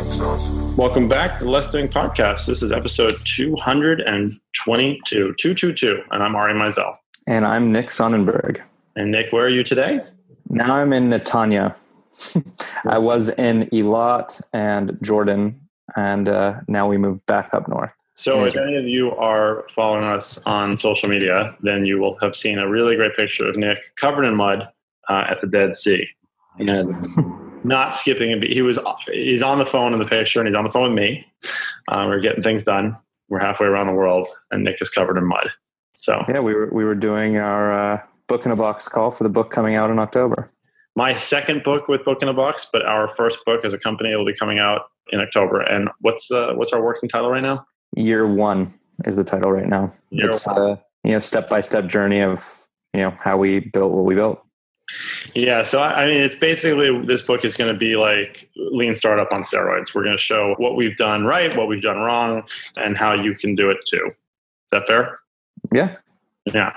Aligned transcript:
Welcome 0.00 1.08
back 1.08 1.36
to 1.36 1.44
the 1.44 1.50
Less 1.50 1.70
Doing 1.70 1.86
Podcast. 1.86 2.46
This 2.46 2.62
is 2.62 2.72
episode 2.72 3.18
222, 3.26 5.34
222, 5.38 6.02
and 6.10 6.22
I'm 6.22 6.34
Ari 6.34 6.54
Meisel. 6.54 6.96
And 7.26 7.44
I'm 7.44 7.70
Nick 7.70 7.90
Sonnenberg. 7.90 8.62
And 8.96 9.10
Nick, 9.10 9.30
where 9.30 9.44
are 9.44 9.50
you 9.50 9.62
today? 9.62 10.00
Now 10.48 10.76
I'm 10.76 10.94
in 10.94 11.10
Netanya. 11.10 11.74
I 12.86 12.96
was 12.96 13.28
in 13.28 13.68
Eilat 13.74 14.40
and 14.54 14.96
Jordan, 15.02 15.60
and 15.94 16.30
uh, 16.30 16.60
now 16.66 16.88
we 16.88 16.96
moved 16.96 17.26
back 17.26 17.52
up 17.52 17.68
north. 17.68 17.92
So, 18.14 18.44
if 18.44 18.56
any 18.56 18.76
of 18.76 18.86
you 18.86 19.14
are 19.16 19.66
following 19.76 20.04
us 20.04 20.38
on 20.46 20.78
social 20.78 21.10
media, 21.10 21.54
then 21.60 21.84
you 21.84 21.98
will 21.98 22.16
have 22.22 22.34
seen 22.34 22.58
a 22.58 22.66
really 22.66 22.96
great 22.96 23.18
picture 23.18 23.46
of 23.46 23.58
Nick 23.58 23.94
covered 23.96 24.24
in 24.24 24.34
mud 24.34 24.66
uh, 25.10 25.24
at 25.28 25.42
the 25.42 25.46
Dead 25.46 25.76
Sea. 25.76 26.08
And 26.58 27.06
not 27.64 27.94
skipping 27.94 28.32
a 28.32 28.36
beat. 28.36 28.52
He 28.52 28.62
was 28.62 28.78
he's 29.12 29.42
on 29.42 29.58
the 29.58 29.66
phone 29.66 29.92
in 29.92 30.00
the 30.00 30.06
picture, 30.06 30.40
and 30.40 30.48
he's 30.48 30.56
on 30.56 30.64
the 30.64 30.70
phone 30.70 30.94
with 30.94 30.98
me. 30.98 31.26
Uh, 31.88 32.06
we're 32.08 32.20
getting 32.20 32.42
things 32.42 32.62
done. 32.62 32.96
We're 33.28 33.40
halfway 33.40 33.66
around 33.66 33.86
the 33.86 33.92
world, 33.92 34.26
and 34.50 34.64
Nick 34.64 34.76
is 34.80 34.88
covered 34.88 35.16
in 35.16 35.24
mud. 35.24 35.50
So 35.94 36.22
yeah, 36.28 36.40
we 36.40 36.54
were 36.54 36.68
we 36.72 36.84
were 36.84 36.94
doing 36.94 37.36
our 37.36 37.72
uh, 37.72 38.00
book 38.26 38.46
in 38.46 38.52
a 38.52 38.56
box 38.56 38.88
call 38.88 39.10
for 39.10 39.24
the 39.24 39.30
book 39.30 39.50
coming 39.50 39.74
out 39.74 39.90
in 39.90 39.98
October. 39.98 40.48
My 40.96 41.14
second 41.14 41.62
book 41.62 41.88
with 41.88 42.04
Book 42.04 42.22
in 42.22 42.28
a 42.28 42.34
Box, 42.34 42.66
but 42.72 42.84
our 42.84 43.08
first 43.08 43.38
book 43.46 43.64
as 43.64 43.72
a 43.72 43.78
company 43.78 44.14
will 44.14 44.26
be 44.26 44.34
coming 44.34 44.58
out 44.58 44.82
in 45.12 45.20
October. 45.20 45.60
And 45.60 45.88
what's 46.00 46.30
uh, 46.30 46.52
what's 46.54 46.72
our 46.72 46.82
working 46.82 47.08
title 47.08 47.30
right 47.30 47.42
now? 47.42 47.64
Year 47.96 48.26
one 48.26 48.72
is 49.04 49.16
the 49.16 49.24
title 49.24 49.52
right 49.52 49.68
now. 49.68 49.92
Year 50.10 50.30
it's 50.30 50.46
one. 50.46 50.58
a 50.58 50.82
you 51.04 51.12
know 51.12 51.18
step 51.18 51.48
by 51.48 51.60
step 51.60 51.86
journey 51.86 52.20
of 52.20 52.66
you 52.94 53.02
know 53.02 53.14
how 53.22 53.36
we 53.36 53.60
built 53.60 53.92
what 53.92 54.04
we 54.04 54.14
built. 54.14 54.42
Yeah, 55.34 55.62
so 55.62 55.80
I 55.80 56.02
I 56.02 56.06
mean, 56.06 56.20
it's 56.20 56.36
basically 56.36 57.04
this 57.04 57.22
book 57.22 57.44
is 57.44 57.56
going 57.56 57.72
to 57.72 57.78
be 57.78 57.96
like 57.96 58.48
lean 58.56 58.94
startup 58.94 59.32
on 59.32 59.42
steroids. 59.42 59.94
We're 59.94 60.04
going 60.04 60.16
to 60.16 60.22
show 60.22 60.54
what 60.58 60.76
we've 60.76 60.96
done 60.96 61.24
right, 61.24 61.54
what 61.56 61.68
we've 61.68 61.82
done 61.82 61.98
wrong, 61.98 62.42
and 62.76 62.96
how 62.96 63.14
you 63.14 63.34
can 63.34 63.54
do 63.54 63.70
it 63.70 63.78
too. 63.86 64.06
Is 64.08 64.70
that 64.72 64.86
fair? 64.86 65.20
Yeah, 65.72 65.96
Yeah, 66.46 66.72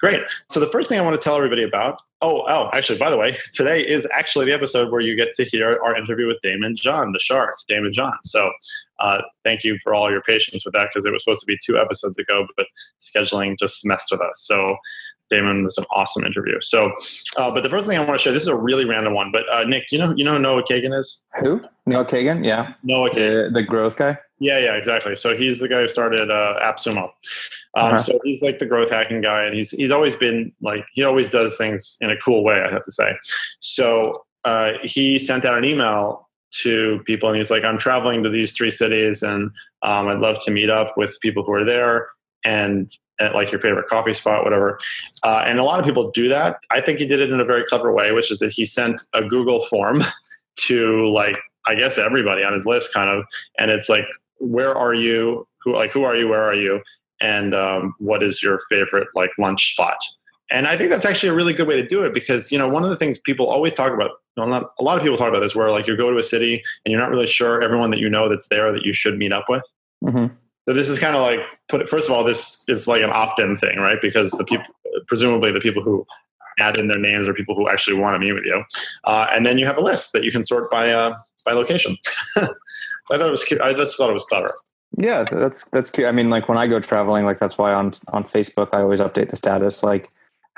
great. 0.00 0.22
So 0.50 0.60
the 0.60 0.68
first 0.68 0.88
thing 0.88 0.98
I 0.98 1.02
want 1.02 1.18
to 1.18 1.22
tell 1.22 1.36
everybody 1.36 1.62
about. 1.62 2.00
Oh, 2.20 2.44
oh, 2.48 2.70
actually, 2.72 2.98
by 2.98 3.10
the 3.10 3.18
way, 3.18 3.36
today 3.52 3.86
is 3.86 4.06
actually 4.10 4.46
the 4.46 4.54
episode 4.54 4.90
where 4.90 5.02
you 5.02 5.14
get 5.14 5.34
to 5.34 5.44
hear 5.44 5.78
our 5.84 5.94
interview 5.94 6.26
with 6.26 6.38
Daymond 6.42 6.76
John, 6.76 7.12
the 7.12 7.18
shark, 7.18 7.56
Daymond 7.70 7.92
John. 7.92 8.14
So 8.24 8.50
uh, 8.98 9.18
thank 9.44 9.62
you 9.62 9.78
for 9.82 9.94
all 9.94 10.10
your 10.10 10.22
patience 10.22 10.64
with 10.64 10.72
that 10.72 10.88
because 10.92 11.04
it 11.04 11.12
was 11.12 11.22
supposed 11.22 11.40
to 11.40 11.46
be 11.46 11.58
two 11.64 11.78
episodes 11.78 12.16
ago, 12.16 12.46
but 12.56 12.66
scheduling 12.98 13.58
just 13.58 13.84
messed 13.84 14.10
with 14.10 14.22
us. 14.22 14.40
So 14.40 14.76
Daymond 15.32 15.64
was 15.64 15.78
an 15.78 15.84
awesome 15.90 16.24
interview. 16.24 16.60
So, 16.60 16.92
uh, 17.36 17.50
but 17.50 17.62
the 17.62 17.70
first 17.70 17.88
thing 17.88 17.96
I 17.98 18.04
want 18.04 18.18
to 18.18 18.22
share, 18.22 18.32
this 18.32 18.42
is 18.42 18.48
a 18.48 18.56
really 18.56 18.84
random 18.84 19.14
one, 19.14 19.30
but 19.32 19.42
uh, 19.52 19.64
Nick, 19.64 19.90
you 19.90 19.98
know, 19.98 20.12
you 20.16 20.24
know 20.24 20.34
who 20.34 20.38
Noah 20.40 20.62
Kagan 20.62 20.96
is? 20.98 21.22
who 21.40 21.62
Noah 21.86 22.04
Kagan? 22.04 22.44
Yeah, 22.44 22.74
Noah 22.82 23.10
Kagan. 23.10 23.52
the 23.52 23.60
the 23.60 23.62
growth 23.62 23.96
guy. 23.96 24.18
Yeah, 24.38 24.58
yeah, 24.58 24.74
exactly. 24.74 25.16
So 25.16 25.34
he's 25.36 25.58
the 25.60 25.68
guy 25.68 25.80
who 25.80 25.88
started 25.88 26.30
uh, 26.30 26.58
AppSumo. 26.60 27.04
Um, 27.04 27.10
Uh-huh. 27.74 27.98
So 27.98 28.20
he's 28.24 28.42
like 28.42 28.58
the 28.58 28.66
growth 28.66 28.90
hacking 28.90 29.20
guy, 29.20 29.44
and 29.44 29.54
he's 29.54 29.70
he's 29.70 29.90
always 29.90 30.16
been 30.16 30.52
like 30.60 30.84
he 30.92 31.02
always 31.04 31.30
does 31.30 31.56
things 31.56 31.96
in 32.00 32.10
a 32.10 32.16
cool 32.18 32.44
way. 32.44 32.60
I 32.60 32.70
have 32.70 32.84
to 32.84 32.92
say. 32.92 33.16
So 33.60 34.24
uh, 34.44 34.72
he 34.82 35.18
sent 35.18 35.44
out 35.44 35.56
an 35.56 35.64
email 35.64 36.28
to 36.62 37.00
people, 37.06 37.28
and 37.28 37.38
he's 37.38 37.50
like, 37.50 37.64
"I'm 37.64 37.78
traveling 37.78 38.22
to 38.24 38.28
these 38.28 38.52
three 38.52 38.70
cities, 38.70 39.22
and 39.22 39.50
um, 39.82 40.08
I'd 40.08 40.18
love 40.18 40.36
to 40.44 40.50
meet 40.50 40.70
up 40.70 40.94
with 40.96 41.18
people 41.20 41.42
who 41.44 41.52
are 41.52 41.64
there." 41.64 42.08
And 42.44 42.90
at 43.20 43.34
like 43.34 43.50
your 43.50 43.60
favorite 43.60 43.86
coffee 43.88 44.14
spot, 44.14 44.44
whatever. 44.44 44.78
Uh, 45.22 45.44
and 45.46 45.58
a 45.58 45.64
lot 45.64 45.78
of 45.78 45.86
people 45.86 46.10
do 46.10 46.28
that. 46.28 46.58
I 46.70 46.80
think 46.80 46.98
he 46.98 47.06
did 47.06 47.20
it 47.20 47.30
in 47.30 47.40
a 47.40 47.44
very 47.44 47.64
clever 47.64 47.92
way, 47.92 48.12
which 48.12 48.30
is 48.30 48.40
that 48.40 48.52
he 48.52 48.64
sent 48.64 49.02
a 49.12 49.22
Google 49.22 49.64
form 49.66 50.02
to 50.56 51.08
like 51.12 51.38
I 51.66 51.74
guess 51.74 51.98
everybody 51.98 52.44
on 52.44 52.52
his 52.52 52.66
list, 52.66 52.92
kind 52.92 53.08
of, 53.08 53.24
and 53.58 53.70
it's 53.70 53.88
like, 53.88 54.04
where 54.38 54.74
are 54.76 54.94
you? 54.94 55.46
Who 55.62 55.74
like 55.74 55.92
who 55.92 56.04
are 56.04 56.16
you? 56.16 56.28
Where 56.28 56.42
are 56.42 56.54
you? 56.54 56.82
And 57.20 57.54
um, 57.54 57.94
what 57.98 58.22
is 58.22 58.42
your 58.42 58.60
favorite 58.68 59.08
like 59.14 59.30
lunch 59.38 59.72
spot? 59.72 59.96
And 60.50 60.68
I 60.68 60.76
think 60.76 60.90
that's 60.90 61.06
actually 61.06 61.30
a 61.30 61.34
really 61.34 61.54
good 61.54 61.66
way 61.66 61.76
to 61.76 61.86
do 61.86 62.04
it 62.04 62.12
because 62.12 62.52
you 62.52 62.58
know 62.58 62.68
one 62.68 62.84
of 62.84 62.90
the 62.90 62.96
things 62.96 63.18
people 63.18 63.48
always 63.48 63.72
talk 63.72 63.92
about. 63.92 64.10
Well, 64.36 64.48
not 64.48 64.72
a 64.80 64.82
lot 64.82 64.96
of 64.96 65.02
people 65.02 65.16
talk 65.16 65.28
about 65.28 65.40
this, 65.40 65.54
where 65.54 65.70
like 65.70 65.86
you 65.86 65.96
go 65.96 66.10
to 66.10 66.18
a 66.18 66.22
city 66.22 66.62
and 66.84 66.92
you're 66.92 67.00
not 67.00 67.10
really 67.10 67.26
sure 67.26 67.62
everyone 67.62 67.90
that 67.92 68.00
you 68.00 68.10
know 68.10 68.28
that's 68.28 68.48
there 68.48 68.72
that 68.72 68.84
you 68.84 68.92
should 68.92 69.16
meet 69.16 69.32
up 69.32 69.46
with. 69.48 69.64
hmm 70.02 70.26
So 70.66 70.74
this 70.74 70.88
is 70.88 70.98
kind 70.98 71.14
of 71.14 71.22
like 71.22 71.40
put 71.68 71.80
it, 71.80 71.88
first 71.88 72.08
of 72.08 72.14
all, 72.14 72.24
this 72.24 72.64
is 72.68 72.86
like 72.86 73.02
an 73.02 73.10
opt-in 73.10 73.56
thing, 73.56 73.78
right? 73.78 73.98
Because 74.00 74.30
the 74.32 74.44
people, 74.44 74.64
presumably 75.06 75.52
the 75.52 75.60
people 75.60 75.82
who 75.82 76.06
add 76.58 76.76
in 76.76 76.88
their 76.88 76.98
names 76.98 77.28
are 77.28 77.34
people 77.34 77.54
who 77.54 77.68
actually 77.68 77.98
want 77.98 78.14
to 78.14 78.18
meet 78.18 78.32
with 78.32 78.44
you, 78.44 78.62
uh, 79.04 79.26
and 79.30 79.44
then 79.44 79.58
you 79.58 79.66
have 79.66 79.76
a 79.76 79.82
list 79.82 80.12
that 80.12 80.24
you 80.24 80.32
can 80.32 80.42
sort 80.42 80.70
by 80.70 80.90
uh, 80.90 81.14
by 81.44 81.52
location. 81.52 81.96
I 82.36 82.48
thought 83.18 83.28
it 83.28 83.30
was 83.30 83.44
cute. 83.44 83.60
I 83.60 83.74
just 83.74 83.96
thought 83.96 84.08
it 84.08 84.14
was 84.14 84.24
clever. 84.24 84.54
Yeah, 84.96 85.24
that's 85.24 85.68
that's 85.70 85.90
cute. 85.90 86.08
I 86.08 86.12
mean, 86.12 86.30
like 86.30 86.48
when 86.48 86.56
I 86.56 86.66
go 86.66 86.80
traveling, 86.80 87.24
like 87.24 87.40
that's 87.40 87.58
why 87.58 87.72
on 87.72 87.92
on 88.08 88.24
Facebook 88.24 88.68
I 88.72 88.80
always 88.80 89.00
update 89.00 89.30
the 89.30 89.36
status, 89.36 89.82
like 89.82 90.08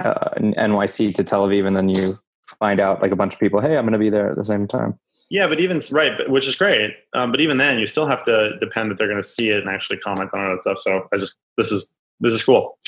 uh, 0.05 0.31
NYC 0.39 1.15
to 1.15 1.25
Tel 1.25 1.49
Aviv, 1.49 1.66
and 1.66 1.77
then 1.77 1.89
you 1.89 2.19
find 2.59 2.81
out 2.81 3.03
like 3.03 3.11
a 3.11 3.16
bunch 3.16 3.34
of 3.34 3.41
people, 3.41 3.61
hey, 3.61 3.77
I'm 3.77 3.84
going 3.84 3.93
to 3.93 3.99
be 3.99 4.11
there 4.11 4.31
at 4.31 4.37
the 4.37 4.45
same 4.45 4.69
time. 4.69 4.99
Yeah, 5.31 5.49
but 5.49 5.59
even 5.61 5.81
right, 5.91 6.13
but, 6.17 6.31
which 6.31 6.47
is 6.47 6.55
great. 6.55 6.95
Um, 7.15 7.31
but 7.31 7.41
even 7.41 7.59
then, 7.59 7.79
you 7.79 7.87
still 7.87 8.07
have 8.07 8.23
to 8.25 8.57
depend 8.59 8.91
that 8.91 8.99
they're 8.99 9.09
going 9.09 9.23
to 9.23 9.29
see 9.29 9.51
it 9.51 9.59
and 9.59 9.69
actually 9.69 9.99
comment 9.99 10.31
on 10.35 10.47
it 10.47 10.53
and 10.53 10.61
stuff. 10.61 10.79
So 10.79 11.09
I 11.13 11.19
just 11.19 11.39
this 11.57 11.73
is 11.73 11.93
this 12.21 12.33
is 12.33 12.43
cool. 12.43 12.79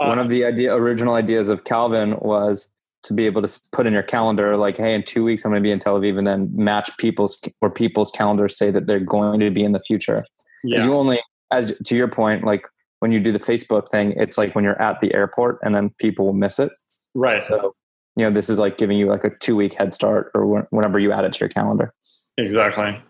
Uh, 0.00 0.06
One 0.06 0.18
of 0.18 0.28
the 0.28 0.44
idea 0.44 0.74
original 0.74 1.14
ideas 1.14 1.48
of 1.48 1.64
Calvin 1.64 2.16
was 2.20 2.68
to 3.04 3.14
be 3.14 3.26
able 3.26 3.42
to 3.42 3.60
put 3.72 3.86
in 3.86 3.92
your 3.92 4.02
calendar, 4.02 4.56
like, 4.56 4.76
hey, 4.76 4.94
in 4.94 5.02
two 5.04 5.22
weeks 5.22 5.44
I'm 5.44 5.52
going 5.52 5.62
to 5.62 5.66
be 5.66 5.70
in 5.70 5.78
Tel 5.78 5.98
Aviv, 5.98 6.18
and 6.18 6.26
then 6.26 6.50
match 6.54 6.90
people's 6.98 7.38
or 7.60 7.70
people's 7.70 8.10
calendars 8.10 8.56
say 8.56 8.70
that 8.70 8.86
they're 8.86 9.00
going 9.00 9.40
to 9.40 9.50
be 9.50 9.62
in 9.62 9.72
the 9.72 9.80
future. 9.80 10.24
Yeah, 10.64 10.84
You 10.84 10.94
only, 10.94 11.20
as 11.52 11.72
to 11.84 11.96
your 11.96 12.08
point, 12.08 12.44
like 12.44 12.64
when 13.00 13.12
you 13.12 13.20
do 13.20 13.30
the 13.30 13.38
Facebook 13.38 13.90
thing, 13.90 14.12
it's 14.16 14.36
like 14.38 14.54
when 14.54 14.64
you're 14.64 14.80
at 14.80 15.00
the 15.00 15.14
airport, 15.14 15.58
and 15.62 15.74
then 15.74 15.90
people 15.98 16.26
will 16.26 16.32
miss 16.32 16.58
it. 16.58 16.74
right. 17.14 17.40
So, 17.40 17.74
you 18.16 18.24
know, 18.24 18.30
this 18.30 18.48
is 18.48 18.58
like 18.58 18.78
giving 18.78 18.98
you 18.98 19.06
like 19.06 19.24
a 19.24 19.30
two 19.30 19.54
week 19.54 19.74
head 19.74 19.94
start, 19.94 20.30
or 20.34 20.66
whenever 20.70 20.98
you 20.98 21.12
add 21.12 21.24
it 21.24 21.34
to 21.34 21.40
your 21.40 21.48
calendar. 21.48 21.92
Exactly. 22.38 23.00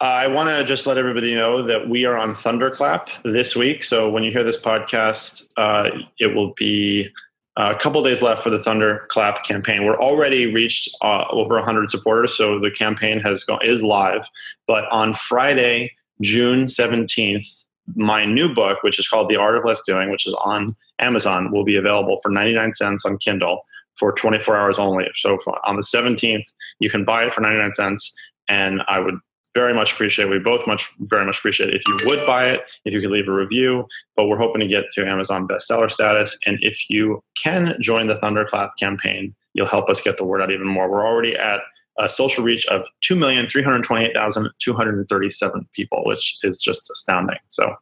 Uh, 0.00 0.04
I 0.04 0.26
want 0.26 0.48
to 0.48 0.64
just 0.64 0.84
let 0.84 0.98
everybody 0.98 1.32
know 1.34 1.64
that 1.64 1.88
we 1.88 2.04
are 2.04 2.18
on 2.18 2.34
Thunderclap 2.34 3.08
this 3.24 3.54
week. 3.54 3.84
So 3.84 4.10
when 4.10 4.24
you 4.24 4.32
hear 4.32 4.42
this 4.42 4.60
podcast, 4.60 5.46
uh, 5.56 5.90
it 6.18 6.34
will 6.34 6.54
be 6.54 7.08
a 7.56 7.76
couple 7.76 8.02
days 8.02 8.20
left 8.20 8.42
for 8.42 8.50
the 8.50 8.58
Thunderclap 8.58 9.44
campaign. 9.44 9.84
We're 9.84 10.00
already 10.00 10.52
reached 10.52 10.90
uh, 11.02 11.26
over 11.30 11.54
100 11.54 11.88
supporters, 11.88 12.36
so 12.36 12.58
the 12.58 12.70
campaign 12.70 13.20
has 13.20 13.44
gone 13.44 13.60
is 13.64 13.80
live. 13.80 14.26
But 14.66 14.86
on 14.90 15.14
Friday, 15.14 15.92
June 16.20 16.64
17th, 16.64 17.64
my 17.94 18.24
new 18.24 18.52
book, 18.52 18.82
which 18.82 18.98
is 18.98 19.06
called 19.06 19.28
The 19.28 19.36
Art 19.36 19.56
of 19.56 19.64
Less 19.64 19.82
Doing, 19.82 20.10
which 20.10 20.26
is 20.26 20.34
on 20.44 20.74
Amazon, 20.98 21.52
will 21.52 21.64
be 21.64 21.76
available 21.76 22.18
for 22.22 22.28
99 22.28 22.72
cents 22.72 23.04
on 23.04 23.18
Kindle 23.18 23.64
for 23.98 24.12
24 24.12 24.56
hours 24.56 24.78
only. 24.78 25.06
So 25.16 25.38
on 25.66 25.76
the 25.76 25.82
17th, 25.82 26.44
you 26.78 26.90
can 26.90 27.04
buy 27.04 27.24
it 27.24 27.32
for 27.34 27.40
99 27.40 27.74
cents 27.74 28.12
and 28.48 28.82
I 28.88 28.98
would 28.98 29.16
very 29.54 29.74
much 29.74 29.92
appreciate. 29.92 30.26
We 30.30 30.38
both 30.38 30.66
much 30.66 30.88
very 31.00 31.26
much 31.26 31.38
appreciate 31.38 31.68
it 31.68 31.74
if 31.76 31.82
you 31.86 31.98
would 32.06 32.26
buy 32.26 32.48
it, 32.48 32.62
if 32.84 32.94
you 32.94 33.00
could 33.00 33.10
leave 33.10 33.28
a 33.28 33.32
review. 33.32 33.86
But 34.16 34.26
we're 34.26 34.38
hoping 34.38 34.60
to 34.60 34.66
get 34.66 34.84
to 34.92 35.06
Amazon 35.06 35.46
bestseller 35.46 35.90
status, 35.90 36.36
and 36.46 36.58
if 36.62 36.88
you 36.88 37.22
can 37.42 37.76
join 37.80 38.06
the 38.06 38.16
Thunderclap 38.18 38.70
campaign, 38.78 39.34
you'll 39.52 39.66
help 39.66 39.90
us 39.90 40.00
get 40.00 40.16
the 40.16 40.24
word 40.24 40.40
out 40.40 40.50
even 40.50 40.66
more. 40.66 40.90
We're 40.90 41.06
already 41.06 41.36
at 41.36 41.60
a 41.98 42.08
social 42.08 42.42
reach 42.42 42.64
of 42.66 42.82
two 43.02 43.14
million 43.14 43.46
three 43.46 43.62
hundred 43.62 43.84
twenty-eight 43.84 44.14
thousand 44.14 44.48
two 44.58 44.72
hundred 44.72 45.06
thirty-seven 45.10 45.68
people, 45.74 46.02
which 46.06 46.38
is 46.42 46.58
just 46.60 46.90
astounding. 46.90 47.36
So 47.48 47.74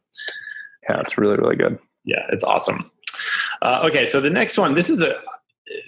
Yeah, 0.89 0.99
it's 0.99 1.17
really 1.17 1.37
really 1.37 1.55
good. 1.55 1.79
yeah, 2.03 2.25
it's 2.33 2.43
awesome. 2.43 2.91
Uh, 3.61 3.81
okay, 3.85 4.05
so 4.05 4.19
the 4.19 4.29
next 4.29 4.57
one. 4.57 4.75
This 4.75 4.89
is 4.89 5.01
a 5.01 5.13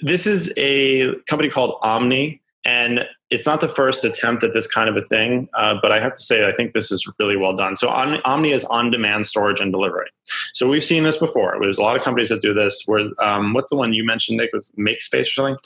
this 0.02 0.26
is 0.26 0.52
a 0.58 1.14
company 1.28 1.50
called 1.50 1.78
Omni, 1.82 2.42
and 2.66 3.06
it's 3.30 3.46
not 3.46 3.62
the 3.62 3.68
first 3.68 4.06
attempt 4.06 4.44
at 4.44 4.54
this 4.54 4.68
kind 4.68 4.90
of 4.90 4.96
a 4.96 5.06
thing. 5.08 5.50
Uh, 5.58 5.76
but 5.82 5.92
I 5.92 6.00
have 6.00 6.14
to 6.14 6.22
say, 6.22 6.48
I 6.48 6.54
think 6.54 6.74
this 6.74 6.92
is 6.92 7.06
really 7.20 7.36
well 7.36 7.56
done. 7.56 7.76
So 7.76 7.90
Omni, 7.90 8.22
Omni 8.24 8.52
is 8.52 8.64
on-demand 8.66 9.28
storage 9.28 9.60
and 9.60 9.72
delivery. 9.72 10.08
So 10.54 10.70
we've 10.70 10.84
seen 10.84 11.04
this 11.04 11.18
before. 11.18 11.58
There's 11.60 11.78
a 11.78 11.82
lot 11.82 11.98
of 11.98 12.04
companies 12.04 12.30
that 12.30 12.42
do 12.42 12.54
this. 12.54 12.84
Where 12.86 13.10
um, 13.22 13.54
what's 13.54 13.70
the 13.70 13.76
one 13.76 13.94
you 13.94 14.06
mentioned, 14.06 14.38
Nick? 14.38 14.52
Was 14.54 14.72
MakeSpace 14.78 15.22
or 15.22 15.32
something? 15.32 15.58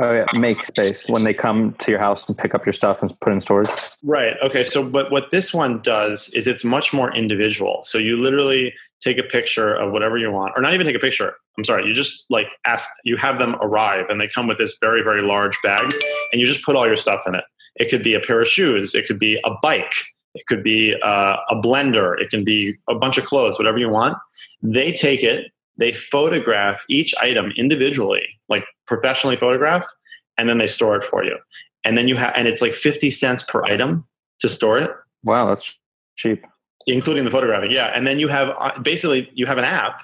Oh 0.00 0.12
yeah, 0.12 0.26
make 0.32 0.62
space 0.62 1.08
when 1.08 1.24
they 1.24 1.34
come 1.34 1.72
to 1.80 1.90
your 1.90 1.98
house 1.98 2.28
and 2.28 2.38
pick 2.38 2.54
up 2.54 2.64
your 2.64 2.72
stuff 2.72 3.02
and 3.02 3.12
put 3.20 3.32
in 3.32 3.40
storage. 3.40 3.68
Right. 4.04 4.36
Okay. 4.44 4.62
So, 4.62 4.84
but 4.84 5.10
what 5.10 5.32
this 5.32 5.52
one 5.52 5.82
does 5.82 6.28
is 6.34 6.46
it's 6.46 6.64
much 6.64 6.92
more 6.92 7.12
individual. 7.12 7.80
So 7.82 7.98
you 7.98 8.16
literally 8.16 8.72
take 9.00 9.18
a 9.18 9.22
picture 9.22 9.74
of 9.74 9.92
whatever 9.92 10.18
you 10.18 10.30
want, 10.30 10.52
or 10.56 10.62
not 10.62 10.74
even 10.74 10.86
take 10.86 10.96
a 10.96 11.00
picture. 11.00 11.34
I'm 11.56 11.64
sorry. 11.64 11.86
You 11.86 11.94
just 11.94 12.24
like 12.30 12.46
ask, 12.64 12.88
you 13.04 13.16
have 13.16 13.38
them 13.38 13.56
arrive 13.60 14.06
and 14.08 14.20
they 14.20 14.28
come 14.28 14.46
with 14.46 14.58
this 14.58 14.76
very, 14.80 15.02
very 15.02 15.22
large 15.22 15.56
bag 15.62 15.92
and 16.32 16.40
you 16.40 16.46
just 16.46 16.64
put 16.64 16.76
all 16.76 16.86
your 16.86 16.96
stuff 16.96 17.20
in 17.26 17.34
it. 17.34 17.44
It 17.76 17.90
could 17.90 18.02
be 18.02 18.14
a 18.14 18.20
pair 18.20 18.40
of 18.40 18.48
shoes. 18.48 18.94
It 18.94 19.06
could 19.06 19.18
be 19.18 19.40
a 19.44 19.50
bike. 19.62 19.92
It 20.34 20.46
could 20.46 20.62
be 20.62 20.94
uh, 21.02 21.36
a 21.48 21.56
blender. 21.56 22.20
It 22.20 22.30
can 22.30 22.44
be 22.44 22.76
a 22.88 22.94
bunch 22.94 23.18
of 23.18 23.24
clothes, 23.24 23.58
whatever 23.58 23.78
you 23.78 23.88
want. 23.88 24.16
They 24.62 24.92
take 24.92 25.22
it, 25.22 25.50
they 25.78 25.92
photograph 25.92 26.84
each 26.88 27.14
item 27.20 27.52
individually, 27.56 28.26
like 28.48 28.64
professionally 28.86 29.36
photographed, 29.36 29.88
and 30.36 30.48
then 30.48 30.58
they 30.58 30.66
store 30.66 30.96
it 30.96 31.04
for 31.04 31.24
you. 31.24 31.38
And 31.84 31.96
then 31.96 32.08
you 32.08 32.16
have, 32.16 32.32
and 32.36 32.46
it's 32.48 32.60
like 32.60 32.74
50 32.74 33.10
cents 33.10 33.42
per 33.42 33.64
item. 33.64 34.04
to 34.40 34.48
store 34.48 34.78
it. 34.78 34.90
Wow, 35.24 35.48
that's 35.48 35.76
cheap. 36.16 36.44
Including 36.86 37.24
the 37.24 37.30
photographing, 37.30 37.70
yeah. 37.70 37.92
And 37.94 38.06
then 38.06 38.18
you 38.18 38.28
have 38.28 38.50
uh, 38.58 38.78
basically 38.80 39.30
you 39.34 39.46
have 39.46 39.58
an 39.58 39.64
app 39.64 40.02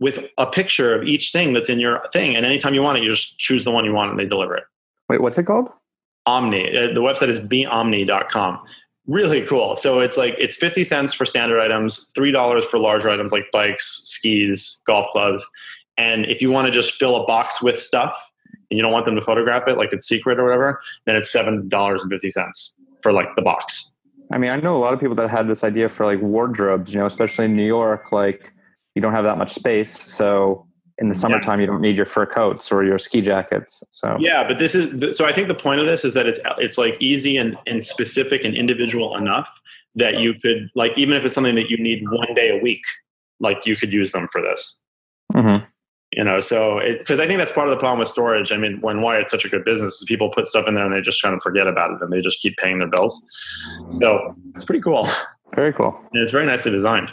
with 0.00 0.20
a 0.38 0.46
picture 0.46 0.94
of 0.94 1.04
each 1.04 1.32
thing 1.32 1.52
that's 1.52 1.68
in 1.68 1.80
your 1.80 2.02
thing, 2.12 2.36
and 2.36 2.46
anytime 2.46 2.74
you 2.74 2.82
want 2.82 2.98
it, 2.98 3.04
you 3.04 3.10
just 3.10 3.38
choose 3.38 3.64
the 3.64 3.70
one 3.70 3.84
you 3.84 3.92
want 3.92 4.10
and 4.10 4.18
they 4.18 4.26
deliver 4.26 4.56
it. 4.56 4.64
Wait, 5.08 5.20
what's 5.20 5.38
it 5.38 5.44
called? 5.44 5.68
Omni. 6.26 6.76
Uh, 6.76 6.94
the 6.94 7.00
website 7.00 7.28
is 7.28 7.38
beomni.com. 7.38 8.60
Really 9.06 9.42
cool. 9.42 9.76
So 9.76 10.00
it's 10.00 10.16
like 10.16 10.34
it's 10.38 10.56
50 10.56 10.82
cents 10.84 11.12
for 11.12 11.26
standard 11.26 11.60
items, 11.60 12.10
$3 12.16 12.64
for 12.64 12.78
larger 12.78 13.10
items 13.10 13.32
like 13.32 13.44
bikes, 13.52 14.00
skis, 14.04 14.80
golf 14.86 15.06
clubs. 15.12 15.44
And 15.98 16.24
if 16.26 16.40
you 16.40 16.50
want 16.50 16.66
to 16.66 16.72
just 16.72 16.94
fill 16.94 17.22
a 17.22 17.26
box 17.26 17.62
with 17.62 17.80
stuff 17.80 18.30
and 18.70 18.78
you 18.78 18.82
don't 18.82 18.92
want 18.92 19.04
them 19.04 19.14
to 19.14 19.20
photograph 19.20 19.68
it 19.68 19.76
like 19.76 19.92
it's 19.92 20.08
secret 20.08 20.38
or 20.38 20.44
whatever, 20.44 20.80
then 21.04 21.16
it's 21.16 21.32
$7.50 21.32 22.72
for 23.02 23.12
like 23.12 23.36
the 23.36 23.42
box. 23.42 23.92
I 24.34 24.38
mean, 24.38 24.50
I 24.50 24.56
know 24.56 24.76
a 24.76 24.82
lot 24.82 24.92
of 24.92 25.00
people 25.00 25.14
that 25.16 25.30
had 25.30 25.48
this 25.48 25.62
idea 25.62 25.88
for 25.88 26.04
like 26.04 26.20
wardrobes, 26.20 26.92
you 26.92 26.98
know, 26.98 27.06
especially 27.06 27.44
in 27.44 27.54
New 27.56 27.66
York, 27.66 28.10
like 28.10 28.52
you 28.94 29.00
don't 29.00 29.12
have 29.12 29.24
that 29.24 29.38
much 29.38 29.54
space. 29.54 29.98
So 29.98 30.66
in 30.98 31.08
the 31.08 31.14
summertime 31.14 31.58
yeah. 31.58 31.64
you 31.64 31.66
don't 31.66 31.80
need 31.80 31.96
your 31.96 32.06
fur 32.06 32.26
coats 32.26 32.70
or 32.70 32.84
your 32.84 32.98
ski 32.98 33.20
jackets 33.20 33.82
so 33.90 34.16
yeah 34.20 34.46
but 34.46 34.58
this 34.58 34.74
is 34.74 35.16
so 35.16 35.24
i 35.24 35.32
think 35.32 35.48
the 35.48 35.54
point 35.54 35.80
of 35.80 35.86
this 35.86 36.04
is 36.04 36.14
that 36.14 36.26
it's 36.26 36.38
it's 36.58 36.78
like 36.78 36.96
easy 37.00 37.36
and, 37.36 37.56
and 37.66 37.82
specific 37.82 38.44
and 38.44 38.54
individual 38.54 39.16
enough 39.16 39.48
that 39.96 40.18
you 40.18 40.34
could 40.34 40.70
like 40.74 40.96
even 40.96 41.16
if 41.16 41.24
it's 41.24 41.34
something 41.34 41.56
that 41.56 41.68
you 41.68 41.76
need 41.76 42.08
one 42.10 42.32
day 42.34 42.56
a 42.56 42.62
week 42.62 42.82
like 43.40 43.66
you 43.66 43.76
could 43.76 43.92
use 43.92 44.12
them 44.12 44.28
for 44.30 44.40
this 44.40 44.78
mm-hmm. 45.32 45.64
You 46.16 46.24
know 46.24 46.40
so 46.40 46.80
because 46.98 47.20
i 47.20 47.26
think 47.26 47.38
that's 47.38 47.52
part 47.52 47.66
of 47.66 47.70
the 47.70 47.78
problem 47.78 47.98
with 47.98 48.08
storage 48.08 48.52
i 48.52 48.56
mean 48.56 48.80
when 48.80 49.00
why 49.00 49.18
it's 49.18 49.30
such 49.30 49.44
a 49.44 49.48
good 49.48 49.64
business 49.64 50.00
is 50.00 50.04
people 50.04 50.30
put 50.30 50.46
stuff 50.46 50.66
in 50.66 50.74
there 50.74 50.84
and 50.84 50.94
they 50.94 51.00
just 51.00 51.20
kind 51.20 51.34
of 51.34 51.42
forget 51.42 51.66
about 51.66 51.90
it 51.90 52.00
and 52.00 52.12
they 52.12 52.20
just 52.20 52.40
keep 52.40 52.56
paying 52.56 52.78
their 52.78 52.88
bills 52.88 53.24
so 53.90 54.34
it's 54.54 54.64
pretty 54.64 54.80
cool 54.80 55.08
very 55.54 55.72
cool 55.72 55.98
and 56.12 56.22
it's 56.22 56.32
very 56.32 56.46
nicely 56.46 56.70
designed 56.70 57.10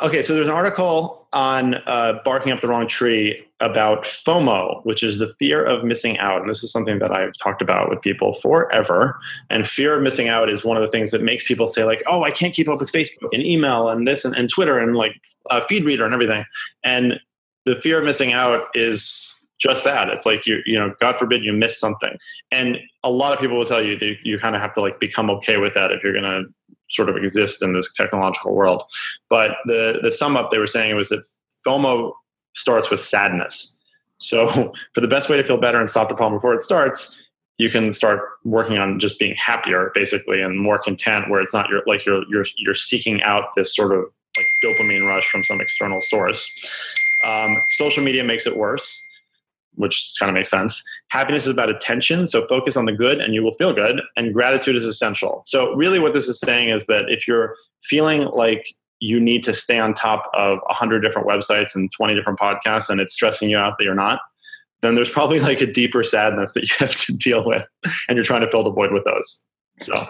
Okay, 0.00 0.22
so 0.22 0.34
there's 0.34 0.46
an 0.46 0.52
article 0.52 1.28
on 1.34 1.74
uh, 1.86 2.18
barking 2.24 2.50
up 2.50 2.60
the 2.60 2.68
wrong 2.68 2.88
tree 2.88 3.46
about 3.60 4.04
FOMO, 4.04 4.84
which 4.84 5.02
is 5.02 5.18
the 5.18 5.34
fear 5.38 5.64
of 5.64 5.84
missing 5.84 6.18
out. 6.18 6.40
And 6.40 6.48
this 6.48 6.64
is 6.64 6.72
something 6.72 6.98
that 6.98 7.12
I've 7.12 7.34
talked 7.42 7.60
about 7.60 7.90
with 7.90 8.00
people 8.00 8.34
forever. 8.36 9.18
And 9.50 9.68
fear 9.68 9.94
of 9.94 10.02
missing 10.02 10.28
out 10.28 10.48
is 10.48 10.64
one 10.64 10.78
of 10.78 10.82
the 10.82 10.88
things 10.88 11.10
that 11.10 11.22
makes 11.22 11.44
people 11.44 11.68
say, 11.68 11.84
like, 11.84 12.02
oh, 12.06 12.24
I 12.24 12.30
can't 12.30 12.54
keep 12.54 12.68
up 12.68 12.80
with 12.80 12.90
Facebook 12.90 13.28
and 13.32 13.42
email 13.42 13.90
and 13.90 14.08
this 14.08 14.24
and, 14.24 14.34
and 14.34 14.48
Twitter 14.48 14.78
and 14.78 14.96
like 14.96 15.20
uh, 15.50 15.60
feed 15.68 15.84
reader 15.84 16.06
and 16.06 16.14
everything. 16.14 16.44
And 16.84 17.20
the 17.64 17.80
fear 17.82 17.98
of 17.98 18.04
missing 18.04 18.32
out 18.32 18.66
is 18.74 19.34
just 19.60 19.84
that. 19.84 20.08
It's 20.08 20.26
like 20.26 20.46
you, 20.46 20.60
you 20.66 20.78
know, 20.78 20.94
God 21.00 21.18
forbid 21.18 21.44
you 21.44 21.52
miss 21.52 21.78
something. 21.78 22.16
And 22.50 22.78
a 23.04 23.10
lot 23.10 23.32
of 23.32 23.38
people 23.38 23.56
will 23.56 23.66
tell 23.66 23.82
you 23.82 23.98
that 23.98 24.14
you 24.24 24.38
kind 24.38 24.56
of 24.56 24.62
have 24.62 24.74
to 24.74 24.80
like 24.80 24.98
become 24.98 25.30
okay 25.30 25.56
with 25.56 25.74
that 25.74 25.92
if 25.92 26.02
you're 26.02 26.12
going 26.12 26.24
to 26.24 26.44
sort 26.90 27.08
of 27.08 27.16
exist 27.16 27.62
in 27.62 27.72
this 27.72 27.92
technological 27.94 28.54
world. 28.54 28.82
But 29.30 29.52
the 29.66 29.98
the 30.02 30.10
sum 30.10 30.36
up 30.36 30.50
they 30.50 30.58
were 30.58 30.66
saying 30.66 30.96
was 30.96 31.08
that 31.10 31.22
FOMO 31.66 32.12
starts 32.54 32.90
with 32.90 33.00
sadness. 33.00 33.78
So 34.18 34.72
for 34.94 35.00
the 35.00 35.08
best 35.08 35.28
way 35.28 35.36
to 35.36 35.44
feel 35.46 35.58
better 35.58 35.78
and 35.78 35.88
stop 35.88 36.08
the 36.08 36.14
problem 36.14 36.38
before 36.38 36.54
it 36.54 36.62
starts, 36.62 37.22
you 37.58 37.70
can 37.70 37.92
start 37.92 38.20
working 38.44 38.78
on 38.78 38.98
just 38.98 39.18
being 39.18 39.34
happier 39.36 39.92
basically 39.94 40.40
and 40.40 40.58
more 40.58 40.78
content 40.78 41.30
where 41.30 41.40
it's 41.40 41.54
not 41.54 41.68
your 41.68 41.82
like 41.86 42.04
you're 42.04 42.24
you're 42.28 42.44
you're 42.56 42.74
seeking 42.74 43.22
out 43.22 43.54
this 43.56 43.74
sort 43.74 43.92
of 43.92 44.04
like 44.36 44.46
dopamine 44.64 45.06
rush 45.06 45.28
from 45.28 45.44
some 45.44 45.60
external 45.60 46.00
source. 46.00 46.50
Um, 47.24 47.62
social 47.76 48.02
media 48.02 48.24
makes 48.24 48.46
it 48.46 48.56
worse 48.56 49.00
which 49.74 50.12
kind 50.18 50.28
of 50.28 50.34
makes 50.34 50.50
sense. 50.50 50.82
Happiness 51.08 51.44
is 51.44 51.50
about 51.50 51.68
attention, 51.68 52.26
so 52.26 52.46
focus 52.46 52.76
on 52.76 52.84
the 52.84 52.92
good 52.92 53.20
and 53.20 53.34
you 53.34 53.42
will 53.42 53.54
feel 53.54 53.72
good. 53.72 54.00
And 54.16 54.32
gratitude 54.32 54.76
is 54.76 54.84
essential. 54.84 55.42
So, 55.44 55.72
really, 55.74 55.98
what 55.98 56.12
this 56.12 56.28
is 56.28 56.38
saying 56.38 56.70
is 56.70 56.86
that 56.86 57.06
if 57.08 57.26
you're 57.26 57.56
feeling 57.84 58.28
like 58.32 58.66
you 59.00 59.18
need 59.18 59.42
to 59.44 59.52
stay 59.52 59.78
on 59.78 59.94
top 59.94 60.30
of 60.34 60.58
100 60.66 61.00
different 61.00 61.26
websites 61.26 61.74
and 61.74 61.90
20 61.92 62.14
different 62.14 62.38
podcasts 62.38 62.88
and 62.88 63.00
it's 63.00 63.12
stressing 63.12 63.50
you 63.50 63.58
out 63.58 63.76
that 63.78 63.84
you're 63.84 63.94
not, 63.94 64.20
then 64.80 64.94
there's 64.94 65.10
probably 65.10 65.40
like 65.40 65.60
a 65.60 65.66
deeper 65.66 66.04
sadness 66.04 66.52
that 66.52 66.62
you 66.62 66.76
have 66.78 66.94
to 66.94 67.12
deal 67.16 67.44
with 67.44 67.66
and 68.08 68.16
you're 68.16 68.24
trying 68.24 68.42
to 68.42 68.50
fill 68.50 68.62
the 68.62 68.70
void 68.70 68.92
with 68.92 69.04
those. 69.04 69.46
So, 69.80 70.06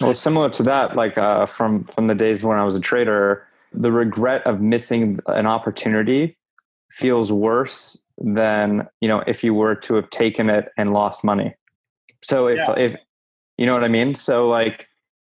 well, 0.00 0.14
similar 0.14 0.50
to 0.50 0.62
that, 0.64 0.96
like 0.96 1.16
uh, 1.18 1.46
from 1.46 1.84
from 1.84 2.06
the 2.06 2.14
days 2.14 2.42
when 2.42 2.58
I 2.58 2.64
was 2.64 2.74
a 2.74 2.80
trader, 2.80 3.46
the 3.72 3.92
regret 3.92 4.44
of 4.46 4.60
missing 4.60 5.20
an 5.26 5.46
opportunity 5.46 6.36
feels 6.90 7.32
worse 7.32 8.00
than 8.18 8.86
you 9.00 9.08
know 9.08 9.22
if 9.26 9.42
you 9.42 9.54
were 9.54 9.74
to 9.74 9.94
have 9.94 10.08
taken 10.10 10.48
it 10.50 10.68
and 10.76 10.92
lost 10.92 11.24
money. 11.24 11.54
So 12.22 12.46
if 12.46 12.58
yeah. 12.58 12.74
if 12.78 12.96
you 13.58 13.66
know 13.66 13.74
what 13.74 13.84
i 13.84 13.88
mean? 13.88 14.14
So 14.14 14.46
like 14.46 14.86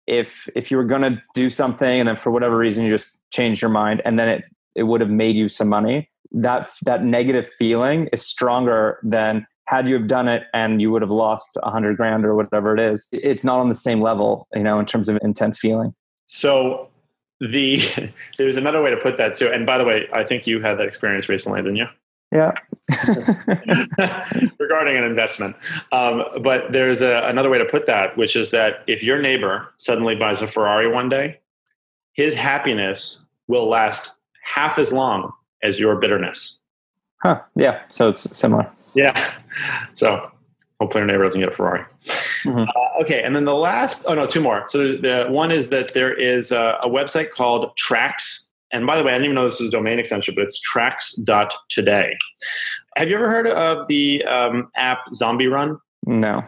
if 0.08 0.48
if 0.56 0.70
you 0.70 0.78
were 0.78 0.84
going 0.84 1.02
to 1.02 1.22
do 1.34 1.50
something 1.50 2.00
and 2.00 2.08
then 2.08 2.16
for 2.16 2.32
whatever 2.32 2.58
reason 2.58 2.86
you 2.86 2.92
just 2.92 3.20
changed 3.32 3.62
your 3.62 3.72
mind 3.72 4.02
and 4.06 4.20
then 4.20 4.30
it 4.30 4.44
it 4.76 4.84
would 4.84 5.02
have 5.02 5.10
made 5.10 5.36
you 5.36 5.50
some 5.50 5.68
money 5.68 6.10
that 6.32 6.70
that 6.84 7.04
negative 7.04 7.48
feeling 7.48 8.08
is 8.12 8.26
stronger 8.26 9.00
than 9.04 9.48
had 9.68 9.90
you 9.90 9.96
have 9.96 10.08
done 10.08 10.28
it 10.28 10.44
and 10.54 10.82
you 10.82 10.92
would 10.92 11.02
have 11.02 11.12
lost 11.12 11.58
a 11.64 11.72
hundred 11.72 11.98
grand 11.98 12.24
or 12.24 12.36
whatever 12.36 12.76
it 12.76 12.80
is. 12.80 13.08
It's 13.12 13.44
not 13.44 13.60
on 13.60 13.70
the 13.70 13.76
same 13.76 14.02
level 14.02 14.48
you 14.54 14.64
know 14.64 14.80
in 14.80 14.86
terms 14.86 15.10
of 15.10 15.18
intense 15.24 15.58
feeling. 15.58 15.94
So 16.28 16.90
the 17.40 17.82
there's 18.38 18.56
another 18.56 18.82
way 18.82 18.90
to 18.90 18.98
put 18.98 19.18
that 19.18 19.36
too 19.36 19.48
and 19.48 19.66
by 19.66 19.78
the 19.78 19.86
way 19.86 20.08
i 20.14 20.24
think 20.24 20.48
you 20.48 20.62
had 20.62 20.78
that 20.78 20.88
experience 20.88 21.30
recently 21.30 21.62
didn't 21.62 21.76
you 21.78 21.88
yeah. 22.32 22.52
Regarding 24.60 24.98
an 24.98 25.04
investment. 25.04 25.56
Um, 25.92 26.24
but 26.44 26.72
there's 26.72 27.02
a, 27.02 27.22
another 27.26 27.50
way 27.50 27.58
to 27.58 27.66
put 27.66 27.86
that, 27.88 28.18
which 28.18 28.36
is 28.36 28.52
that 28.52 28.84
if 28.88 29.02
your 29.02 29.22
neighbor 29.22 29.74
suddenly 29.78 30.16
buys 30.16 30.42
a 30.42 30.48
Ferrari 30.48 30.88
one 30.88 31.08
day, 31.08 31.40
his 32.14 32.34
happiness 32.34 33.26
will 33.48 33.70
last 33.70 34.18
half 34.44 34.78
as 34.78 34.92
long 34.92 35.32
as 35.64 35.80
your 35.80 35.96
bitterness. 35.96 36.60
Huh. 37.22 37.42
Yeah. 37.56 37.82
So 37.90 38.10
it's 38.10 38.36
similar. 38.36 38.70
Yeah. 38.96 39.34
So 39.94 40.32
hopefully 40.80 41.02
our 41.02 41.08
neighbor 41.08 41.24
doesn't 41.24 41.40
get 41.40 41.50
a 41.50 41.56
Ferrari. 41.56 41.84
Mm-hmm. 42.44 42.60
Uh, 42.60 43.02
okay. 43.02 43.24
And 43.24 43.36
then 43.36 43.46
the 43.46 43.54
last, 43.54 44.06
oh 44.08 44.14
no, 44.14 44.28
two 44.28 44.42
more. 44.42 44.66
So 44.68 44.98
the 44.98 45.26
one 45.30 45.52
is 45.52 45.70
that 45.70 45.94
there 45.94 46.14
is 46.14 46.52
a, 46.52 46.78
a 46.84 46.88
website 46.88 47.32
called 47.32 47.76
Tracks 47.78 48.46
and 48.76 48.86
by 48.86 48.98
the 48.98 49.04
way, 49.04 49.14
I 49.14 49.16
didn't 49.16 49.26
even 49.26 49.36
know 49.36 49.46
this 49.46 49.62
was 49.62 49.70
a 49.70 49.72
domain 49.72 50.00
extension, 50.00 50.36
but 50.36 50.44
it's 50.44 50.60
tracks.today. 50.60 52.18
Have 52.98 53.10
you 53.10 53.16
ever 53.16 53.30
heard 53.30 53.48
of 53.48 53.88
the 53.88 54.22
um, 54.26 54.70
app 54.76 55.08
Zombie 55.14 55.48
Run? 55.48 55.80
No. 56.06 56.44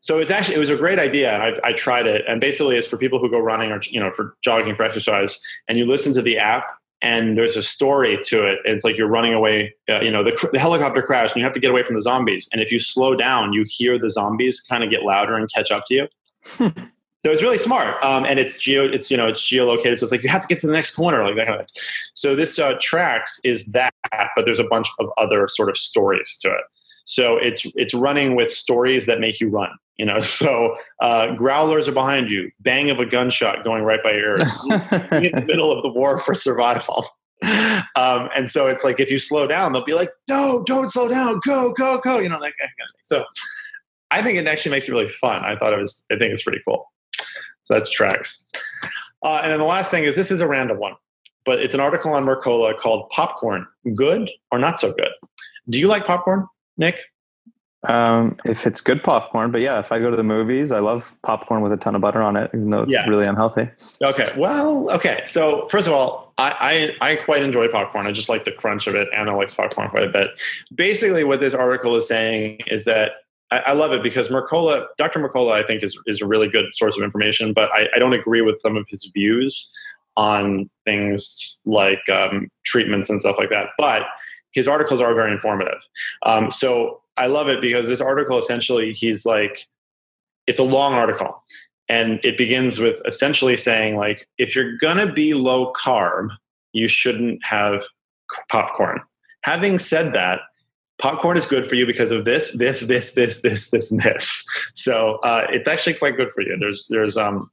So 0.00 0.18
it's 0.18 0.30
actually 0.30 0.56
it 0.56 0.58
was 0.58 0.68
a 0.68 0.76
great 0.76 0.98
idea. 0.98 1.32
I, 1.32 1.68
I 1.68 1.72
tried 1.72 2.06
it, 2.06 2.24
and 2.28 2.42
basically 2.42 2.76
it's 2.76 2.86
for 2.86 2.98
people 2.98 3.18
who 3.18 3.30
go 3.30 3.38
running 3.38 3.70
or 3.70 3.80
you 3.84 4.00
know 4.00 4.10
for 4.10 4.36
jogging 4.42 4.74
for 4.74 4.82
exercise, 4.82 5.40
and 5.66 5.78
you 5.78 5.86
listen 5.86 6.12
to 6.12 6.20
the 6.22 6.36
app, 6.36 6.64
and 7.02 7.36
there's 7.36 7.56
a 7.56 7.62
story 7.62 8.18
to 8.24 8.46
it. 8.46 8.60
It's 8.64 8.84
like 8.84 8.96
you're 8.96 9.08
running 9.08 9.34
away. 9.34 9.74
Uh, 9.88 10.00
you 10.00 10.10
know, 10.10 10.22
the, 10.22 10.48
the 10.52 10.58
helicopter 10.58 11.02
crashed, 11.02 11.34
and 11.34 11.40
you 11.40 11.44
have 11.44 11.52
to 11.54 11.60
get 11.60 11.70
away 11.70 11.82
from 11.82 11.96
the 11.96 12.02
zombies. 12.02 12.48
And 12.52 12.62
if 12.62 12.70
you 12.70 12.78
slow 12.78 13.14
down, 13.14 13.52
you 13.52 13.64
hear 13.66 13.98
the 13.98 14.10
zombies 14.10 14.60
kind 14.60 14.84
of 14.84 14.90
get 14.90 15.02
louder 15.02 15.36
and 15.36 15.52
catch 15.52 15.70
up 15.70 15.84
to 15.88 15.94
you. 15.94 16.08
So 17.24 17.30
it's 17.30 17.40
really 17.40 17.58
smart, 17.58 18.02
um, 18.02 18.24
and 18.24 18.40
it's 18.40 18.58
geo. 18.58 18.84
It's 18.84 19.08
you 19.08 19.16
know 19.16 19.28
it's 19.28 19.40
geolocated, 19.40 19.98
so 19.98 20.04
it's 20.04 20.10
like 20.10 20.24
you 20.24 20.28
have 20.28 20.40
to 20.40 20.48
get 20.48 20.58
to 20.58 20.66
the 20.66 20.72
next 20.72 20.90
corner, 20.90 21.24
like 21.24 21.36
that 21.36 21.46
kind 21.46 21.60
of. 21.60 21.68
Thing. 21.68 21.82
So 22.14 22.34
this 22.34 22.58
uh, 22.58 22.74
tracks 22.82 23.38
is 23.44 23.66
that, 23.66 23.94
but 24.34 24.44
there's 24.44 24.58
a 24.58 24.64
bunch 24.64 24.88
of 24.98 25.08
other 25.18 25.46
sort 25.46 25.68
of 25.68 25.76
stories 25.76 26.36
to 26.42 26.48
it. 26.50 26.64
So 27.04 27.36
it's 27.36 27.66
it's 27.74 27.94
running 27.94 28.34
with 28.34 28.52
stories 28.52 29.06
that 29.06 29.20
make 29.20 29.40
you 29.40 29.48
run. 29.48 29.70
You 29.96 30.06
know, 30.06 30.20
so 30.20 30.76
uh, 31.00 31.34
growlers 31.34 31.88
are 31.88 31.92
behind 31.92 32.30
you, 32.30 32.50
bang 32.60 32.90
of 32.90 32.98
a 32.98 33.06
gunshot 33.06 33.64
going 33.64 33.82
right 33.82 34.02
by 34.02 34.12
your 34.12 34.38
ears, 34.38 34.60
in 34.70 35.32
the 35.32 35.44
middle 35.46 35.72
of 35.72 35.82
the 35.82 35.88
war 35.88 36.18
for 36.18 36.34
survival. 36.34 37.06
Um, 37.96 38.28
and 38.36 38.50
so 38.50 38.68
it's 38.68 38.84
like 38.84 39.00
if 39.00 39.10
you 39.10 39.18
slow 39.18 39.46
down, 39.46 39.72
they'll 39.72 39.84
be 39.84 39.94
like, 39.94 40.10
"No, 40.28 40.62
don't 40.64 40.90
slow 40.90 41.08
down, 41.08 41.40
go, 41.44 41.72
go, 41.72 42.00
go!" 42.00 42.18
You 42.18 42.28
know 42.28 42.38
kind. 42.38 42.52
So 43.02 43.24
I 44.10 44.22
think 44.22 44.38
it 44.38 44.46
actually 44.46 44.70
makes 44.70 44.88
it 44.88 44.92
really 44.92 45.08
fun. 45.08 45.44
I 45.44 45.56
thought 45.56 45.72
it 45.72 45.78
was. 45.78 46.04
I 46.10 46.16
think 46.16 46.32
it's 46.32 46.42
pretty 46.42 46.60
cool. 46.66 46.86
So 47.64 47.74
that's 47.74 47.90
tracks. 47.90 48.44
Uh, 49.22 49.40
and 49.42 49.52
then 49.52 49.58
the 49.58 49.64
last 49.64 49.90
thing 49.90 50.04
is 50.04 50.16
this 50.16 50.30
is 50.30 50.40
a 50.40 50.46
random 50.46 50.78
one, 50.78 50.94
but 51.44 51.60
it's 51.60 51.74
an 51.74 51.80
article 51.80 52.12
on 52.12 52.24
Mercola 52.24 52.78
called 52.78 53.08
Popcorn 53.10 53.66
Good 53.94 54.30
or 54.50 54.58
Not 54.58 54.80
So 54.80 54.92
Good. 54.92 55.10
Do 55.70 55.78
you 55.78 55.86
like 55.86 56.04
popcorn, 56.06 56.46
Nick? 56.76 56.96
Um, 57.88 58.36
if 58.44 58.64
it's 58.64 58.80
good 58.80 59.02
popcorn, 59.02 59.50
but 59.50 59.60
yeah, 59.60 59.80
if 59.80 59.90
I 59.90 59.98
go 59.98 60.08
to 60.08 60.16
the 60.16 60.22
movies, 60.22 60.70
I 60.70 60.78
love 60.78 61.16
popcorn 61.24 61.62
with 61.62 61.72
a 61.72 61.76
ton 61.76 61.96
of 61.96 62.00
butter 62.00 62.22
on 62.22 62.36
it, 62.36 62.50
even 62.54 62.70
though 62.70 62.82
it's 62.82 62.92
yeah. 62.92 63.04
really 63.08 63.26
unhealthy. 63.26 63.68
Okay. 64.00 64.26
Well, 64.36 64.88
okay. 64.90 65.22
So 65.26 65.66
first 65.68 65.88
of 65.88 65.92
all, 65.92 66.32
I, 66.38 66.94
I, 67.00 67.10
I 67.10 67.16
quite 67.16 67.42
enjoy 67.42 67.66
popcorn. 67.68 68.06
I 68.06 68.12
just 68.12 68.28
like 68.28 68.44
the 68.44 68.52
crunch 68.52 68.86
of 68.86 68.94
it. 68.94 69.08
Anna 69.12 69.36
likes 69.36 69.54
popcorn 69.54 69.90
quite 69.90 70.04
a 70.04 70.08
bit. 70.08 70.30
Basically, 70.72 71.24
what 71.24 71.40
this 71.40 71.54
article 71.54 71.96
is 71.96 72.06
saying 72.06 72.60
is 72.68 72.84
that 72.84 73.12
I, 73.50 73.58
I, 73.58 73.72
love 73.72 73.92
it 73.92 74.02
because 74.02 74.28
Mercola, 74.28 74.86
Dr. 74.96 75.18
Mercola, 75.18 75.52
I 75.52 75.66
think 75.66 75.82
is 75.82 75.98
is 76.06 76.22
a 76.22 76.26
really 76.26 76.48
good 76.48 76.72
source 76.72 76.96
of 76.96 77.02
information, 77.02 77.52
but 77.52 77.68
I, 77.72 77.88
I 77.94 77.98
don't 77.98 78.14
agree 78.14 78.42
with 78.42 78.60
some 78.60 78.76
of 78.76 78.86
his 78.88 79.10
views 79.12 79.72
on 80.16 80.70
things 80.84 81.56
like 81.64 82.08
um, 82.08 82.48
treatments 82.64 83.10
and 83.10 83.20
stuff 83.20 83.36
like 83.38 83.50
that. 83.50 83.70
But 83.76 84.02
his 84.52 84.68
articles 84.68 85.00
are 85.00 85.14
very 85.14 85.32
informative. 85.32 85.78
Um, 86.24 86.50
so 86.50 87.00
I 87.16 87.26
love 87.26 87.48
it 87.48 87.60
because 87.60 87.88
this 87.88 88.00
article 88.00 88.38
essentially 88.38 88.92
he's 88.92 89.26
like, 89.26 89.66
it's 90.46 90.58
a 90.58 90.64
long 90.64 90.94
article. 90.94 91.42
and 91.88 92.20
it 92.24 92.38
begins 92.38 92.78
with 92.78 93.00
essentially 93.06 93.56
saying 93.56 93.96
like 93.96 94.26
if 94.38 94.54
you're 94.56 94.76
gonna 94.78 95.12
be 95.12 95.34
low 95.34 95.72
carb, 95.74 96.28
you 96.72 96.88
shouldn't 96.88 97.44
have 97.44 97.84
popcorn. 98.48 99.00
Having 99.42 99.78
said 99.78 100.14
that, 100.14 100.40
popcorn 100.98 101.36
is 101.36 101.44
good 101.44 101.68
for 101.68 101.74
you 101.74 101.84
because 101.84 102.10
of 102.10 102.24
this, 102.24 102.56
this, 102.56 102.80
this, 102.80 103.14
this, 103.14 103.40
this, 103.40 103.70
this, 103.70 103.90
and 103.90 104.00
this. 104.02 104.42
So 104.74 105.16
uh, 105.16 105.46
it's 105.50 105.68
actually 105.68 105.94
quite 105.94 106.16
good 106.16 106.32
for 106.32 106.42
you. 106.42 106.56
There's 106.58 106.86
there's 106.88 107.16
um 107.16 107.50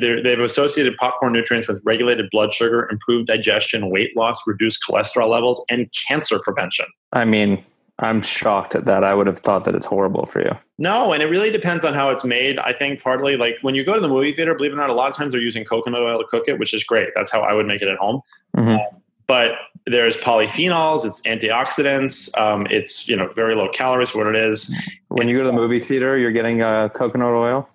they 0.00 0.30
have 0.30 0.40
associated 0.40 0.96
popcorn 0.96 1.32
nutrients 1.32 1.68
with 1.68 1.80
regulated 1.84 2.28
blood 2.30 2.52
sugar, 2.54 2.88
improved 2.90 3.26
digestion, 3.26 3.90
weight 3.90 4.16
loss, 4.16 4.40
reduced 4.46 4.80
cholesterol 4.88 5.28
levels, 5.28 5.64
and 5.68 5.90
cancer 6.06 6.38
prevention. 6.38 6.86
I 7.12 7.24
mean, 7.24 7.64
I'm 7.98 8.22
shocked 8.22 8.74
at 8.74 8.84
that. 8.86 9.04
I 9.04 9.14
would 9.14 9.26
have 9.26 9.38
thought 9.38 9.64
that 9.64 9.74
it's 9.74 9.86
horrible 9.86 10.26
for 10.26 10.40
you. 10.40 10.52
No, 10.78 11.12
and 11.12 11.22
it 11.22 11.26
really 11.26 11.50
depends 11.50 11.84
on 11.84 11.94
how 11.94 12.10
it's 12.10 12.24
made. 12.24 12.58
I 12.58 12.72
think 12.72 13.02
partly 13.02 13.36
like 13.36 13.56
when 13.62 13.74
you 13.74 13.84
go 13.84 13.94
to 13.94 14.00
the 14.00 14.08
movie 14.08 14.34
theater, 14.34 14.54
believe 14.54 14.72
it 14.72 14.74
or 14.74 14.78
not, 14.78 14.90
a 14.90 14.94
lot 14.94 15.10
of 15.10 15.16
times 15.16 15.32
they're 15.32 15.40
using 15.40 15.64
coconut 15.64 16.00
oil 16.00 16.18
to 16.18 16.26
cook 16.28 16.44
it, 16.48 16.58
which 16.58 16.74
is 16.74 16.82
great. 16.82 17.10
That's 17.14 17.30
how 17.30 17.42
I 17.42 17.52
would 17.52 17.66
make 17.66 17.82
it 17.82 17.88
at 17.88 17.98
home. 17.98 18.20
Mm-hmm. 18.56 18.70
Um, 18.70 19.02
but 19.28 19.52
there's 19.86 20.16
polyphenols, 20.16 21.04
it's 21.04 21.20
antioxidants, 21.22 22.36
um, 22.38 22.66
it's 22.70 23.08
you 23.08 23.16
know 23.16 23.28
very 23.34 23.54
low 23.54 23.68
calories 23.68 24.10
for 24.10 24.18
what 24.18 24.34
it 24.34 24.36
is. 24.36 24.74
When 25.08 25.28
you 25.28 25.36
go 25.36 25.44
to 25.44 25.50
the 25.50 25.56
movie 25.56 25.80
theater, 25.80 26.18
you're 26.18 26.32
getting 26.32 26.60
uh, 26.60 26.88
coconut 26.88 27.28
oil. 27.28 27.68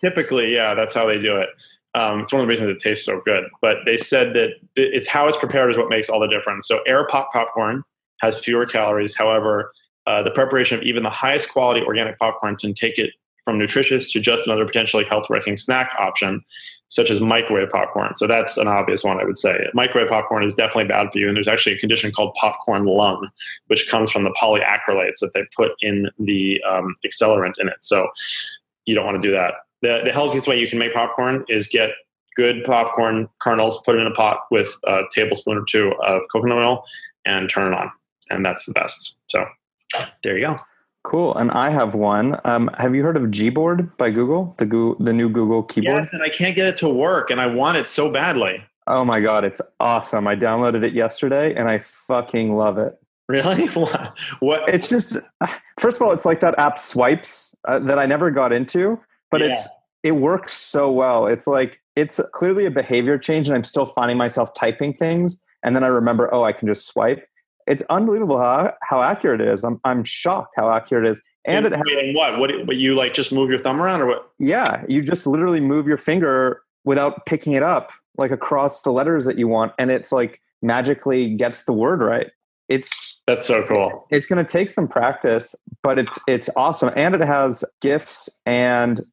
Typically, 0.00 0.54
yeah, 0.54 0.74
that's 0.74 0.94
how 0.94 1.06
they 1.06 1.18
do 1.18 1.36
it. 1.36 1.48
Um, 1.94 2.20
it's 2.20 2.32
one 2.32 2.40
of 2.40 2.46
the 2.46 2.50
reasons 2.50 2.70
it 2.70 2.78
tastes 2.78 3.04
so 3.04 3.20
good. 3.24 3.44
But 3.60 3.78
they 3.84 3.96
said 3.96 4.34
that 4.34 4.50
it's 4.76 5.06
how 5.06 5.28
it's 5.28 5.36
prepared 5.36 5.70
is 5.70 5.76
what 5.76 5.88
makes 5.88 6.08
all 6.08 6.20
the 6.20 6.28
difference. 6.28 6.66
So 6.66 6.80
air 6.86 7.06
pop 7.06 7.32
popcorn 7.32 7.84
has 8.20 8.40
fewer 8.40 8.66
calories. 8.66 9.14
However, 9.14 9.72
uh, 10.06 10.22
the 10.22 10.30
preparation 10.30 10.78
of 10.78 10.84
even 10.84 11.02
the 11.02 11.10
highest 11.10 11.50
quality 11.50 11.82
organic 11.82 12.18
popcorn 12.18 12.56
can 12.56 12.74
take 12.74 12.98
it 12.98 13.10
from 13.44 13.58
nutritious 13.58 14.10
to 14.12 14.20
just 14.20 14.46
another 14.46 14.64
potentially 14.64 15.04
health-wrecking 15.04 15.56
snack 15.56 15.90
option, 15.98 16.40
such 16.88 17.10
as 17.10 17.20
microwave 17.20 17.70
popcorn. 17.70 18.14
So 18.14 18.26
that's 18.26 18.56
an 18.56 18.68
obvious 18.68 19.02
one, 19.02 19.20
I 19.20 19.24
would 19.24 19.38
say. 19.38 19.66
Microwave 19.74 20.08
popcorn 20.08 20.44
is 20.44 20.54
definitely 20.54 20.84
bad 20.84 21.10
for 21.10 21.18
you, 21.18 21.26
and 21.26 21.36
there's 21.36 21.48
actually 21.48 21.74
a 21.74 21.78
condition 21.78 22.12
called 22.12 22.34
popcorn 22.34 22.84
lung, 22.84 23.26
which 23.66 23.88
comes 23.88 24.12
from 24.12 24.22
the 24.22 24.30
polyacrylates 24.30 25.18
that 25.20 25.32
they 25.34 25.42
put 25.56 25.72
in 25.80 26.08
the 26.20 26.62
um, 26.62 26.94
accelerant 27.04 27.54
in 27.58 27.68
it. 27.68 27.76
So 27.80 28.08
you 28.84 28.94
don't 28.94 29.04
want 29.04 29.20
to 29.20 29.26
do 29.26 29.34
that. 29.34 29.54
The, 29.82 30.02
the 30.04 30.12
healthiest 30.12 30.46
way 30.46 30.58
you 30.58 30.68
can 30.68 30.78
make 30.78 30.94
popcorn 30.94 31.44
is 31.48 31.66
get 31.66 31.90
good 32.36 32.64
popcorn 32.64 33.28
kernels, 33.40 33.82
put 33.84 33.96
it 33.96 33.98
in 33.98 34.06
a 34.06 34.12
pot 34.12 34.40
with 34.50 34.74
a 34.86 35.02
tablespoon 35.12 35.58
or 35.58 35.64
two 35.68 35.92
of 36.04 36.22
coconut 36.32 36.58
oil, 36.58 36.84
and 37.24 37.50
turn 37.50 37.72
it 37.72 37.76
on. 37.76 37.90
And 38.30 38.44
that's 38.44 38.64
the 38.64 38.72
best. 38.72 39.16
So 39.28 39.44
there 40.22 40.38
you 40.38 40.46
go. 40.46 40.60
Cool. 41.04 41.36
And 41.36 41.50
I 41.50 41.70
have 41.70 41.94
one. 41.94 42.38
Um, 42.44 42.70
have 42.78 42.94
you 42.94 43.02
heard 43.02 43.16
of 43.16 43.24
Gboard 43.24 43.96
by 43.96 44.10
Google? 44.10 44.54
The 44.58 44.66
Google, 44.66 45.04
the 45.04 45.12
new 45.12 45.28
Google 45.28 45.64
keyboard. 45.64 45.98
Yes, 45.98 46.12
and 46.12 46.22
I 46.22 46.28
can't 46.28 46.54
get 46.54 46.68
it 46.68 46.76
to 46.78 46.88
work, 46.88 47.30
and 47.30 47.40
I 47.40 47.46
want 47.46 47.76
it 47.76 47.88
so 47.88 48.10
badly. 48.10 48.62
Oh 48.86 49.04
my 49.04 49.20
god, 49.20 49.44
it's 49.44 49.60
awesome! 49.80 50.26
I 50.26 50.36
downloaded 50.36 50.84
it 50.84 50.92
yesterday, 50.92 51.54
and 51.54 51.68
I 51.68 51.80
fucking 51.80 52.54
love 52.54 52.78
it. 52.78 52.98
Really? 53.28 53.66
what? 53.68 54.16
what? 54.40 54.68
It's 54.68 54.88
just 54.88 55.16
first 55.80 55.96
of 55.96 56.02
all, 56.02 56.12
it's 56.12 56.24
like 56.24 56.40
that 56.40 56.58
app 56.58 56.78
Swipes 56.78 57.54
uh, 57.66 57.80
that 57.80 57.98
I 57.98 58.06
never 58.06 58.30
got 58.30 58.52
into, 58.52 59.00
but 59.32 59.40
yeah. 59.40 59.52
it's 59.52 59.68
it 60.04 60.12
works 60.12 60.52
so 60.52 60.90
well. 60.90 61.26
It's 61.26 61.48
like 61.48 61.80
it's 61.96 62.20
clearly 62.32 62.66
a 62.66 62.70
behavior 62.70 63.18
change, 63.18 63.48
and 63.48 63.56
I'm 63.56 63.64
still 63.64 63.86
finding 63.86 64.16
myself 64.16 64.54
typing 64.54 64.94
things, 64.94 65.42
and 65.64 65.74
then 65.74 65.82
I 65.82 65.88
remember, 65.88 66.32
oh, 66.32 66.44
I 66.44 66.52
can 66.52 66.68
just 66.68 66.86
swipe. 66.86 67.26
It's 67.66 67.82
unbelievable 67.90 68.38
how 68.38 68.74
how 68.82 69.02
accurate 69.02 69.40
it 69.40 69.48
is. 69.48 69.64
I'm 69.64 69.80
I'm 69.84 70.04
shocked 70.04 70.54
how 70.56 70.70
accurate 70.70 71.06
it 71.06 71.10
is. 71.10 71.22
And 71.44 71.66
it 71.66 71.72
has 71.72 71.82
what? 72.14 72.38
What? 72.38 72.50
But 72.66 72.76
you 72.76 72.94
like 72.94 73.14
just 73.14 73.32
move 73.32 73.50
your 73.50 73.58
thumb 73.58 73.80
around, 73.80 74.02
or 74.02 74.06
what? 74.06 74.30
Yeah, 74.38 74.84
you 74.88 75.02
just 75.02 75.26
literally 75.26 75.60
move 75.60 75.88
your 75.88 75.96
finger 75.96 76.62
without 76.84 77.26
picking 77.26 77.54
it 77.54 77.62
up, 77.62 77.90
like 78.16 78.30
across 78.30 78.82
the 78.82 78.92
letters 78.92 79.24
that 79.24 79.38
you 79.38 79.48
want, 79.48 79.72
and 79.78 79.90
it's 79.90 80.12
like 80.12 80.40
magically 80.60 81.34
gets 81.34 81.64
the 81.64 81.72
word 81.72 82.00
right. 82.00 82.28
It's 82.68 83.18
that's 83.26 83.46
so 83.46 83.64
cool. 83.66 84.06
It's 84.10 84.26
going 84.26 84.44
to 84.44 84.50
take 84.50 84.70
some 84.70 84.88
practice, 84.88 85.54
but 85.82 85.98
it's 85.98 86.18
it's 86.26 86.48
awesome, 86.56 86.92
and 86.96 87.14
it 87.14 87.20
has 87.20 87.64
gifs 87.80 88.28
and 88.46 89.04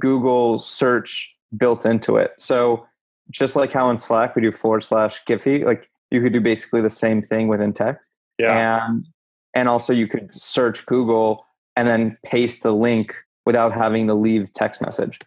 Google 0.00 0.58
search 0.58 1.34
built 1.56 1.86
into 1.86 2.16
it. 2.16 2.32
So 2.38 2.86
just 3.30 3.56
like 3.56 3.72
how 3.72 3.90
in 3.90 3.98
Slack 3.98 4.36
we 4.36 4.42
do 4.42 4.52
forward 4.52 4.82
slash 4.82 5.22
Giphy, 5.24 5.64
like 5.64 5.88
you 6.10 6.20
could 6.20 6.32
do 6.32 6.40
basically 6.40 6.80
the 6.80 6.90
same 6.90 7.22
thing 7.22 7.48
within 7.48 7.72
text. 7.72 8.12
Yeah. 8.38 8.86
And 8.86 9.06
and 9.54 9.68
also 9.68 9.92
you 9.92 10.06
could 10.06 10.30
search 10.34 10.84
Google 10.86 11.46
and 11.76 11.88
then 11.88 12.16
paste 12.24 12.62
the 12.62 12.72
link 12.72 13.14
without 13.44 13.72
having 13.72 14.06
to 14.06 14.14
leave 14.14 14.52
text 14.52 14.80
message. 14.80 15.18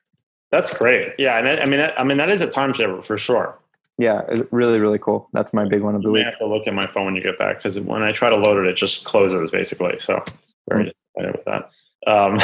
That's 0.51 0.75
great. 0.75 1.13
Yeah, 1.17 1.37
and 1.37 1.47
I, 1.47 1.57
I 1.57 1.65
mean, 1.65 1.79
that, 1.79 1.99
I 1.99 2.03
mean 2.03 2.17
that 2.17 2.29
is 2.29 2.41
a 2.41 2.47
time 2.47 2.73
saver 2.75 3.01
for 3.03 3.17
sure. 3.17 3.57
Yeah, 3.97 4.21
it's 4.29 4.51
really, 4.51 4.79
really 4.79 4.97
cool. 4.97 5.29
That's 5.33 5.53
my 5.53 5.67
big 5.67 5.81
one 5.81 5.93
of 5.93 6.01
the 6.01 6.09
week. 6.09 6.25
I 6.25 6.29
have 6.29 6.39
to 6.39 6.47
look 6.47 6.67
at 6.67 6.73
my 6.73 6.87
phone 6.93 7.05
when 7.05 7.15
you 7.15 7.21
get 7.21 7.37
back 7.37 7.57
because 7.57 7.79
when 7.79 8.01
I 8.01 8.11
try 8.13 8.29
to 8.29 8.37
load 8.37 8.65
it, 8.65 8.69
it 8.69 8.75
just 8.75 9.03
closes 9.03 9.51
basically. 9.51 9.97
So 9.99 10.23
very 10.69 10.85
mm-hmm. 10.85 10.91
disappointed 11.17 11.35
with 11.35 11.45
that. 11.45 11.69
Um, 12.07 12.39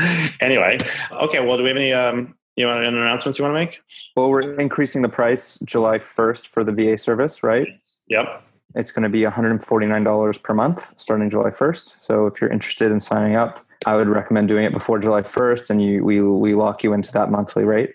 anyway, 0.40 0.78
okay. 1.12 1.44
Well, 1.44 1.56
do 1.56 1.62
we 1.62 1.68
have 1.68 1.76
any 1.76 1.92
um, 1.92 2.34
you 2.56 2.66
want 2.66 2.84
any 2.84 2.96
announcements 2.96 3.38
you 3.38 3.44
want 3.44 3.54
to 3.54 3.60
make? 3.60 3.80
Well, 4.16 4.30
we're 4.30 4.58
increasing 4.58 5.02
the 5.02 5.08
price 5.08 5.58
July 5.64 5.98
1st 5.98 6.46
for 6.46 6.64
the 6.64 6.72
VA 6.72 6.96
service, 6.96 7.42
right? 7.42 7.68
Yep. 8.08 8.42
It's 8.74 8.90
going 8.90 9.04
to 9.04 9.08
be 9.08 9.20
$149 9.20 10.42
per 10.42 10.54
month 10.54 10.94
starting 10.98 11.30
July 11.30 11.50
1st. 11.50 11.96
So 11.98 12.26
if 12.26 12.40
you're 12.40 12.50
interested 12.50 12.90
in 12.90 13.00
signing 13.00 13.36
up, 13.36 13.64
I 13.84 13.94
would 13.94 14.08
recommend 14.08 14.48
doing 14.48 14.64
it 14.64 14.72
before 14.72 14.98
July 14.98 15.22
1st 15.22 15.70
and 15.70 15.82
you 15.82 16.02
we 16.02 16.20
we 16.22 16.54
lock 16.54 16.82
you 16.82 16.92
into 16.92 17.12
that 17.12 17.30
monthly 17.30 17.64
rate. 17.64 17.90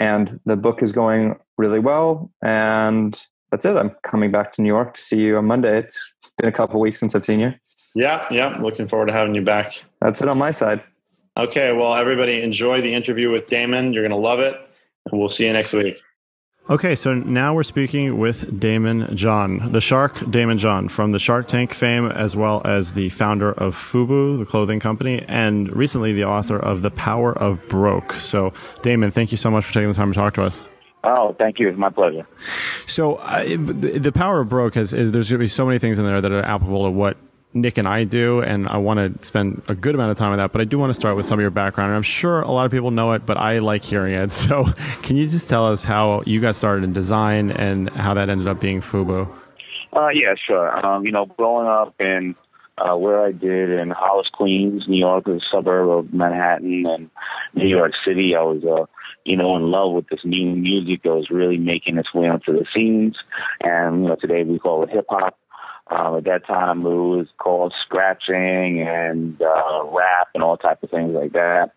And 0.00 0.40
the 0.44 0.56
book 0.56 0.82
is 0.82 0.90
going 0.90 1.36
really 1.56 1.78
well 1.78 2.32
and 2.42 3.18
that's 3.50 3.64
it. 3.64 3.76
I'm 3.76 3.94
coming 4.02 4.32
back 4.32 4.52
to 4.54 4.62
New 4.62 4.68
York 4.68 4.94
to 4.94 5.00
see 5.00 5.18
you 5.18 5.38
on 5.38 5.46
Monday. 5.46 5.78
It's 5.78 6.12
been 6.38 6.48
a 6.48 6.52
couple 6.52 6.80
weeks 6.80 6.98
since 6.98 7.14
I've 7.14 7.24
seen 7.24 7.38
you. 7.38 7.54
Yeah, 7.94 8.26
yeah. 8.30 8.58
Looking 8.60 8.88
forward 8.88 9.06
to 9.06 9.12
having 9.12 9.34
you 9.34 9.42
back. 9.42 9.82
That's 10.00 10.20
it 10.20 10.28
on 10.28 10.38
my 10.38 10.50
side. 10.50 10.82
Okay, 11.36 11.72
well, 11.72 11.94
everybody 11.94 12.42
enjoy 12.42 12.80
the 12.80 12.92
interview 12.92 13.30
with 13.30 13.46
Daymond. 13.46 13.94
You're 13.94 14.02
going 14.02 14.10
to 14.10 14.16
love 14.16 14.40
it. 14.40 14.54
And 15.06 15.18
we'll 15.18 15.28
see 15.28 15.46
you 15.46 15.52
next 15.52 15.72
week. 15.72 16.00
Okay, 16.70 16.96
so 16.96 17.12
now 17.12 17.54
we're 17.54 17.62
speaking 17.62 18.16
with 18.18 18.58
Daymond 18.58 19.14
John, 19.14 19.72
the 19.72 19.82
shark 19.82 20.14
Daymond 20.14 20.58
John 20.58 20.88
from 20.88 21.12
the 21.12 21.18
Shark 21.18 21.46
Tank 21.46 21.74
fame, 21.74 22.06
as 22.06 22.34
well 22.34 22.62
as 22.64 22.94
the 22.94 23.10
founder 23.10 23.52
of 23.52 23.76
Fubu, 23.76 24.38
the 24.38 24.46
clothing 24.46 24.80
company, 24.80 25.22
and 25.28 25.70
recently 25.76 26.14
the 26.14 26.24
author 26.24 26.58
of 26.58 26.80
The 26.80 26.90
Power 26.90 27.36
of 27.36 27.68
Broke. 27.68 28.14
So, 28.14 28.54
Daymond, 28.80 29.12
thank 29.12 29.30
you 29.30 29.36
so 29.36 29.50
much 29.50 29.66
for 29.66 29.74
taking 29.74 29.88
the 29.88 29.94
time 29.94 30.10
to 30.10 30.18
talk 30.18 30.32
to 30.34 30.42
us. 30.42 30.64
Oh, 31.02 31.36
thank 31.38 31.58
you. 31.58 31.68
It's 31.68 31.76
my 31.76 31.90
pleasure. 31.90 32.26
So, 32.86 33.16
uh, 33.16 33.44
the 33.44 34.12
Power 34.14 34.40
of 34.40 34.48
Broke 34.48 34.76
has 34.76 34.94
is, 34.94 35.12
there's 35.12 35.28
going 35.28 35.40
to 35.40 35.44
be 35.44 35.48
so 35.48 35.66
many 35.66 35.78
things 35.78 35.98
in 35.98 36.06
there 36.06 36.22
that 36.22 36.32
are 36.32 36.42
applicable 36.42 36.84
to 36.84 36.90
what 36.90 37.18
Nick 37.54 37.78
and 37.78 37.86
I 37.86 38.04
do, 38.04 38.42
and 38.42 38.68
I 38.68 38.78
want 38.78 39.20
to 39.20 39.26
spend 39.26 39.62
a 39.68 39.74
good 39.74 39.94
amount 39.94 40.10
of 40.10 40.18
time 40.18 40.32
on 40.32 40.38
that. 40.38 40.52
But 40.52 40.60
I 40.60 40.64
do 40.64 40.76
want 40.76 40.90
to 40.90 40.94
start 40.94 41.16
with 41.16 41.24
some 41.24 41.38
of 41.38 41.42
your 41.42 41.50
background, 41.50 41.90
and 41.90 41.96
I'm 41.96 42.02
sure 42.02 42.42
a 42.42 42.50
lot 42.50 42.66
of 42.66 42.72
people 42.72 42.90
know 42.90 43.12
it, 43.12 43.24
but 43.24 43.36
I 43.36 43.60
like 43.60 43.84
hearing 43.84 44.14
it. 44.14 44.32
So, 44.44 44.64
can 45.02 45.16
you 45.16 45.26
just 45.26 45.48
tell 45.48 45.72
us 45.72 45.82
how 45.82 46.22
you 46.26 46.40
got 46.40 46.54
started 46.54 46.84
in 46.84 46.92
design 46.92 47.50
and 47.50 47.88
how 47.88 48.12
that 48.14 48.28
ended 48.28 48.46
up 48.46 48.60
being 48.60 48.82
Fubu? 48.82 49.32
Uh, 49.94 50.08
yeah, 50.08 50.34
sure. 50.46 50.84
Um, 50.84 51.06
you 51.06 51.12
know, 51.12 51.24
growing 51.24 51.66
up 51.66 51.94
in 51.98 52.34
uh, 52.76 52.96
where 52.96 53.24
I 53.24 53.32
did 53.32 53.70
in 53.70 53.90
Hollis, 53.90 54.28
Queens, 54.32 54.86
New 54.86 54.98
York, 54.98 55.28
a 55.28 55.38
suburb 55.50 55.88
of 55.88 56.12
Manhattan, 56.12 56.84
and 56.86 57.10
New 57.54 57.68
York 57.68 57.92
City, 58.04 58.34
I 58.36 58.42
was 58.42 58.64
uh, 58.64 58.86
you 59.24 59.36
know, 59.36 59.56
in 59.56 59.70
love 59.70 59.92
with 59.92 60.08
this 60.08 60.20
new 60.24 60.54
music 60.54 61.02
that 61.02 61.14
was 61.14 61.30
really 61.30 61.56
making 61.56 61.96
its 61.96 62.12
way 62.12 62.28
onto 62.28 62.52
the 62.52 62.66
scenes. 62.74 63.16
And, 63.62 64.02
you 64.02 64.08
know, 64.08 64.16
today 64.16 64.44
we 64.44 64.58
call 64.58 64.82
it 64.84 64.90
hip 64.90 65.06
hop. 65.08 65.38
Um, 65.86 66.16
at 66.16 66.24
that 66.24 66.46
time, 66.46 66.80
it 66.80 66.88
was 66.88 67.26
called 67.36 67.74
scratching 67.84 68.80
and 68.80 69.40
uh, 69.40 69.84
rap 69.84 70.28
and 70.34 70.42
all 70.42 70.56
type 70.56 70.82
of 70.82 70.90
things 70.90 71.12
like 71.14 71.32
that. 71.32 71.72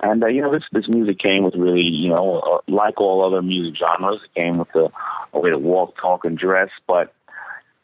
And 0.00 0.22
uh, 0.24 0.26
you 0.26 0.42
know, 0.42 0.52
this 0.52 0.64
this 0.72 0.88
music 0.88 1.18
came 1.20 1.44
with 1.44 1.54
really, 1.54 1.82
you 1.82 2.08
know, 2.08 2.40
uh, 2.40 2.58
like 2.66 3.00
all 3.00 3.24
other 3.24 3.42
music 3.42 3.78
genres, 3.78 4.20
it 4.24 4.34
came 4.34 4.58
with 4.58 4.74
a, 4.74 4.88
a 5.32 5.38
way 5.38 5.50
to 5.50 5.58
walk, 5.58 5.94
talk, 6.00 6.24
and 6.24 6.36
dress. 6.36 6.70
But 6.88 7.14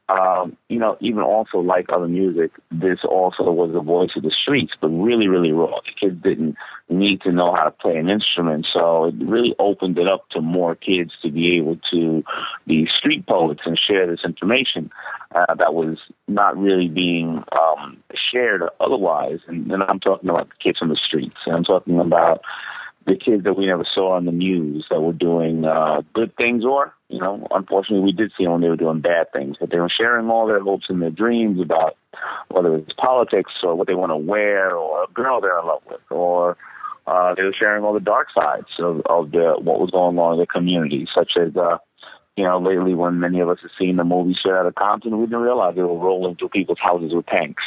um, 0.08 0.56
you 0.68 0.78
know, 0.78 0.96
even 1.00 1.22
also 1.22 1.58
like 1.58 1.86
other 1.92 2.08
music, 2.08 2.50
this 2.72 2.98
also 3.04 3.44
was 3.52 3.72
the 3.72 3.80
voice 3.80 4.10
of 4.16 4.24
the 4.24 4.32
streets, 4.42 4.72
but 4.80 4.88
really, 4.88 5.28
really 5.28 5.52
raw. 5.52 5.80
The 5.84 6.08
kids 6.08 6.20
didn't 6.20 6.56
need 6.90 7.20
to 7.22 7.32
know 7.32 7.54
how 7.54 7.64
to 7.64 7.70
play 7.70 7.96
an 7.96 8.10
instrument, 8.10 8.66
so 8.72 9.06
it 9.06 9.14
really 9.18 9.54
opened 9.58 9.98
it 9.98 10.08
up 10.08 10.28
to 10.30 10.40
more 10.40 10.74
kids 10.74 11.12
to 11.22 11.30
be 11.30 11.56
able 11.56 11.78
to 11.90 12.22
be 12.66 12.86
street 12.86 13.26
poets 13.26 13.62
and 13.64 13.78
share 13.78 14.06
this 14.06 14.24
information 14.24 14.90
uh, 15.34 15.54
that 15.54 15.74
was 15.74 15.98
not 16.28 16.56
really 16.56 16.88
being 16.88 17.44
um, 17.52 17.96
shared 18.32 18.62
otherwise. 18.80 19.38
And, 19.46 19.70
and 19.70 19.82
I'm 19.82 20.00
talking 20.00 20.28
about 20.28 20.48
the 20.48 20.54
kids 20.62 20.78
on 20.82 20.88
the 20.88 20.96
streets. 20.96 21.36
I'm 21.46 21.64
talking 21.64 22.00
about 22.00 22.42
the 23.06 23.16
kids 23.16 23.44
that 23.44 23.56
we 23.56 23.66
never 23.66 23.84
saw 23.94 24.12
on 24.12 24.26
the 24.26 24.32
news 24.32 24.86
that 24.90 25.00
were 25.00 25.12
doing 25.12 25.64
uh, 25.64 26.02
good 26.12 26.36
things 26.36 26.64
or, 26.64 26.94
you 27.08 27.18
know, 27.18 27.46
unfortunately 27.50 28.04
we 28.04 28.12
did 28.12 28.30
see 28.36 28.44
them 28.44 28.52
when 28.52 28.60
they 28.60 28.68
were 28.68 28.76
doing 28.76 29.00
bad 29.00 29.32
things, 29.32 29.56
but 29.58 29.70
they 29.70 29.78
were 29.78 29.88
sharing 29.88 30.28
all 30.28 30.46
their 30.46 30.60
hopes 30.60 30.86
and 30.88 31.00
their 31.00 31.10
dreams 31.10 31.60
about 31.60 31.96
whether 32.48 32.76
it's 32.76 32.92
politics 32.92 33.52
or 33.62 33.74
what 33.74 33.86
they 33.86 33.94
want 33.94 34.10
to 34.10 34.16
wear 34.16 34.76
or 34.76 35.04
a 35.04 35.12
girl 35.12 35.40
they're 35.40 35.58
in 35.58 35.66
love 35.66 35.82
with 35.88 36.00
or 36.10 36.56
uh, 37.10 37.34
they 37.34 37.42
were 37.42 37.54
sharing 37.58 37.82
all 37.82 37.92
the 37.92 38.00
dark 38.00 38.28
sides 38.32 38.68
of, 38.78 39.02
of 39.06 39.32
the 39.32 39.56
what 39.58 39.80
was 39.80 39.90
going 39.90 40.18
on 40.18 40.34
in 40.34 40.40
the 40.40 40.46
community, 40.46 41.08
such 41.12 41.32
as 41.36 41.56
uh, 41.56 41.78
you 42.36 42.44
know, 42.44 42.58
lately 42.58 42.94
when 42.94 43.20
many 43.20 43.40
of 43.40 43.48
us 43.48 43.58
have 43.62 43.70
seen 43.78 43.96
the 43.96 44.04
movie 44.04 44.34
straight 44.38 44.54
out 44.54 44.66
of 44.66 44.74
Compton, 44.74 45.18
we 45.18 45.26
didn't 45.26 45.40
realize 45.40 45.74
they 45.74 45.82
were 45.82 45.98
rolling 45.98 46.36
through 46.36 46.50
people's 46.50 46.78
houses 46.78 47.12
with 47.12 47.26
tanks. 47.26 47.62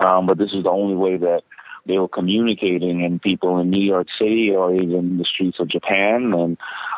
Um, 0.00 0.26
but 0.26 0.38
this 0.38 0.52
is 0.52 0.64
the 0.64 0.70
only 0.70 0.96
way 0.96 1.18
that 1.18 1.42
they 1.86 1.98
were 1.98 2.08
communicating, 2.08 3.04
and 3.04 3.20
people 3.20 3.60
in 3.60 3.70
New 3.70 3.84
York 3.84 4.06
City 4.18 4.50
or 4.50 4.74
even 4.74 5.18
the 5.18 5.24
streets 5.24 5.58
of 5.60 5.68
Japan 5.68 6.32
and 6.32 6.56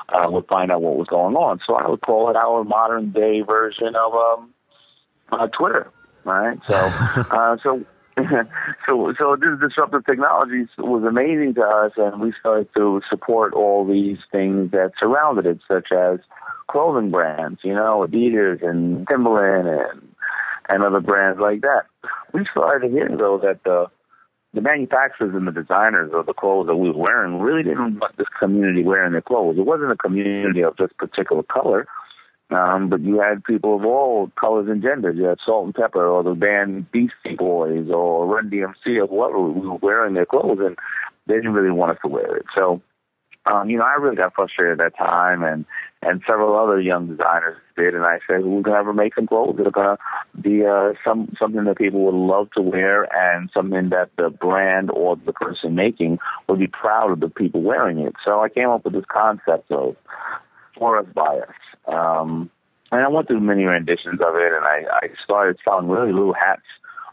uh, 0.08 0.30
would 0.30 0.46
find 0.46 0.70
out 0.70 0.82
what 0.82 0.96
was 0.96 1.08
going 1.08 1.34
on. 1.34 1.60
So 1.66 1.74
I 1.74 1.88
would 1.88 2.00
call 2.00 2.30
it 2.30 2.36
our 2.36 2.64
modern 2.64 3.10
day 3.10 3.40
version 3.42 3.94
of 3.96 4.14
um, 4.14 4.54
uh, 5.32 5.48
Twitter, 5.48 5.90
right? 6.24 6.58
So, 6.68 6.76
uh, 6.76 7.56
so. 7.62 7.84
so, 8.86 9.14
so 9.18 9.36
this 9.36 9.58
disruptive 9.60 10.04
technology 10.04 10.66
was 10.78 11.02
amazing 11.04 11.54
to 11.54 11.62
us, 11.62 11.92
and 11.96 12.20
we 12.20 12.32
started 12.38 12.68
to 12.76 13.00
support 13.08 13.54
all 13.54 13.86
these 13.86 14.18
things 14.30 14.70
that 14.72 14.92
surrounded 15.00 15.46
it, 15.46 15.60
such 15.66 15.88
as 15.92 16.18
clothing 16.68 17.10
brands, 17.10 17.60
you 17.62 17.74
know, 17.74 18.06
Adidas 18.06 18.62
and 18.62 19.06
Timberland 19.08 19.68
and 19.68 20.08
and 20.68 20.82
other 20.82 21.00
brands 21.00 21.40
like 21.40 21.60
that. 21.62 21.82
We 22.32 22.46
started 22.50 22.86
to 22.86 22.92
hear 22.92 23.08
though 23.08 23.38
that 23.42 23.64
the 23.64 23.86
the 24.54 24.60
manufacturers 24.60 25.34
and 25.34 25.46
the 25.46 25.52
designers 25.52 26.12
of 26.14 26.26
the 26.26 26.34
clothes 26.34 26.66
that 26.66 26.76
we 26.76 26.90
were 26.90 27.04
wearing 27.08 27.40
really 27.40 27.62
didn't 27.62 27.98
want 27.98 28.16
this 28.18 28.26
community 28.38 28.82
wearing 28.82 29.12
their 29.12 29.22
clothes. 29.22 29.56
It 29.58 29.64
wasn't 29.64 29.92
a 29.92 29.96
community 29.96 30.62
of 30.62 30.76
just 30.76 30.96
particular 30.98 31.42
color, 31.42 31.86
um, 32.50 32.88
but 32.88 33.00
you 33.00 33.20
had 33.20 33.44
people 33.44 33.76
of 33.76 33.84
all 33.84 34.30
colors 34.38 34.68
and 34.68 34.82
genders. 34.82 35.16
You 35.16 35.24
had 35.24 35.38
Salt-N-Pepa, 35.44 35.96
or 35.96 36.22
the 36.22 36.34
band 36.34 36.90
Beastie 36.92 37.36
Boys 37.36 37.88
or 37.90 38.26
Run 38.26 38.50
DMC 38.50 38.98
or 39.02 39.06
whoever 39.06 39.40
we 39.40 39.66
were 39.66 39.76
wearing 39.76 40.14
their 40.14 40.26
clothes, 40.26 40.58
and 40.60 40.76
they 41.26 41.34
didn't 41.34 41.54
really 41.54 41.70
want 41.70 41.92
us 41.92 41.98
to 42.02 42.08
wear 42.08 42.36
it. 42.36 42.46
So, 42.54 42.82
um, 43.46 43.70
you 43.70 43.78
know, 43.78 43.84
I 43.84 43.94
really 43.94 44.16
got 44.16 44.34
frustrated 44.34 44.80
at 44.80 44.92
that 44.92 44.98
time, 44.98 45.42
and 45.42 45.64
and 46.02 46.20
several 46.26 46.56
other 46.56 46.80
young 46.80 47.06
designers 47.06 47.56
did. 47.76 47.94
And 47.94 48.04
I 48.04 48.18
said, 48.26 48.44
we're 48.44 48.62
going 48.62 48.74
to 48.74 48.78
ever 48.78 48.92
make 48.92 49.14
some 49.14 49.26
clothes 49.26 49.56
that 49.58 49.76
are 49.76 49.96
to 49.96 50.40
be 50.40 50.64
uh, 50.66 50.92
some 51.04 51.34
something 51.38 51.64
that 51.64 51.78
people 51.78 52.04
would 52.04 52.14
love 52.14 52.50
to 52.52 52.62
wear, 52.62 53.08
and 53.16 53.50
something 53.54 53.88
that 53.90 54.10
the 54.16 54.30
brand 54.30 54.90
or 54.90 55.16
the 55.16 55.32
person 55.32 55.74
making 55.74 56.18
would 56.48 56.58
be 56.58 56.66
proud 56.66 57.10
of 57.10 57.20
the 57.20 57.28
people 57.28 57.62
wearing 57.62 57.98
it. 57.98 58.14
So 58.24 58.40
I 58.40 58.48
came 58.48 58.68
up 58.68 58.84
with 58.84 58.94
this 58.94 59.04
concept 59.10 59.70
of 59.70 59.96
for 60.76 60.98
us 60.98 61.06
by 61.14 61.38
us. 61.38 61.71
Um, 61.86 62.50
and 62.90 63.00
I 63.00 63.08
went 63.08 63.28
through 63.28 63.40
many 63.40 63.64
renditions 63.64 64.20
of 64.20 64.36
it, 64.36 64.52
and 64.52 64.64
I, 64.64 64.84
I 64.92 65.08
started 65.24 65.58
selling 65.64 65.88
really 65.88 66.12
little 66.12 66.34
hats 66.34 66.62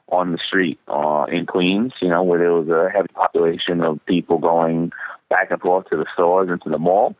on 0.09 0.31
the 0.31 0.37
street 0.37 0.79
uh, 0.87 1.25
in 1.31 1.45
Queens, 1.45 1.93
you 2.01 2.09
know, 2.09 2.23
where 2.23 2.39
there 2.39 2.53
was 2.53 2.67
a 2.67 2.89
heavy 2.91 3.07
population 3.13 3.81
of 3.81 4.03
people 4.05 4.39
going 4.39 4.91
back 5.29 5.51
and 5.51 5.61
forth 5.61 5.87
to 5.89 5.97
the 5.97 6.05
stores 6.13 6.49
and 6.49 6.61
to 6.63 6.69
the 6.69 6.79
mall. 6.79 7.15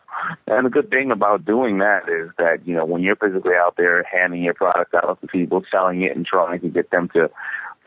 And 0.47 0.65
the 0.65 0.69
good 0.69 0.89
thing 0.89 1.11
about 1.11 1.45
doing 1.45 1.77
that 1.77 2.09
is 2.09 2.31
that, 2.37 2.67
you 2.67 2.75
know, 2.75 2.85
when 2.85 3.03
you're 3.03 3.15
physically 3.15 3.53
out 3.55 3.75
there 3.77 4.03
handing 4.03 4.43
your 4.43 4.55
product 4.55 4.93
out 4.95 5.21
to 5.21 5.27
people, 5.27 5.63
selling 5.71 6.01
it 6.01 6.15
and 6.15 6.25
trying 6.25 6.59
to 6.61 6.69
get 6.69 6.89
them 6.89 7.09
to, 7.13 7.29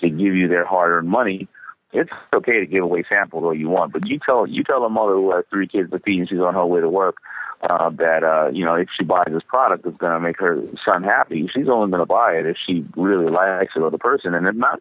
to 0.01 0.09
give 0.09 0.35
you 0.35 0.49
their 0.49 0.65
hard 0.65 0.93
earned 0.93 1.09
money, 1.09 1.49
it's 1.93 2.11
okay 2.35 2.61
to 2.61 2.67
give 2.67 2.85
away 2.85 3.05
samples 3.09 3.45
all 3.45 3.55
you 3.55 3.69
want. 3.69 3.93
But 3.93 4.09
you 4.09 4.19
tell 4.19 4.47
you 4.47 4.65
tell 4.65 4.85
a 4.85 4.89
mother 4.89 5.13
who 5.13 5.35
has 5.35 5.45
three 5.51 5.67
kids 5.67 5.91
to 5.91 5.99
feed 5.99 6.21
and 6.21 6.29
she's 6.29 6.39
on 6.39 6.55
her 6.55 6.65
way 6.65 6.81
to 6.81 6.89
work 6.89 7.17
uh, 7.63 7.91
that 7.91 8.25
uh, 8.25 8.51
you 8.53 8.65
know 8.65 8.75
if 8.75 8.89
she 8.97 9.05
buys 9.05 9.29
this 9.31 9.43
product, 9.47 9.87
it's 9.87 9.97
going 9.99 10.13
to 10.13 10.21
make 10.21 10.39
her 10.39 10.63
son 10.85 11.03
happy. 11.03 11.49
She's 11.55 11.69
only 11.69 11.91
going 11.91 12.03
to 12.03 12.07
buy 12.07 12.33
it 12.33 12.47
if 12.47 12.57
she 12.67 12.85
really 12.97 13.31
likes 13.31 13.73
it 13.77 13.81
or 13.81 13.91
the 13.91 13.99
person, 13.99 14.35
and 14.35 14.47
if 14.47 14.55
not, 14.55 14.81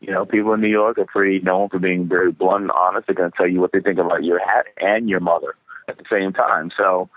you 0.00 0.12
know, 0.12 0.24
people 0.24 0.52
in 0.52 0.60
New 0.60 0.68
York 0.68 0.98
are 0.98 1.06
pretty 1.06 1.40
known 1.40 1.68
for 1.68 1.78
being 1.78 2.06
very 2.06 2.30
blunt 2.30 2.62
and 2.62 2.70
honest. 2.70 3.06
They're 3.06 3.16
going 3.16 3.30
to 3.30 3.36
tell 3.36 3.48
you 3.48 3.60
what 3.60 3.72
they 3.72 3.80
think 3.80 3.98
about 3.98 4.24
your 4.24 4.38
hat 4.38 4.66
and 4.78 5.08
your 5.08 5.20
mother 5.20 5.54
at 5.88 5.98
the 5.98 6.04
same 6.10 6.32
time. 6.32 6.70
So 6.76 7.08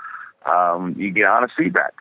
um, 0.45 0.95
you 0.97 1.11
get 1.11 1.25
honest 1.25 1.53
feedback. 1.57 1.93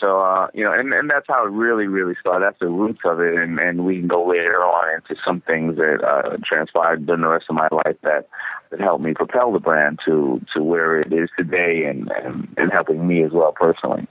So 0.00 0.20
uh, 0.20 0.48
you 0.54 0.64
know, 0.64 0.72
and, 0.72 0.92
and 0.92 1.10
that's 1.10 1.26
how 1.28 1.44
it 1.46 1.50
really, 1.50 1.86
really 1.86 2.14
started. 2.20 2.44
That's 2.44 2.58
the 2.60 2.68
roots 2.68 3.00
of 3.04 3.20
it, 3.20 3.34
and, 3.34 3.58
and 3.58 3.84
we 3.84 3.98
can 3.98 4.08
go 4.08 4.26
later 4.26 4.62
on 4.62 4.94
into 4.94 5.20
some 5.24 5.40
things 5.40 5.76
that 5.76 6.04
uh, 6.04 6.36
transpired 6.44 7.06
during 7.06 7.22
the 7.22 7.28
rest 7.28 7.46
of 7.48 7.56
my 7.56 7.68
life 7.70 7.96
that 8.02 8.28
that 8.70 8.80
helped 8.80 9.02
me 9.02 9.14
propel 9.14 9.52
the 9.52 9.58
brand 9.58 9.98
to 10.06 10.40
to 10.54 10.62
where 10.62 11.00
it 11.00 11.12
is 11.12 11.28
today, 11.36 11.84
and 11.84 12.10
and, 12.10 12.48
and 12.56 12.72
helping 12.72 13.06
me 13.06 13.22
as 13.22 13.32
well 13.32 13.52
personally. 13.52 14.06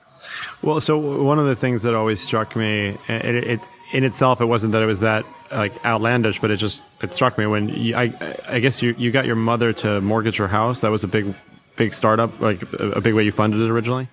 Well, 0.62 0.82
so 0.82 0.98
one 0.98 1.40
of 1.40 1.46
the 1.46 1.56
things 1.56 1.84
that 1.84 1.94
always 1.94 2.20
struck 2.20 2.56
me, 2.56 2.98
it, 3.08 3.36
it 3.36 3.60
in 3.92 4.04
itself, 4.04 4.42
it 4.42 4.46
wasn't 4.46 4.74
that 4.74 4.84
it 4.84 4.88
was 4.88 5.00
that 5.02 5.26
like 5.52 5.86
outlandish, 5.86 6.40
but 6.40 6.52
it 6.52 6.58
just 6.58 6.82
it 7.02 7.14
struck 7.14 7.38
me 7.38 7.46
when 7.46 7.70
you, 7.70 7.96
I 7.96 8.14
I 8.48 8.60
guess 8.60 8.82
you 8.82 8.96
you 8.98 9.12
got 9.12 9.26
your 9.26 9.36
mother 9.36 9.74
to 9.74 10.02
mortgage 10.02 10.38
her 10.38 10.48
house. 10.48 10.82
That 10.82 10.92
was 10.92 11.04
a 11.04 11.08
big 11.08 11.34
big 11.76 11.94
startup, 11.94 12.40
like 12.42 12.64
a, 12.74 12.92
a 12.92 13.02
big 13.02 13.14
way 13.14 13.24
you 13.24 13.32
funded 13.32 13.62
it 13.62 13.70
originally. 13.70 14.10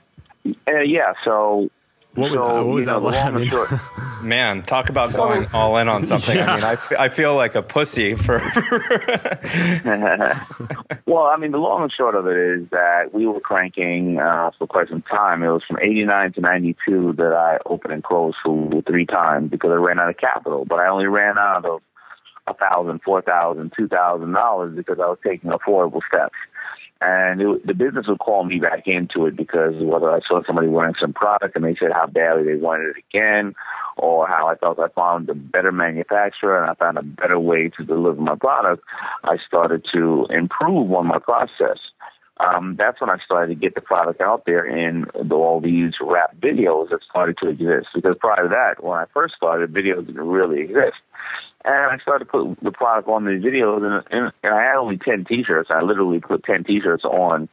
Uh, 0.46 0.80
yeah. 0.80 1.12
So 1.24 1.70
what 2.14 2.30
was, 2.30 2.38
so, 2.38 2.64
what 2.64 2.74
was 2.74 2.84
that? 2.84 3.02
Know, 3.02 3.08
I 3.10 3.30
mean, 3.30 3.50
Man, 4.28 4.62
talk 4.62 4.88
about 4.88 5.12
going 5.12 5.48
all 5.52 5.76
in 5.78 5.88
on 5.88 6.04
something. 6.06 6.36
Yeah. 6.36 6.52
I 6.52 6.54
mean, 6.54 6.64
I, 6.64 6.72
f- 6.74 6.92
I 6.98 7.08
feel 7.08 7.34
like 7.34 7.56
a 7.56 7.62
pussy 7.62 8.14
for. 8.14 8.38
well, 11.06 11.24
I 11.24 11.36
mean, 11.38 11.50
the 11.50 11.58
long 11.58 11.82
and 11.82 11.92
short 11.92 12.14
of 12.14 12.28
it 12.28 12.36
is 12.36 12.70
that 12.70 13.12
we 13.12 13.26
were 13.26 13.40
cranking 13.40 14.20
uh, 14.20 14.52
for 14.56 14.68
quite 14.68 14.88
some 14.88 15.02
time. 15.02 15.42
It 15.42 15.48
was 15.48 15.64
from 15.66 15.78
89 15.82 16.34
to 16.34 16.40
92 16.40 17.14
that 17.16 17.32
I 17.32 17.58
opened 17.66 17.92
and 17.92 18.04
closed 18.04 18.36
for 18.44 18.80
three 18.86 19.06
times 19.06 19.50
because 19.50 19.70
I 19.70 19.74
ran 19.74 19.98
out 19.98 20.08
of 20.08 20.16
capital, 20.16 20.64
but 20.64 20.78
I 20.78 20.86
only 20.88 21.06
ran 21.06 21.36
out 21.36 21.64
of 21.64 21.82
a 22.46 22.54
thousand, 22.54 23.00
four 23.02 23.22
thousand, 23.22 23.72
two 23.76 23.88
thousand 23.88 24.32
dollars 24.32 24.76
because 24.76 24.98
I 25.00 25.06
was 25.06 25.18
taking 25.24 25.50
affordable 25.50 26.00
steps. 26.06 26.34
And 27.00 27.40
it, 27.40 27.66
the 27.66 27.74
business 27.74 28.06
would 28.08 28.18
call 28.18 28.44
me 28.44 28.58
back 28.60 28.86
into 28.86 29.26
it 29.26 29.36
because 29.36 29.74
whether 29.76 30.10
I 30.10 30.20
saw 30.20 30.42
somebody 30.46 30.68
wearing 30.68 30.94
some 30.98 31.12
product 31.12 31.56
and 31.56 31.64
they 31.64 31.74
said 31.74 31.92
how 31.92 32.06
badly 32.06 32.44
they 32.44 32.56
wanted 32.56 32.96
it 32.96 33.04
again, 33.10 33.54
or 33.96 34.26
how 34.26 34.48
I 34.48 34.54
thought 34.54 34.78
I 34.78 34.88
found 34.88 35.28
a 35.28 35.34
better 35.34 35.72
manufacturer 35.72 36.60
and 36.60 36.70
I 36.70 36.74
found 36.74 36.98
a 36.98 37.02
better 37.02 37.38
way 37.38 37.68
to 37.76 37.84
deliver 37.84 38.20
my 38.20 38.36
product, 38.36 38.84
I 39.22 39.36
started 39.46 39.84
to 39.92 40.26
improve 40.30 40.92
on 40.92 41.06
my 41.06 41.18
process. 41.18 41.78
Um, 42.38 42.74
that's 42.76 43.00
when 43.00 43.10
I 43.10 43.18
started 43.24 43.54
to 43.54 43.60
get 43.60 43.74
the 43.76 43.80
product 43.80 44.20
out 44.20 44.44
there 44.44 44.64
in 44.64 45.04
all 45.30 45.60
these 45.60 45.92
rap 46.00 46.34
videos 46.36 46.90
that 46.90 47.00
started 47.08 47.38
to 47.42 47.48
exist. 47.48 47.88
Because 47.94 48.16
prior 48.18 48.44
to 48.44 48.48
that, 48.48 48.82
when 48.82 48.98
I 48.98 49.04
first 49.14 49.34
started, 49.36 49.72
videos 49.72 50.06
didn't 50.06 50.26
really 50.26 50.60
exist. 50.60 50.96
And 51.64 51.74
I 51.74 51.98
started 51.98 52.26
to 52.26 52.30
put 52.30 52.60
the 52.62 52.72
product 52.72 53.08
on 53.08 53.24
the 53.24 53.30
videos, 53.30 53.84
and, 53.84 54.04
and, 54.10 54.32
and 54.42 54.54
I 54.54 54.62
had 54.64 54.76
only 54.76 54.98
10 54.98 55.24
t-shirts. 55.24 55.70
I 55.72 55.80
literally 55.80 56.20
put 56.20 56.44
10 56.44 56.64
t-shirts 56.64 57.04
on 57.04 57.48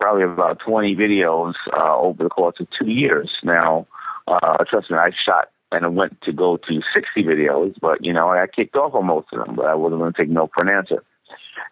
probably 0.00 0.24
about 0.24 0.60
20 0.60 0.96
videos 0.96 1.54
uh, 1.72 1.96
over 1.96 2.22
the 2.22 2.30
course 2.30 2.56
of 2.58 2.68
two 2.70 2.90
years. 2.90 3.30
Now, 3.42 3.86
uh, 4.26 4.64
trust 4.64 4.90
me, 4.90 4.96
I 4.96 5.10
shot 5.10 5.48
and 5.72 5.84
I 5.84 5.88
went 5.88 6.20
to 6.22 6.32
go 6.32 6.56
to 6.56 6.80
60 6.94 7.22
videos, 7.22 7.74
but, 7.80 8.04
you 8.04 8.12
know, 8.12 8.30
I 8.30 8.46
kicked 8.46 8.76
off 8.76 8.94
on 8.94 9.06
most 9.06 9.28
of 9.32 9.44
them, 9.44 9.56
but 9.56 9.66
I 9.66 9.74
wasn't 9.74 10.00
going 10.00 10.12
to 10.12 10.18
take 10.18 10.30
no 10.30 10.50
for 10.54 10.62
an 10.62 10.70
answer. 10.70 11.02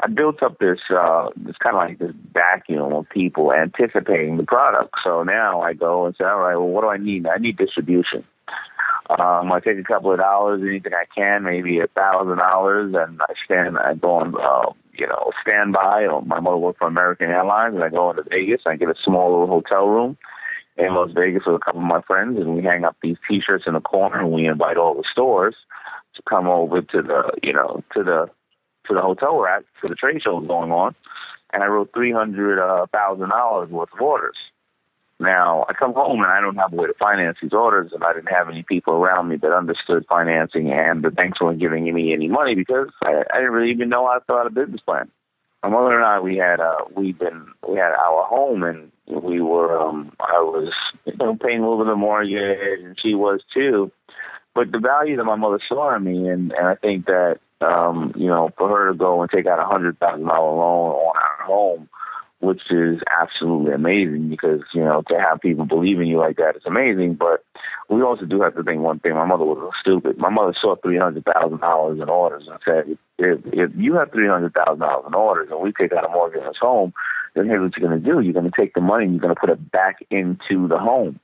I 0.01 0.09
built 0.09 0.43
up 0.43 0.59
this, 0.59 0.81
uh, 0.91 1.29
this 1.37 1.57
kind 1.57 1.77
of 1.77 1.83
like 1.83 1.99
this 1.99 2.15
vacuum 2.33 2.93
of 2.93 3.09
people 3.09 3.53
anticipating 3.53 4.37
the 4.37 4.45
product. 4.45 4.95
So 5.05 5.23
now 5.23 5.61
I 5.61 5.73
go 5.73 6.07
and 6.07 6.15
say, 6.17 6.25
all 6.25 6.41
right, 6.41 6.57
well, 6.57 6.69
what 6.69 6.83
do 6.83 6.89
I 6.89 6.97
need? 6.97 7.27
I 7.27 7.39
need 7.39 7.57
distribution. 7.57 8.25
Um, 9.11 9.53
I 9.53 9.61
take 9.61 9.79
a 9.79 9.83
couple 9.83 10.12
of 10.12 10.19
dollars, 10.19 10.62
anything 10.62 10.93
I 10.95 11.05
can, 11.15 11.43
maybe 11.43 11.81
a 11.81 11.87
thousand 11.88 12.38
dollars, 12.38 12.95
and 12.97 13.21
I 13.21 13.35
stand. 13.45 13.79
I 13.79 13.95
go 13.95 14.12
on, 14.12 14.35
uh, 14.41 14.73
you 14.93 15.07
know, 15.07 15.33
standby. 15.43 16.07
My 16.25 16.41
mother 16.41 16.57
worked 16.57 16.79
for 16.79 16.87
American 16.87 17.31
Airlines, 17.31 17.75
and 17.75 17.85
I 17.85 17.88
go 17.88 18.11
into 18.11 18.23
Vegas. 18.23 18.62
I 18.65 18.77
get 18.77 18.88
a 18.88 18.95
small 19.03 19.31
little 19.31 19.49
hotel 19.49 19.87
room 19.87 20.17
in 20.77 20.95
Las 20.95 21.11
Vegas 21.15 21.43
with 21.47 21.57
a 21.57 21.59
couple 21.59 21.81
of 21.81 21.87
my 21.87 22.01
friends, 22.03 22.38
and 22.38 22.55
we 22.55 22.62
hang 22.62 22.85
up 22.85 22.97
these 23.03 23.17
T-shirts 23.29 23.65
in 23.67 23.75
the 23.75 23.81
corner, 23.81 24.21
and 24.21 24.33
we 24.33 24.47
invite 24.47 24.77
all 24.77 24.95
the 24.95 25.05
stores 25.11 25.57
to 26.15 26.23
come 26.23 26.47
over 26.47 26.81
to 26.81 27.03
the, 27.03 27.33
you 27.43 27.53
know, 27.53 27.83
to 27.95 28.03
the 28.03 28.31
to 28.87 28.95
the 28.95 29.01
hotel 29.01 29.38
rack 29.38 29.62
for 29.81 29.88
the 29.88 29.95
trade 29.95 30.23
shows 30.23 30.47
going 30.47 30.73
on. 30.73 30.95
And 31.53 31.62
I 31.62 31.67
wrote 31.67 31.91
three 31.93 32.12
hundred 32.12 32.59
uh, 32.59 32.87
thousand 32.93 33.29
dollars 33.29 33.71
worth 33.71 33.93
of 33.93 34.01
orders. 34.01 34.37
Now, 35.23 35.65
I 35.69 35.73
come 35.73 35.95
home 35.95 36.21
and 36.21 36.33
I 36.33 36.41
don't 36.41 36.57
have 36.57 36.73
a 36.73 36.77
way 36.77 36.89
to 36.89 36.95
finance 36.95 37.39
these 37.41 37.53
orders, 37.53 37.93
and 37.93 38.03
I 38.03 38.13
didn't 38.13 38.33
have 38.33 38.49
any 38.49 38.65
people 38.65 38.95
around 38.95 39.29
me 39.29 39.37
that 39.37 39.57
understood 39.57 40.05
financing, 40.09 40.73
and 40.73 41.05
the 41.05 41.13
banks 41.13 41.41
weren't 41.41 41.61
giving 41.61 41.85
me 41.95 42.13
any 42.13 42.27
money 42.27 42.57
because 42.57 42.89
I, 43.05 43.23
I 43.33 43.39
didn't 43.39 43.53
really 43.53 43.71
even 43.71 43.89
know 43.89 44.05
how 44.05 44.19
to 44.19 44.25
fill 44.25 44.39
out 44.39 44.49
a 44.49 44.51
business 44.51 44.81
plan. 44.81 45.09
My 45.63 45.69
mother 45.69 45.95
and 45.95 46.05
I, 46.05 46.19
we 46.19 46.39
had 46.39 46.59
uh, 46.59 46.87
we 46.97 47.13
been 47.13 47.47
we 47.69 47.77
had 47.77 47.93
our 47.93 48.25
home, 48.25 48.65
and 48.65 48.91
we 49.07 49.41
were 49.41 49.79
um, 49.81 50.13
I 50.19 50.41
was 50.41 50.73
you 51.05 51.17
know, 51.17 51.37
paying 51.37 51.61
a 51.61 51.69
little 51.71 51.85
bit 51.85 51.93
of 51.93 51.99
mortgage, 51.99 52.33
and 52.83 52.99
she 53.01 53.15
was 53.15 53.43
too. 53.55 53.93
But 54.57 54.73
the 54.73 54.81
value 54.81 55.17
that 55.17 55.25
my 55.25 55.37
mother 55.37 55.61
saw 55.69 55.95
in 55.95 56.03
me, 56.03 56.29
and 56.29 56.51
and 56.51 56.67
I 56.67 56.75
think 56.75 57.07
that 57.07 57.39
um, 57.61 58.13
you 58.17 58.27
know, 58.27 58.51
for 58.59 58.69
her 58.69 58.91
to 58.91 58.99
go 58.99 59.23
and 59.23 59.31
take 59.31 59.47
out 59.47 59.61
a 59.61 59.65
hundred 59.65 60.01
thousand 60.01 60.27
dollar 60.27 60.51
loan 60.51 60.91
on 60.91 61.15
our 61.17 61.47
home 61.47 61.89
which 62.43 62.63
is 62.71 63.01
absolutely 63.21 63.73
amazing 63.73 64.29
because, 64.29 64.63
you 64.75 64.83
know, 64.83 65.03
to 65.09 65.15
have 65.15 65.41
people 65.41 65.65
believe 65.65 66.01
in 66.01 66.09
you 66.09 66.19
like 66.19 66.37
that 66.39 66.57
is 66.57 66.63
amazing. 66.67 67.15
But 67.15 67.45
we 67.89 68.03
also 68.03 68.25
do 68.25 68.43
have 68.43 68.57
to 68.57 68.65
think 68.65 68.81
one 68.81 68.99
thing. 68.99 69.15
My 69.15 69.25
mother 69.25 69.45
was 69.45 69.73
stupid. 69.81 70.19
My 70.19 70.29
mother 70.29 70.53
saw 70.61 70.75
three 70.75 70.99
hundred 70.99 71.25
thousand 71.25 71.61
dollars 71.61 72.01
in 72.01 72.09
orders 72.09 72.49
and 72.51 72.59
said, 72.65 72.99
"If 73.17 73.39
if 73.47 73.71
you 73.77 73.95
have 73.95 74.11
three 74.11 74.27
hundred 74.27 74.55
thousand 74.55 74.81
dollars 74.81 75.05
in 75.07 75.15
orders 75.15 75.49
and 75.53 75.61
we 75.61 75.71
take 75.71 75.93
out 75.93 76.05
a 76.05 76.09
mortgage 76.09 76.43
on 76.43 76.49
this 76.49 76.57
home, 76.61 76.93
then 77.35 77.47
here's 77.47 77.63
what 77.63 77.77
you're 77.77 77.89
going 77.89 78.03
to 78.03 78.11
do. 78.11 78.19
You're 78.19 78.33
going 78.33 78.51
to 78.51 78.61
take 78.61 78.75
the 78.75 78.81
money 78.81 79.05
and 79.05 79.15
you're 79.15 79.23
going 79.23 79.35
to 79.35 79.41
put 79.41 79.51
it 79.51 79.71
back 79.71 80.05
into 80.11 80.67
the 80.67 80.79
home." 80.79 81.21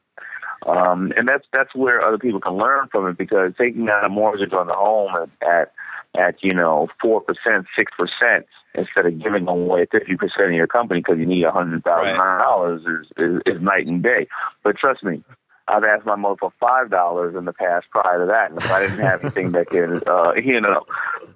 Um, 0.67 1.13
and 1.17 1.29
that's 1.29 1.47
that's 1.53 1.75
where 1.75 2.01
other 2.01 2.19
people 2.19 2.41
can 2.41 2.57
learn 2.57 2.87
from 2.93 3.09
it 3.09 3.19
because 3.19 3.55
taking 3.59 3.89
out 3.89 4.05
a 4.05 4.09
mortgage 4.09 4.53
on 4.53 4.69
the 4.69 4.75
home 4.75 5.15
at, 5.17 5.49
at 5.49 5.73
at 6.17 6.35
you 6.43 6.55
know 6.55 6.87
four 7.03 7.21
percent, 7.21 7.67
six 7.77 7.91
percent 7.99 8.47
instead 8.75 9.07
of 9.07 9.23
giving 9.23 9.47
away 9.49 9.87
fifty 9.91 10.17
percent 10.17 10.49
of 10.49 10.53
your 10.53 10.67
company 10.67 11.01
because 11.01 11.19
you 11.19 11.27
need 11.27 11.45
a 11.45 11.51
hundred 11.51 11.85
thousand 11.85 12.17
dollars 12.17 12.83
is, 12.83 13.07
is 13.17 13.43
is 13.47 13.63
night 13.63 13.87
and 13.87 14.03
day. 14.03 14.29
But 14.63 14.77
trust 14.77 15.03
me, 15.03 15.23
I've 15.69 15.85
asked 15.85 16.07
my 16.07 16.17
mother 16.17 16.37
for 16.39 16.53
five 16.59 16.91
dollars 16.91 17.35
in 17.37 17.45
the 17.45 17.53
past 17.53 17.87
prior 17.91 18.21
to 18.21 18.27
that, 18.27 18.51
and 18.51 18.61
if 18.61 18.71
I 18.71 18.83
didn't 18.83 19.01
have 19.01 19.23
anything 19.23 19.53
that 19.53 19.67
could, 19.69 20.07
uh, 20.09 20.33
you 20.35 20.61
know, 20.61 20.87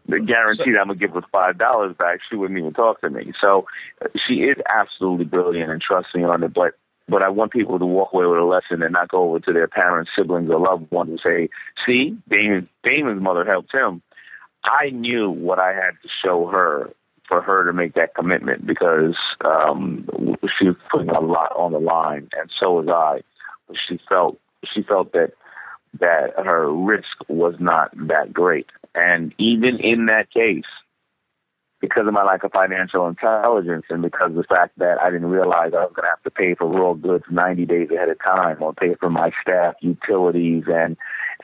guarantee 0.08 0.72
that 0.72 0.80
I'm 0.80 0.88
gonna 0.88 0.96
give 0.96 1.12
her 1.12 1.22
five 1.30 1.58
dollars 1.58 1.94
back, 1.96 2.20
she 2.28 2.36
wouldn't 2.36 2.58
even 2.58 2.72
talk 2.72 3.00
to 3.02 3.10
me. 3.10 3.32
So 3.40 3.66
she 4.26 4.34
is 4.34 4.56
absolutely 4.68 5.26
brilliant 5.26 5.70
and 5.70 5.82
trust 5.82 6.08
me 6.14 6.24
on 6.24 6.42
it. 6.42 6.54
But 6.54 6.74
but 7.08 7.22
I 7.22 7.28
want 7.28 7.52
people 7.52 7.78
to 7.78 7.84
walk 7.86 8.12
away 8.12 8.26
with 8.26 8.38
a 8.38 8.44
lesson 8.44 8.82
and 8.82 8.92
not 8.92 9.08
go 9.08 9.24
over 9.24 9.40
to 9.40 9.52
their 9.52 9.68
parents, 9.68 10.10
siblings, 10.16 10.50
or 10.50 10.58
loved 10.58 10.90
ones 10.90 11.10
and 11.10 11.20
say, 11.22 11.50
"See, 11.84 12.16
Daymond, 12.30 12.68
Daymond's 12.84 13.22
mother 13.22 13.44
helped 13.44 13.74
him." 13.74 14.02
I 14.64 14.90
knew 14.90 15.28
what 15.28 15.58
I 15.58 15.72
had 15.72 15.92
to 16.02 16.08
show 16.24 16.46
her 16.46 16.94
for 17.32 17.40
her 17.40 17.64
to 17.64 17.72
make 17.72 17.94
that 17.94 18.14
commitment 18.14 18.66
because 18.66 19.16
um, 19.42 20.06
she 20.58 20.66
was 20.66 20.76
putting 20.90 21.08
a 21.08 21.20
lot 21.20 21.50
on 21.56 21.72
the 21.72 21.78
line, 21.78 22.28
and 22.36 22.50
so 22.60 22.72
was 22.72 22.88
I. 22.88 23.22
She 23.88 23.98
felt 24.06 24.38
she 24.70 24.82
felt 24.82 25.14
that 25.14 25.32
that 25.98 26.34
her 26.36 26.70
risk 26.70 27.16
was 27.28 27.54
not 27.58 27.90
that 28.08 28.34
great, 28.34 28.66
and 28.94 29.34
even 29.38 29.78
in 29.80 30.06
that 30.06 30.30
case, 30.30 30.68
because 31.80 32.06
of 32.06 32.12
my 32.12 32.22
lack 32.22 32.44
of 32.44 32.52
financial 32.52 33.08
intelligence 33.08 33.86
and 33.88 34.02
because 34.02 34.32
of 34.32 34.36
the 34.36 34.44
fact 34.44 34.78
that 34.78 35.00
I 35.00 35.10
didn't 35.10 35.30
realize 35.30 35.72
I 35.72 35.84
was 35.84 35.92
going 35.96 36.04
to 36.04 36.10
have 36.10 36.22
to 36.24 36.30
pay 36.30 36.54
for 36.54 36.66
raw 36.66 36.92
goods 36.92 37.24
90 37.30 37.64
days 37.64 37.88
ahead 37.90 38.10
of 38.10 38.22
time 38.22 38.62
or 38.62 38.74
pay 38.74 38.94
for 39.00 39.08
my 39.08 39.30
staff, 39.40 39.76
utilities, 39.80 40.64
and 40.66 40.98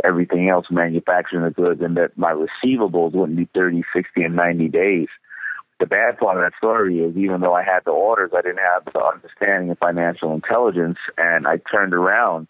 everything 0.04 0.50
else, 0.50 0.66
manufacturing 0.70 1.44
the 1.44 1.50
goods, 1.50 1.80
and 1.80 1.96
that 1.96 2.18
my 2.18 2.32
receivables 2.32 3.12
wouldn't 3.12 3.38
be 3.38 3.48
30, 3.54 3.84
60, 3.94 4.22
and 4.22 4.36
90 4.36 4.68
days. 4.68 5.08
The 5.80 5.86
bad 5.86 6.18
part 6.18 6.36
of 6.36 6.42
that 6.42 6.56
story 6.58 7.00
is 7.00 7.16
even 7.16 7.40
though 7.40 7.54
I 7.54 7.62
had 7.62 7.84
the 7.84 7.92
orders, 7.92 8.32
I 8.36 8.42
didn't 8.42 8.58
have 8.58 8.84
the 8.92 9.04
understanding 9.04 9.70
of 9.70 9.78
financial 9.78 10.34
intelligence, 10.34 10.98
and 11.16 11.46
I 11.46 11.58
turned 11.58 11.94
around 11.94 12.48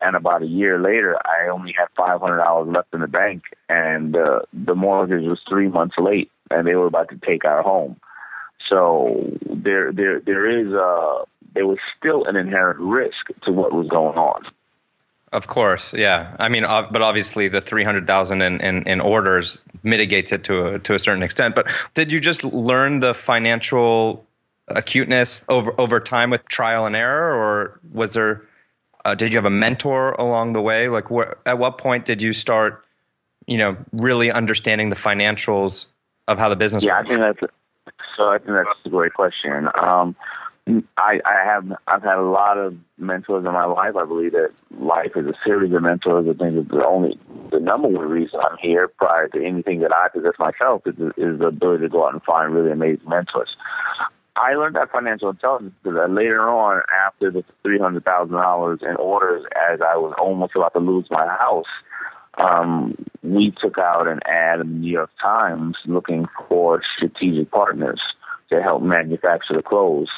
and 0.00 0.16
about 0.16 0.42
a 0.42 0.46
year 0.46 0.80
later, 0.80 1.16
I 1.24 1.48
only 1.48 1.74
had 1.76 1.88
five 1.96 2.20
hundred 2.20 2.38
dollars 2.38 2.68
left 2.72 2.94
in 2.94 3.00
the 3.00 3.06
bank, 3.06 3.42
and 3.68 4.16
uh, 4.16 4.40
the 4.52 4.74
mortgage 4.74 5.26
was 5.26 5.40
three 5.48 5.68
months 5.68 5.96
late, 5.98 6.30
and 6.50 6.66
they 6.66 6.74
were 6.74 6.86
about 6.86 7.10
to 7.10 7.18
take 7.18 7.44
our 7.44 7.62
home. 7.62 8.00
So 8.68 9.30
there, 9.44 9.92
there, 9.92 10.20
there 10.20 10.48
is 10.48 10.72
a 10.72 11.24
there 11.52 11.66
was 11.66 11.78
still 11.98 12.24
an 12.24 12.36
inherent 12.36 12.80
risk 12.80 13.26
to 13.42 13.52
what 13.52 13.72
was 13.72 13.88
going 13.88 14.16
on. 14.16 14.44
Of 15.32 15.46
course, 15.46 15.92
yeah. 15.92 16.34
I 16.40 16.48
mean, 16.48 16.64
uh, 16.64 16.88
but 16.90 17.02
obviously, 17.02 17.48
the 17.48 17.60
three 17.60 17.84
hundred 17.84 18.06
thousand 18.06 18.42
in, 18.42 18.60
in, 18.60 18.82
in 18.88 19.00
orders 19.00 19.60
mitigates 19.84 20.32
it 20.32 20.42
to 20.44 20.74
a, 20.74 20.78
to 20.80 20.94
a 20.94 20.98
certain 20.98 21.22
extent. 21.22 21.54
But 21.54 21.70
did 21.94 22.10
you 22.10 22.18
just 22.18 22.42
learn 22.42 22.98
the 22.98 23.14
financial 23.14 24.26
acuteness 24.68 25.44
over 25.48 25.72
over 25.80 26.00
time 26.00 26.30
with 26.30 26.44
trial 26.48 26.84
and 26.84 26.96
error, 26.96 27.32
or 27.32 27.80
was 27.92 28.14
there 28.14 28.42
uh, 29.04 29.14
did 29.14 29.32
you 29.32 29.38
have 29.38 29.44
a 29.44 29.50
mentor 29.50 30.12
along 30.12 30.52
the 30.52 30.60
way? 30.60 30.88
Like, 30.88 31.08
wh- 31.08 31.32
at 31.46 31.58
what 31.58 31.78
point 31.78 32.04
did 32.04 32.20
you 32.20 32.32
start, 32.32 32.84
you 33.46 33.58
know, 33.58 33.76
really 33.92 34.30
understanding 34.30 34.88
the 34.88 34.96
financials 34.96 35.86
of 36.28 36.38
how 36.38 36.48
the 36.48 36.56
business? 36.56 36.84
Yeah, 36.84 36.98
works? 36.98 37.06
I 37.06 37.08
think 37.08 37.40
that's 37.40 37.52
so. 38.16 38.28
I 38.28 38.38
think 38.38 38.50
that's 38.50 38.68
a 38.84 38.88
great 38.88 39.14
question. 39.14 39.68
Um, 39.80 40.16
I, 40.96 41.20
I 41.24 41.44
have 41.44 41.72
I've 41.86 42.02
had 42.02 42.18
a 42.18 42.22
lot 42.22 42.58
of 42.58 42.76
mentors 42.98 43.44
in 43.44 43.52
my 43.52 43.64
life. 43.64 43.96
I 43.96 44.04
believe 44.04 44.32
that 44.32 44.52
life 44.78 45.12
is 45.16 45.26
a 45.26 45.34
series 45.44 45.72
of 45.72 45.82
mentors. 45.82 46.26
I 46.28 46.34
think 46.34 46.68
the 46.68 46.86
only 46.86 47.18
the 47.50 47.60
number 47.60 47.88
one 47.88 48.08
reason 48.08 48.40
I'm 48.40 48.58
here 48.58 48.88
prior 48.88 49.28
to 49.28 49.44
anything 49.44 49.80
that 49.80 49.92
I 49.92 50.08
possess 50.08 50.38
myself 50.38 50.82
is, 50.86 50.94
is 51.16 51.38
the 51.38 51.46
ability 51.46 51.84
to 51.84 51.88
go 51.88 52.06
out 52.06 52.12
and 52.12 52.22
find 52.22 52.54
really 52.54 52.70
amazing 52.70 53.08
mentors. 53.08 53.56
I 54.36 54.54
learned 54.54 54.76
that 54.76 54.92
financial 54.92 55.30
intelligence 55.30 55.74
because 55.82 56.10
later 56.10 56.48
on, 56.48 56.82
after 57.06 57.30
the 57.30 57.44
three 57.62 57.78
hundred 57.78 58.04
thousand 58.04 58.36
dollars 58.36 58.80
in 58.82 58.96
orders, 58.96 59.44
as 59.70 59.80
I 59.80 59.96
was 59.96 60.14
almost 60.18 60.54
about 60.54 60.74
to 60.74 60.80
lose 60.80 61.06
my 61.10 61.26
house, 61.26 61.66
um, 62.38 62.94
we 63.22 63.52
took 63.60 63.78
out 63.78 64.06
an 64.06 64.20
ad 64.26 64.60
in 64.60 64.68
the 64.68 64.74
New 64.74 64.90
York 64.90 65.10
Times 65.20 65.76
looking 65.86 66.26
for 66.48 66.82
strategic 66.96 67.50
partners 67.50 68.00
to 68.50 68.62
help 68.62 68.82
manufacture 68.82 69.54
the 69.54 69.62
clothes. 69.62 70.08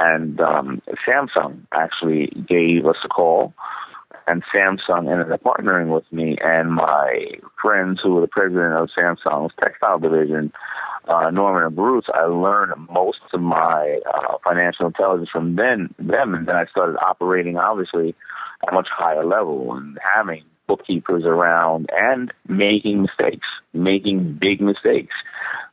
And 0.00 0.40
um, 0.40 0.82
Samsung 1.06 1.60
actually 1.72 2.28
gave 2.48 2.86
us 2.86 2.96
a 3.04 3.08
call, 3.08 3.52
and 4.26 4.42
Samsung 4.52 5.12
ended 5.12 5.30
up 5.30 5.42
partnering 5.42 5.94
with 5.94 6.10
me 6.10 6.38
and 6.42 6.72
my 6.72 7.26
friends 7.60 8.00
who 8.02 8.14
were 8.14 8.22
the 8.22 8.26
president 8.26 8.74
of 8.74 8.88
Samsung's 8.96 9.52
textile 9.60 9.98
division 9.98 10.52
uh, 11.08 11.30
Norman 11.30 11.64
and 11.64 11.74
Bruce, 11.74 12.06
I 12.12 12.24
learned 12.24 12.88
most 12.90 13.20
of 13.32 13.40
my 13.40 13.98
uh, 14.12 14.36
financial 14.44 14.86
intelligence 14.86 15.30
from 15.30 15.56
then 15.56 15.94
them, 15.98 16.34
and 16.34 16.46
then 16.46 16.56
I 16.56 16.66
started 16.66 16.98
operating 16.98 17.56
obviously 17.56 18.14
at 18.62 18.72
a 18.72 18.74
much 18.74 18.88
higher 18.90 19.24
level 19.24 19.74
and 19.74 19.98
having 20.14 20.44
bookkeepers 20.70 21.24
around 21.24 21.90
and 21.98 22.32
making 22.46 23.02
mistakes, 23.02 23.48
making 23.72 24.34
big 24.34 24.60
mistakes, 24.60 25.14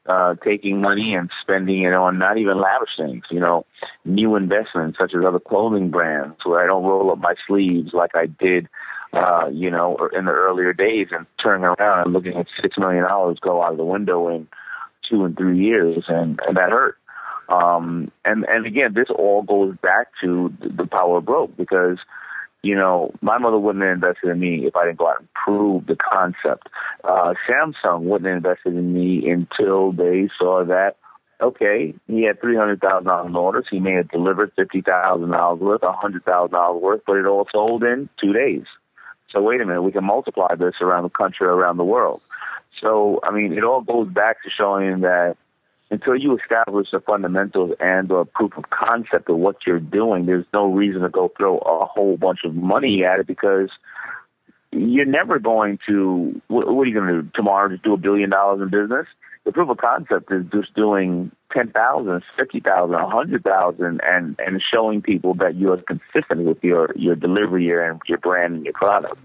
uh, 0.07 0.33
taking 0.43 0.81
money 0.81 1.13
and 1.13 1.29
spending 1.39 1.83
it 1.83 1.93
on 1.93 2.17
not 2.17 2.39
even 2.39 2.57
lavish 2.59 2.97
things, 2.97 3.23
you 3.29 3.39
know, 3.39 3.63
new 4.05 4.35
investments 4.35 4.97
such 4.97 5.13
as 5.13 5.23
other 5.23 5.39
clothing 5.39 5.91
brands 5.91 6.37
where 6.43 6.63
I 6.63 6.65
don't 6.65 6.83
roll 6.83 7.11
up 7.11 7.19
my 7.19 7.35
sleeves 7.47 7.93
like 7.93 8.15
I 8.15 8.25
did 8.25 8.67
uh, 9.13 9.47
you 9.53 9.69
know, 9.69 10.09
in 10.13 10.25
the 10.25 10.31
earlier 10.31 10.73
days 10.73 11.07
and 11.11 11.25
turning 11.41 11.63
around 11.65 12.05
and 12.05 12.13
looking 12.13 12.35
at 12.35 12.47
six 12.61 12.77
million 12.77 13.03
dollars 13.03 13.37
go 13.39 13.61
out 13.63 13.71
of 13.71 13.77
the 13.77 13.85
window 13.85 14.27
in 14.27 14.47
two 15.07 15.23
and 15.23 15.37
three 15.37 15.59
years, 15.59 16.03
and, 16.07 16.39
and 16.45 16.57
that 16.57 16.71
hurt. 16.71 16.97
Um, 17.47 18.11
and 18.25 18.45
and 18.49 18.65
again, 18.65 18.93
this 18.93 19.07
all 19.09 19.43
goes 19.43 19.75
back 19.77 20.07
to 20.21 20.53
the 20.59 20.85
power 20.85 21.21
broke 21.21 21.55
because 21.55 21.97
you 22.63 22.75
know 22.75 23.13
my 23.21 23.37
mother 23.37 23.57
wouldn't 23.57 23.83
have 23.83 23.93
invested 23.93 24.29
in 24.29 24.39
me 24.39 24.65
if 24.65 24.75
I 24.75 24.85
didn't 24.85 24.99
go 24.99 25.09
out 25.09 25.19
and 25.19 25.33
prove 25.33 25.85
the 25.87 25.95
concept. 25.95 26.67
Uh, 27.03 27.33
Samsung 27.49 28.01
wouldn't 28.01 28.27
have 28.27 28.37
invested 28.37 28.75
in 28.75 28.93
me 28.93 29.29
until 29.29 29.91
they 29.91 30.29
saw 30.37 30.65
that 30.65 30.95
okay, 31.41 31.93
he 32.07 32.23
had 32.23 32.41
three 32.41 32.57
hundred 32.57 32.81
thousand 32.81 33.07
dollars 33.07 33.27
in 33.27 33.35
orders. 33.35 33.65
He 33.69 33.79
may 33.79 33.93
have 33.93 34.09
delivered 34.09 34.51
fifty 34.55 34.81
thousand 34.81 35.31
dollars 35.31 35.59
worth, 35.59 35.83
a 35.83 35.91
hundred 35.91 36.25
thousand 36.25 36.53
dollars 36.53 36.81
worth, 36.81 37.01
but 37.05 37.17
it 37.17 37.25
all 37.25 37.47
sold 37.51 37.83
in 37.83 38.09
two 38.19 38.33
days. 38.33 38.65
So 39.31 39.41
wait 39.41 39.61
a 39.61 39.65
minute, 39.65 39.81
we 39.81 39.91
can 39.91 40.05
multiply 40.05 40.55
this 40.55 40.75
around 40.81 41.03
the 41.03 41.09
country, 41.09 41.47
around 41.47 41.77
the 41.77 41.83
world. 41.83 42.21
So, 42.81 43.19
I 43.23 43.31
mean, 43.31 43.53
it 43.53 43.63
all 43.63 43.81
goes 43.81 44.07
back 44.07 44.43
to 44.43 44.49
showing 44.49 45.01
that 45.01 45.35
until 45.89 46.15
you 46.15 46.37
establish 46.37 46.89
the 46.91 46.99
fundamentals 46.99 47.71
and 47.79 48.11
or 48.11 48.25
proof 48.25 48.57
of 48.57 48.69
concept 48.69 49.29
of 49.29 49.37
what 49.37 49.65
you're 49.65 49.79
doing, 49.79 50.25
there's 50.25 50.45
no 50.53 50.65
reason 50.71 51.01
to 51.01 51.09
go 51.09 51.31
throw 51.37 51.57
a 51.59 51.85
whole 51.85 52.17
bunch 52.17 52.39
of 52.43 52.53
money 52.55 53.05
at 53.05 53.19
it 53.19 53.27
because 53.27 53.69
you're 54.71 55.05
never 55.05 55.39
going 55.39 55.79
to. 55.87 56.41
What, 56.47 56.67
what 56.73 56.83
are 56.83 56.89
you 56.89 56.93
going 56.93 57.13
to 57.13 57.21
do 57.21 57.29
tomorrow? 57.33 57.69
Just 57.69 57.83
do 57.83 57.93
a 57.93 57.97
billion 57.97 58.29
dollars 58.29 58.61
in 58.61 58.69
business? 58.69 59.07
The 59.47 59.53
proof 59.53 59.69
of 59.69 59.77
concept 59.77 60.29
is 60.29 60.43
just 60.51 60.73
doing 60.75 61.31
ten 61.53 61.71
thousand, 61.71 62.21
fifty 62.35 62.59
thousand, 62.59 62.95
a 62.95 63.09
hundred 63.09 63.45
thousand, 63.45 64.01
and 64.03 64.35
and 64.45 64.61
showing 64.61 65.01
people 65.01 65.35
that 65.35 65.55
you're 65.55 65.77
consistent 65.77 66.41
with 66.43 66.61
your 66.61 66.89
your 66.97 67.15
delivery 67.15 67.71
and 67.71 68.01
your 68.09 68.17
brand 68.17 68.55
and 68.55 68.65
your 68.65 68.73
product. 68.73 69.17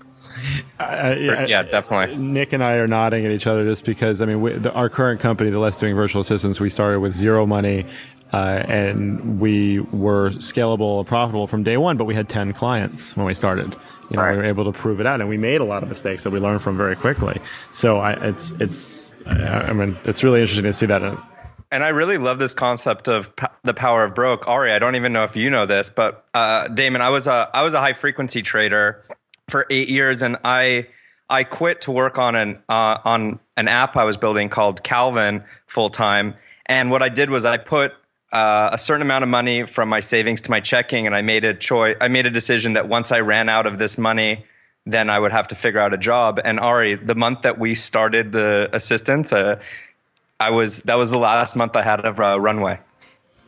Uh, 0.79 1.17
yeah, 1.19 1.47
yeah, 1.47 1.63
definitely. 1.65 2.17
Nick 2.17 2.53
and 2.53 2.63
I 2.63 2.75
are 2.75 2.87
nodding 2.87 3.27
at 3.27 3.33
each 3.33 3.49
other 3.49 3.65
just 3.65 3.85
because 3.85 4.23
I 4.23 4.27
mean, 4.27 4.41
we, 4.41 4.53
the, 4.53 4.73
our 4.73 4.89
current 4.89 5.19
company, 5.19 5.51
the 5.51 5.59
Less 5.59 5.81
Doing 5.81 5.97
Virtual 5.97 6.21
Assistants, 6.23 6.61
we 6.61 6.69
started 6.69 7.01
with 7.01 7.15
zero 7.15 7.45
money, 7.45 7.85
uh, 8.33 8.37
and 8.69 9.41
we 9.41 9.81
were 9.81 10.31
scalable 10.31 11.01
and 11.01 11.09
profitable 11.09 11.49
from 11.49 11.65
day 11.65 11.77
one. 11.79 11.97
But 11.97 12.05
we 12.05 12.15
had 12.15 12.29
ten 12.29 12.53
clients 12.53 13.17
when 13.17 13.27
we 13.27 13.35
started. 13.35 13.75
You 14.09 14.19
know, 14.19 14.23
Right. 14.23 14.33
we 14.33 14.37
were 14.39 14.45
able 14.45 14.71
to 14.71 14.79
prove 14.79 15.01
it 15.01 15.07
out, 15.07 15.21
and 15.21 15.29
we 15.29 15.37
made 15.37 15.61
a 15.61 15.65
lot 15.65 15.83
of 15.83 15.89
mistakes 15.89 16.23
that 16.23 16.31
we 16.31 16.39
learned 16.39 16.63
from 16.63 16.77
very 16.77 16.95
quickly. 16.95 17.41
So 17.73 17.99
I, 17.99 18.13
it's 18.29 18.53
it's 18.61 19.02
I, 19.27 19.73
mean, 19.73 19.97
it's 20.05 20.23
really 20.23 20.41
interesting 20.41 20.65
to 20.65 20.73
see 20.73 20.87
that. 20.87 21.03
And 21.71 21.83
I 21.83 21.89
really 21.89 22.19
love 22.19 22.39
this 22.39 22.53
concept 22.53 23.09
of 23.09 23.35
p- 23.35 23.47
the 23.65 23.75
power 23.75 24.05
of 24.05 24.15
broke. 24.15 24.47
Ari, 24.47 24.73
I 24.73 24.79
don't 24.79 24.95
even 24.95 25.13
know 25.13 25.25
if 25.25 25.37
you 25.37 25.49
know 25.49 25.65
this, 25.65 25.91
but 25.91 26.27
uh, 26.35 26.69
Daymond, 26.69 27.01
I 27.01 27.09
was 27.09 27.27
a 27.27 27.49
I 27.55 27.63
was 27.63 27.73
a 27.73 27.81
high 27.81 27.95
frequency 27.95 28.43
trader 28.43 29.05
for 29.49 29.67
eight 29.71 29.89
years, 29.89 30.21
and 30.23 30.37
I 30.45 30.89
I 31.31 31.45
quit 31.45 31.83
to 31.83 31.91
work 31.91 32.19
on 32.19 32.35
an 32.35 32.63
uh, 32.69 32.99
on 33.05 33.41
an 33.57 33.69
app 33.69 33.97
I 33.97 34.05
was 34.05 34.19
building 34.19 34.51
called 34.51 34.83
Calvin 34.83 35.45
full 35.67 35.89
time. 35.89 36.35
And 36.67 36.91
what 36.91 37.03
I 37.03 37.09
did 37.09 37.31
was 37.31 37.47
I 37.47 37.57
put 37.57 37.93
uh, 38.33 38.71
a 38.73 38.79
certain 38.79 39.03
amount 39.03 39.25
of 39.25 39.31
money 39.31 39.67
from 39.67 39.89
my 39.89 40.01
savings 40.01 40.43
to 40.43 40.51
my 40.51 40.61
checking, 40.61 41.07
and 41.07 41.15
I 41.15 41.23
made 41.23 41.45
a 41.45 41.55
choice. 41.55 41.97
I 42.01 42.09
made 42.09 42.27
a 42.27 42.31
decision 42.31 42.75
that 42.75 42.89
once 42.89 43.13
I 43.13 43.21
ran 43.21 43.49
out 43.49 43.67
of 43.67 43.79
this 43.79 43.97
money, 43.97 44.45
then 44.87 45.11
I 45.11 45.19
would 45.19 45.33
have 45.33 45.49
to 45.49 45.55
figure 45.55 45.81
out 45.81 45.95
a 45.95 45.99
job. 45.99 46.41
And 46.45 46.59
Ari, 46.59 46.97
the 46.97 47.15
month 47.15 47.43
that 47.43 47.59
we 47.59 47.75
started 47.75 48.33
the 48.33 48.69
assistance, 48.73 49.33
uh, 49.33 49.61
I 50.41 50.51
was 50.51 50.79
that 50.81 50.97
was 50.97 51.11
the 51.11 51.19
last 51.19 51.55
month 51.55 51.77
I 51.77 51.83
had 51.83 52.05
of 52.05 52.19
uh, 52.19 52.41
runway 52.41 52.81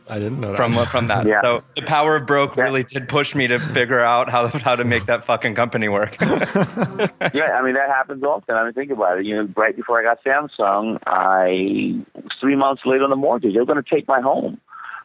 I 0.07 0.19
didn't 0.19 0.39
know 0.39 0.49
that. 0.49 0.57
from 0.57 0.73
from 0.85 1.07
that. 1.07 1.25
Yeah. 1.25 1.41
So 1.41 1.63
the 1.75 1.81
power 1.81 2.15
of 2.15 2.25
broke 2.25 2.55
Yeah. 2.55 2.63
really 2.63 2.83
did 2.83 3.09
push 3.09 3.33
me 3.33 3.47
to 3.47 3.59
figure 3.59 3.99
out 3.99 4.29
how 4.29 4.47
how 4.47 4.75
to 4.75 4.83
make 4.83 5.05
that 5.05 5.25
fucking 5.25 5.55
company 5.55 5.89
work. 5.89 6.15
yeah, 6.21 7.57
I 7.57 7.61
mean 7.63 7.73
that 7.73 7.89
happens 7.89 8.23
often. 8.23 8.55
I 8.55 8.63
mean, 8.63 8.73
think 8.73 8.91
about 8.91 9.19
it. 9.19 9.25
You 9.25 9.35
know, 9.35 9.49
right 9.57 9.75
before 9.75 9.99
I 9.99 10.03
got 10.03 10.23
Samsung, 10.23 10.99
I 11.07 12.03
was 12.15 12.31
three 12.39 12.55
months 12.55 12.83
late 12.85 13.01
on 13.01 13.09
the 13.09 13.15
mortgage. 13.15 13.53
They 13.53 13.59
were 13.59 13.65
going 13.65 13.83
to 13.83 13.89
take 13.95 14.07
my 14.07 14.21
home, 14.21 14.59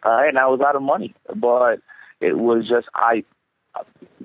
all 0.05 0.13
right, 0.13 0.29
and 0.29 0.39
I 0.39 0.47
was 0.49 0.61
out 0.61 0.77
of 0.77 0.83
money. 0.83 1.15
But 1.35 1.81
it 2.21 2.37
was 2.39 2.69
just 2.69 2.87
I, 2.95 3.25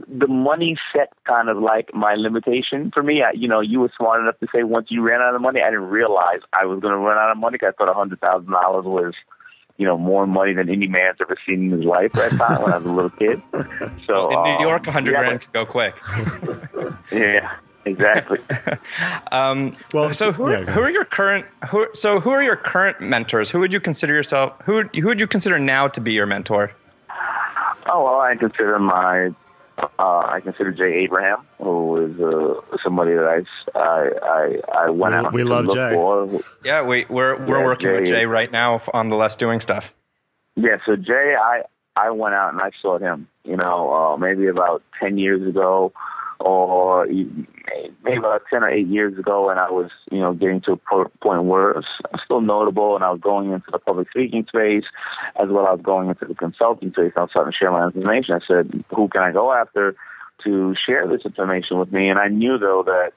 the 0.08 0.28
money 0.28 0.78
set 0.94 1.14
kind 1.26 1.50
of 1.50 1.58
like 1.58 1.94
my 1.94 2.16
limitation 2.16 2.92
for 2.94 3.02
me. 3.04 3.24
I, 3.24 3.32
you 3.32 3.48
know, 3.48 3.60
you 3.62 3.80
were 3.80 3.92
smart 3.98 4.22
enough 4.22 4.40
to 4.40 4.48
say 4.54 4.64
once 4.64 4.88
you 4.90 5.02
ran 5.02 5.22
out 5.22 5.36
of 5.36 5.42
money, 5.42 5.62
I 5.62 5.70
didn't 5.70 5.90
realize 5.90 6.40
I 6.54 6.66
was 6.66 6.80
going 6.80 6.94
to 6.94 6.98
run 7.00 7.18
out 7.18 7.32
of 7.32 7.38
money. 7.38 7.58
'cause 7.58 7.74
I 7.74 7.78
thought 7.78 7.90
a 7.90 7.94
hundred 7.94 8.20
thousand 8.22 8.52
dollars 8.52 8.86
was. 8.86 9.14
You 9.78 9.86
know, 9.86 9.98
more 9.98 10.26
money 10.26 10.54
than 10.54 10.70
any 10.70 10.88
man's 10.88 11.18
ever 11.20 11.36
seen 11.46 11.66
in 11.66 11.72
his 11.72 11.84
life 11.84 12.16
at 12.16 12.32
that 12.32 12.38
time 12.38 12.62
when 12.62 12.72
I 12.72 12.78
was 12.78 12.86
a 12.86 12.90
little 12.90 13.10
kid. 13.10 13.42
So 14.08 14.30
In 14.32 14.42
New 14.44 14.52
um, 14.52 14.62
York, 14.62 14.86
100 14.86 15.12
yeah, 15.12 15.20
grand 15.20 15.42
could 15.42 15.52
go 15.52 15.66
quick. 15.66 15.96
Yeah, 17.12 17.52
exactly. 17.84 18.40
Um, 19.34 19.76
Well, 19.94 20.14
so 20.14 20.32
who, 20.32 20.50
yeah, 20.50 20.60
are, 20.60 20.66
who 20.66 20.80
are 20.80 20.90
your 20.90 21.04
current 21.04 21.46
who 21.72 21.88
so 21.92 22.22
who 22.22 22.30
are 22.30 22.42
your 22.42 22.56
current 22.56 23.02
mentors? 23.02 23.50
Who 23.50 23.60
would 23.60 23.74
you 23.74 23.82
consider 23.82 24.14
yourself 24.14 24.54
who 24.64 24.84
who 24.84 25.08
would 25.08 25.20
you 25.20 25.28
consider 25.28 25.60
now 25.60 25.90
to 25.90 26.00
be 26.00 26.14
your 26.14 26.26
mentor? 26.26 26.72
Oh 27.88 28.04
well, 28.04 28.20
I 28.20 28.36
consider 28.36 28.80
my 28.80 29.30
uh, 29.78 29.84
I 30.00 30.40
consider 30.44 30.72
Jay 30.72 31.04
Abraham, 31.04 31.40
who 31.62 31.98
is 32.06 32.20
uh, 32.20 32.78
somebody 32.84 33.12
that 33.14 33.46
I 33.76 34.10
I 34.24 34.86
I 34.86 34.90
went 34.90 35.14
We- 35.14 35.20
out 35.20 35.34
we 35.34 35.44
to 35.44 35.50
love 35.50 35.66
look 35.66 35.76
Jay. 35.76 35.92
for. 35.94 36.30
Yeah, 36.64 36.82
we 36.82 37.06
we're 37.10 37.36
we're 37.46 37.60
Yeah, 37.60 37.66
working 37.66 37.92
with 37.92 38.06
Jay- 38.06 38.12
Jay 38.22 38.26
right 38.26 38.52
now 38.52 38.82
on 38.94 39.10
the 39.10 39.16
less 39.16 39.36
doing 39.36 39.60
stuff. 39.60 39.94
Yeah, 40.56 40.78
so 40.86 40.96
Jay, 40.96 41.36
I 41.40 41.64
I 41.96 42.10
went 42.12 42.36
out 42.36 42.54
and 42.54 42.62
I 42.62 42.72
saw 42.82 42.98
him. 42.98 43.28
You 43.44 43.58
know, 43.58 43.94
uh, 43.94 44.18
maybe 44.18 44.48
about 44.48 44.82
ten 45.00 45.18
years 45.18 45.48
ago, 45.48 45.92
or 46.40 47.06
maybe 47.08 48.18
about 48.18 48.44
ten 48.50 48.64
or 48.64 48.70
eight 48.70 48.88
years 48.88 49.18
ago, 49.18 49.50
and 49.50 49.60
I 49.60 49.70
was 49.70 49.90
you 50.12 50.20
know 50.20 50.34
getting 50.34 50.62
to 50.62 50.74
a 50.74 51.10
point 51.22 51.44
where 51.44 51.72
it 51.72 51.78
was 51.78 51.86
still 52.24 52.42
notable, 52.42 52.96
and 52.96 53.04
I 53.04 53.12
was 53.12 53.22
going 53.22 53.52
into 53.52 53.72
the 53.72 53.80
public 53.80 54.10
speaking 54.10 54.46
space, 54.48 54.86
as 55.42 55.50
well 55.50 55.68
as 55.68 55.82
going 55.82 56.10
into 56.10 56.26
the 56.26 56.36
consulting 56.36 56.92
space. 56.92 57.14
I 57.16 57.22
was 57.22 57.30
starting 57.32 57.52
to 57.52 57.58
share 57.58 57.72
my 57.72 57.86
information. 57.86 58.36
I 58.36 58.46
said, 58.46 58.84
who 58.96 59.08
can 59.08 59.22
I 59.22 59.32
go 59.32 59.54
after 59.54 59.96
to 60.44 60.76
share 60.86 61.08
this 61.08 61.26
information 61.26 61.80
with 61.80 61.92
me? 61.92 62.10
And 62.10 62.20
I 62.20 62.28
knew 62.28 62.58
though 62.58 62.84
that 62.86 63.12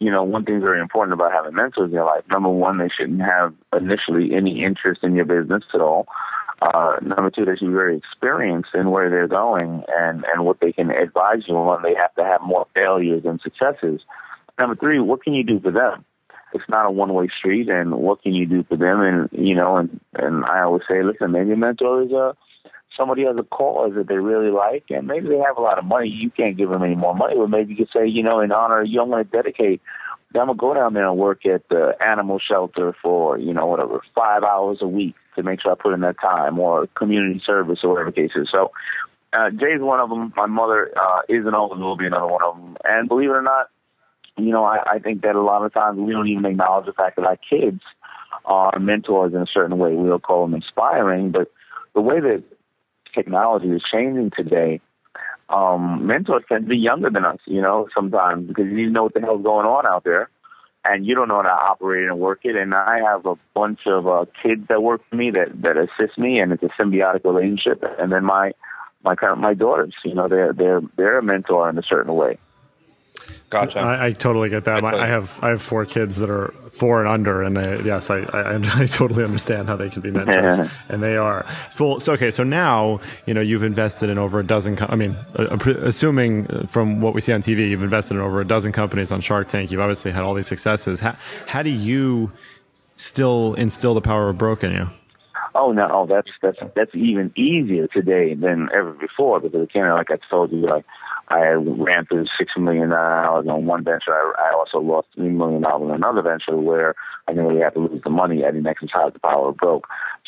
you 0.00 0.10
know, 0.10 0.24
one 0.24 0.44
thing's 0.44 0.62
very 0.62 0.80
important 0.80 1.12
about 1.12 1.30
having 1.30 1.54
mentors 1.54 1.88
in 1.88 1.94
your 1.94 2.06
life. 2.06 2.24
Number 2.30 2.48
one, 2.48 2.78
they 2.78 2.88
shouldn't 2.88 3.20
have 3.20 3.54
initially 3.78 4.34
any 4.34 4.64
interest 4.64 5.04
in 5.04 5.14
your 5.14 5.26
business 5.26 5.62
at 5.74 5.80
all. 5.82 6.06
Uh, 6.60 6.96
number 7.00 7.30
two, 7.30 7.44
they 7.44 7.56
should 7.56 7.68
be 7.68 7.74
very 7.74 7.96
experienced 7.96 8.70
in 8.74 8.90
where 8.90 9.08
they're 9.08 9.28
going 9.28 9.82
and, 9.88 10.24
and 10.26 10.44
what 10.44 10.60
they 10.60 10.72
can 10.72 10.90
advise 10.90 11.42
you 11.46 11.56
on. 11.56 11.82
They 11.82 11.94
have 11.94 12.14
to 12.16 12.24
have 12.24 12.42
more 12.42 12.66
failures 12.74 13.22
than 13.22 13.40
successes. 13.40 14.02
Number 14.58 14.76
three, 14.76 15.00
what 15.00 15.22
can 15.22 15.32
you 15.32 15.42
do 15.42 15.58
for 15.58 15.70
them? 15.70 16.04
It's 16.52 16.68
not 16.68 16.84
a 16.84 16.90
one-way 16.90 17.28
street, 17.38 17.68
and 17.68 17.94
what 17.94 18.22
can 18.22 18.34
you 18.34 18.44
do 18.44 18.64
for 18.64 18.76
them? 18.76 19.00
And 19.00 19.28
you 19.32 19.54
know, 19.54 19.76
and 19.76 20.00
and 20.14 20.44
I 20.44 20.62
always 20.62 20.82
say, 20.88 21.02
listen, 21.02 21.30
maybe 21.30 21.52
a 21.52 21.56
mentor 21.56 22.02
is 22.02 22.10
a 22.10 22.36
somebody 22.96 23.24
has 23.24 23.36
a 23.38 23.44
cause 23.44 23.92
that 23.94 24.08
they 24.08 24.16
really 24.16 24.50
like, 24.50 24.84
and 24.90 25.06
maybe 25.06 25.28
they 25.28 25.38
have 25.38 25.56
a 25.56 25.62
lot 25.62 25.78
of 25.78 25.84
money. 25.84 26.08
You 26.08 26.28
can't 26.30 26.56
give 26.56 26.68
them 26.68 26.82
any 26.82 26.96
more 26.96 27.14
money, 27.14 27.36
but 27.38 27.48
maybe 27.48 27.70
you 27.70 27.76
could 27.76 27.92
say, 27.94 28.06
you 28.06 28.24
know, 28.24 28.40
in 28.40 28.50
honor, 28.50 28.82
you, 28.82 29.00
I'm 29.00 29.10
going 29.10 29.24
to 29.24 29.30
dedicate. 29.30 29.80
I'm 30.34 30.46
gonna 30.46 30.54
go 30.54 30.74
down 30.74 30.94
there 30.94 31.08
and 31.08 31.16
work 31.16 31.44
at 31.46 31.68
the 31.70 31.94
animal 32.04 32.38
shelter 32.38 32.94
for 33.02 33.36
you 33.38 33.52
know 33.52 33.66
whatever 33.66 34.00
five 34.14 34.44
hours 34.44 34.78
a 34.80 34.86
week 34.86 35.14
to 35.36 35.42
make 35.42 35.60
sure 35.60 35.72
I 35.72 35.74
put 35.74 35.94
in 35.94 36.00
that 36.00 36.20
time, 36.20 36.58
or 36.58 36.86
community 36.88 37.40
service, 37.44 37.80
or 37.82 37.90
whatever 37.90 38.10
the 38.10 38.16
case 38.16 38.32
is. 38.34 38.48
So 38.50 38.72
uh, 39.32 39.50
Jay's 39.50 39.80
one 39.80 40.00
of 40.00 40.08
them. 40.08 40.32
My 40.36 40.46
mother 40.46 40.92
uh, 40.98 41.20
is 41.28 41.46
and 41.46 41.54
always 41.54 41.80
will 41.80 41.96
be 41.96 42.06
another 42.06 42.26
one 42.26 42.42
of 42.42 42.56
them. 42.56 42.76
And 42.84 43.08
believe 43.08 43.30
it 43.30 43.34
or 43.34 43.42
not, 43.42 43.68
you 44.36 44.50
know, 44.50 44.64
I, 44.64 44.78
I 44.94 44.98
think 44.98 45.22
that 45.22 45.36
a 45.36 45.42
lot 45.42 45.64
of 45.64 45.72
times 45.72 45.98
we 45.98 46.12
don't 46.12 46.28
even 46.28 46.46
acknowledge 46.46 46.86
the 46.86 46.92
fact 46.92 47.16
that 47.16 47.26
our 47.26 47.36
kids 47.36 47.80
are 48.44 48.78
mentors 48.78 49.34
in 49.34 49.40
a 49.40 49.46
certain 49.46 49.78
way. 49.78 49.94
We'll 49.94 50.18
call 50.18 50.46
them 50.46 50.54
inspiring, 50.54 51.30
but 51.30 51.52
the 51.94 52.00
way 52.00 52.20
that 52.20 52.42
technology 53.14 53.68
is 53.68 53.82
changing 53.90 54.30
today, 54.36 54.80
um, 55.48 56.06
mentors 56.06 56.44
tend 56.48 56.64
to 56.64 56.68
be 56.70 56.76
younger 56.76 57.10
than 57.10 57.24
us, 57.24 57.38
you 57.46 57.60
know, 57.60 57.88
sometimes 57.94 58.46
because 58.46 58.66
you 58.66 58.76
need 58.76 58.84
to 58.86 58.90
know 58.90 59.02
what 59.04 59.14
the 59.14 59.20
hell's 59.20 59.42
going 59.42 59.66
on 59.66 59.86
out 59.86 60.04
there 60.04 60.30
and 60.84 61.06
you 61.06 61.14
don't 61.14 61.28
know 61.28 61.36
how 61.36 61.42
to 61.42 61.48
operate 61.48 62.08
and 62.08 62.18
work 62.18 62.40
it. 62.44 62.56
And 62.56 62.74
I 62.74 63.00
have 63.04 63.26
a 63.26 63.36
bunch 63.54 63.80
of 63.86 64.06
uh, 64.06 64.24
kids 64.42 64.66
that 64.68 64.82
work 64.82 65.02
for 65.08 65.16
me 65.16 65.30
that, 65.32 65.62
that 65.62 65.76
assist 65.76 66.18
me 66.18 66.40
and 66.40 66.52
it's 66.52 66.62
a 66.62 66.68
symbiotic 66.80 67.24
relationship. 67.24 67.84
And 67.98 68.10
then 68.10 68.24
my, 68.24 68.52
my 69.02 69.14
my 69.36 69.54
daughters, 69.54 69.94
you 70.04 70.14
know, 70.14 70.28
they're, 70.28 70.52
they're, 70.52 70.80
they're 70.96 71.18
a 71.18 71.22
mentor 71.22 71.68
in 71.68 71.78
a 71.78 71.82
certain 71.82 72.14
way. 72.14 72.38
Gotcha. 73.50 73.80
I, 73.80 74.06
I 74.06 74.12
totally 74.12 74.48
get 74.48 74.64
that. 74.66 74.82
My, 74.82 74.90
totally- 74.90 75.02
I 75.02 75.06
have 75.08 75.38
I 75.42 75.48
have 75.48 75.60
four 75.60 75.84
kids 75.84 76.16
that 76.18 76.30
are 76.30 76.54
four 76.70 77.00
and 77.00 77.08
under, 77.08 77.42
and 77.42 77.56
they, 77.56 77.82
yes, 77.82 78.08
I, 78.08 78.18
I 78.32 78.54
I 78.82 78.86
totally 78.90 79.24
understand 79.24 79.68
how 79.68 79.74
they 79.74 79.90
can 79.90 80.02
be 80.02 80.10
mentors, 80.12 80.70
and 80.88 81.02
they 81.02 81.16
are. 81.16 81.44
Well, 81.78 81.98
so 81.98 82.12
okay, 82.12 82.30
so 82.30 82.44
now 82.44 83.00
you 83.26 83.34
know 83.34 83.40
you've 83.40 83.64
invested 83.64 84.08
in 84.08 84.18
over 84.18 84.38
a 84.38 84.46
dozen. 84.46 84.76
Com- 84.76 84.90
I 84.90 84.94
mean, 84.96 85.16
uh, 85.34 85.56
assuming 85.80 86.46
uh, 86.46 86.66
from 86.66 87.00
what 87.00 87.12
we 87.12 87.20
see 87.20 87.32
on 87.32 87.42
TV, 87.42 87.68
you've 87.68 87.82
invested 87.82 88.14
in 88.14 88.20
over 88.20 88.40
a 88.40 88.46
dozen 88.46 88.70
companies 88.70 89.10
on 89.10 89.20
Shark 89.20 89.48
Tank. 89.48 89.72
You've 89.72 89.80
obviously 89.80 90.12
had 90.12 90.22
all 90.22 90.34
these 90.34 90.46
successes. 90.46 91.00
How 91.00 91.16
how 91.48 91.62
do 91.62 91.70
you 91.70 92.30
still 92.96 93.54
instill 93.54 93.94
the 93.94 94.00
power 94.00 94.28
of 94.28 94.38
broke 94.38 94.62
in 94.62 94.72
you? 94.72 94.90
Oh 95.56 95.72
no, 95.72 95.88
oh, 95.90 96.06
that's 96.06 96.30
that's 96.40 96.60
that's 96.76 96.94
even 96.94 97.32
easier 97.36 97.88
today 97.88 98.34
than 98.34 98.68
ever 98.72 98.92
before 98.92 99.40
because 99.40 99.62
again, 99.62 99.88
like 99.90 100.10
I 100.12 100.18
told 100.30 100.52
you, 100.52 100.58
like 100.58 100.84
I 101.30 101.52
ran 101.52 102.06
through 102.06 102.26
six 102.36 102.52
million 102.58 102.90
dollars 102.90 103.46
on 103.48 103.64
one 103.64 103.84
venture. 103.84 104.12
I, 104.12 104.50
I 104.50 104.52
also 104.52 104.78
lost 104.78 105.08
three 105.14 105.28
million 105.28 105.62
dollars 105.62 105.90
on 105.90 105.94
another 105.94 106.22
venture 106.22 106.56
where 106.56 106.94
I 107.28 107.32
really 107.32 107.60
have 107.60 107.74
to 107.74 107.80
lose 107.80 108.02
the 108.02 108.10
money. 108.10 108.44
I 108.44 108.50
didn't 108.50 108.66
exercise 108.66 109.12
the 109.12 109.20
power 109.20 109.50
of 109.50 109.56
broke. 109.56 109.86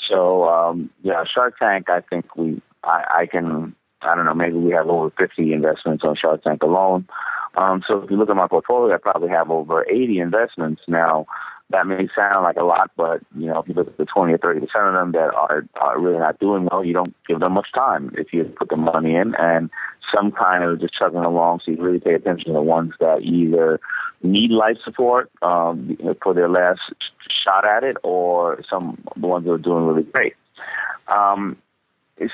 So 0.09 0.49
um, 0.49 0.91
yeah, 1.03 1.25
Shark 1.25 1.59
Tank. 1.59 1.91
I 1.91 2.03
think 2.09 2.37
we, 2.37 2.63
I, 2.85 3.05
I 3.15 3.27
can, 3.27 3.75
I 4.03 4.15
don't 4.15 4.27
know, 4.27 4.35
maybe 4.35 4.57
we 4.57 4.73
have 4.73 4.87
over 4.87 5.11
fifty 5.19 5.53
investments 5.53 6.05
on 6.05 6.17
Shark 6.17 6.45
Tank 6.45 6.63
alone. 6.63 7.09
Um, 7.57 7.83
so 7.87 8.03
if 8.03 8.11
you 8.11 8.17
look 8.17 8.31
at 8.31 8.37
my 8.37 8.47
portfolio, 8.47 8.95
I 8.95 8.99
probably 8.99 9.29
have 9.31 9.51
over 9.51 9.85
eighty 9.91 10.21
investments 10.21 10.83
now 10.87 11.27
that 11.73 11.87
may 11.87 12.07
sound 12.15 12.45
like 12.45 12.57
a 12.57 12.65
lot, 12.65 12.91
but 12.97 13.21
you 13.37 13.47
know, 13.47 13.61
if 13.61 13.69
you 13.69 13.75
look 13.75 13.89
at 13.89 13.97
the 13.97 14.05
twenty 14.05 14.35
or 14.35 14.39
thirty 14.39 14.61
percent 14.61 14.87
of 14.87 14.95
them 14.95 15.13
that 15.13 15.35
are 15.35 15.65
are 15.81 15.99
really 15.99 16.19
not 16.19 16.39
doing 16.39 16.69
well, 16.71 16.85
you 16.85 16.93
don't 16.93 17.15
give 17.27 17.41
them 17.41 17.53
much 17.53 17.73
time 17.75 18.13
if 18.17 18.33
you 18.33 18.45
put 18.45 18.69
the 18.69 18.77
money 18.77 19.17
in 19.17 19.35
and 19.35 19.71
some 20.15 20.33
kind 20.33 20.65
of 20.65 20.81
just 20.81 20.95
chugging 20.95 21.25
along. 21.25 21.61
So 21.65 21.73
you 21.73 21.83
really 21.83 22.01
pay 22.01 22.15
attention 22.15 22.49
to 22.49 22.53
the 22.53 22.63
ones 22.63 22.93
that 23.01 23.23
either 23.23 23.81
need 24.23 24.51
life 24.51 24.77
support 24.85 25.31
um, 25.43 25.97
for 26.23 26.35
their 26.35 26.49
last 26.49 26.81
shot 27.45 27.67
at 27.67 27.85
it, 27.85 27.97
or 28.03 28.63
some 28.69 29.03
the 29.17 29.27
ones 29.27 29.45
that 29.45 29.53
are 29.53 29.59
doing 29.59 29.87
really 29.87 30.05
great. 30.05 30.35
Um, 31.09 31.57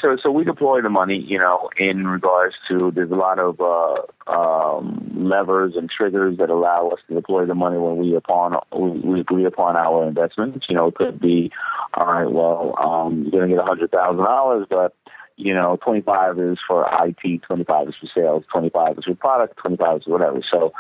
so 0.03 0.17
so 0.23 0.31
we 0.31 0.45
deploy 0.45 0.83
the 0.83 0.91
money, 0.91 1.17
you 1.17 1.39
know, 1.39 1.71
in 1.77 2.07
regards 2.07 2.55
to 2.69 2.91
there's 2.95 3.11
a 3.11 3.15
lot 3.15 3.39
of 3.39 3.61
uh, 3.61 4.31
um, 4.31 5.11
levers 5.15 5.75
and 5.77 5.89
triggers 5.89 6.37
that 6.39 6.51
allow 6.51 6.89
us 6.89 6.99
to 7.09 7.15
deploy 7.15 7.47
the 7.47 7.55
money 7.55 7.79
when 7.79 7.97
we 7.97 8.15
upon 8.15 8.57
we, 8.77 9.21
agree 9.21 9.45
upon 9.45 9.77
our 9.77 10.07
investments. 10.07 10.67
You 10.69 10.75
know, 10.77 10.89
it 10.89 10.95
could 10.97 11.21
be, 11.21 11.51
all 11.95 12.07
right, 12.07 12.31
well, 12.31 12.75
um, 12.79 13.23
you're 13.23 13.31
going 13.31 13.51
to 13.51 13.57
get 13.57 13.63
a 13.63 13.67
hundred 13.67 13.91
thousand 13.91 14.25
dollars, 14.25 14.67
but 14.69 14.95
you 15.39 15.55
know, 15.55 15.79
25 15.83 16.39
is 16.39 16.59
for 16.67 16.87
IT, 17.05 17.43
25 17.43 17.89
is 17.89 17.95
for 18.01 18.09
sales, 18.15 18.45
25 18.53 18.99
is 18.99 19.05
for 19.05 19.15
product, 19.15 19.57
25 19.57 19.99
is 19.99 20.07
whatever. 20.07 20.41
So 20.51 20.73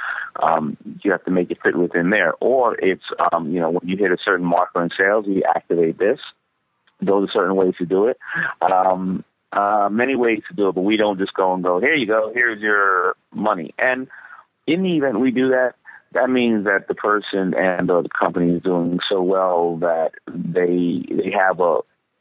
um, 0.42 0.76
you 1.02 1.12
have 1.12 1.24
to 1.24 1.30
make 1.30 1.50
it 1.50 1.58
fit 1.62 1.76
within 1.76 2.10
there. 2.10 2.34
Or 2.40 2.74
it's, 2.78 3.04
um, 3.32 3.50
you 3.50 3.60
know, 3.60 3.70
when 3.70 3.88
you 3.88 3.96
hit 3.96 4.12
a 4.12 4.18
certain 4.22 4.44
marker 4.44 4.82
in 4.82 4.90
sales, 4.98 5.26
we 5.26 5.44
activate 5.44 5.98
this 5.98 6.18
those 7.00 7.28
are 7.28 7.32
certain 7.32 7.56
ways 7.56 7.74
to 7.78 7.86
do 7.86 8.06
it. 8.06 8.18
Um, 8.60 9.24
uh, 9.52 9.88
many 9.90 10.16
ways 10.16 10.42
to 10.48 10.54
do 10.54 10.68
it, 10.68 10.74
but 10.74 10.82
we 10.82 10.96
don't 10.96 11.18
just 11.18 11.34
go 11.34 11.54
and 11.54 11.62
go, 11.62 11.80
here 11.80 11.94
you 11.94 12.06
go, 12.06 12.32
here's 12.34 12.60
your 12.60 13.16
money. 13.32 13.74
And 13.78 14.08
in 14.66 14.82
the 14.82 14.96
event 14.96 15.20
we 15.20 15.30
do 15.30 15.50
that, 15.50 15.74
that 16.12 16.28
means 16.28 16.64
that 16.64 16.88
the 16.88 16.94
person 16.94 17.54
and 17.54 17.90
or 17.90 18.02
the 18.02 18.08
company 18.08 18.54
is 18.54 18.62
doing 18.62 18.98
so 19.08 19.22
well 19.22 19.76
that 19.76 20.12
they 20.26 21.04
they 21.10 21.30
have 21.30 21.60
a 21.60 21.80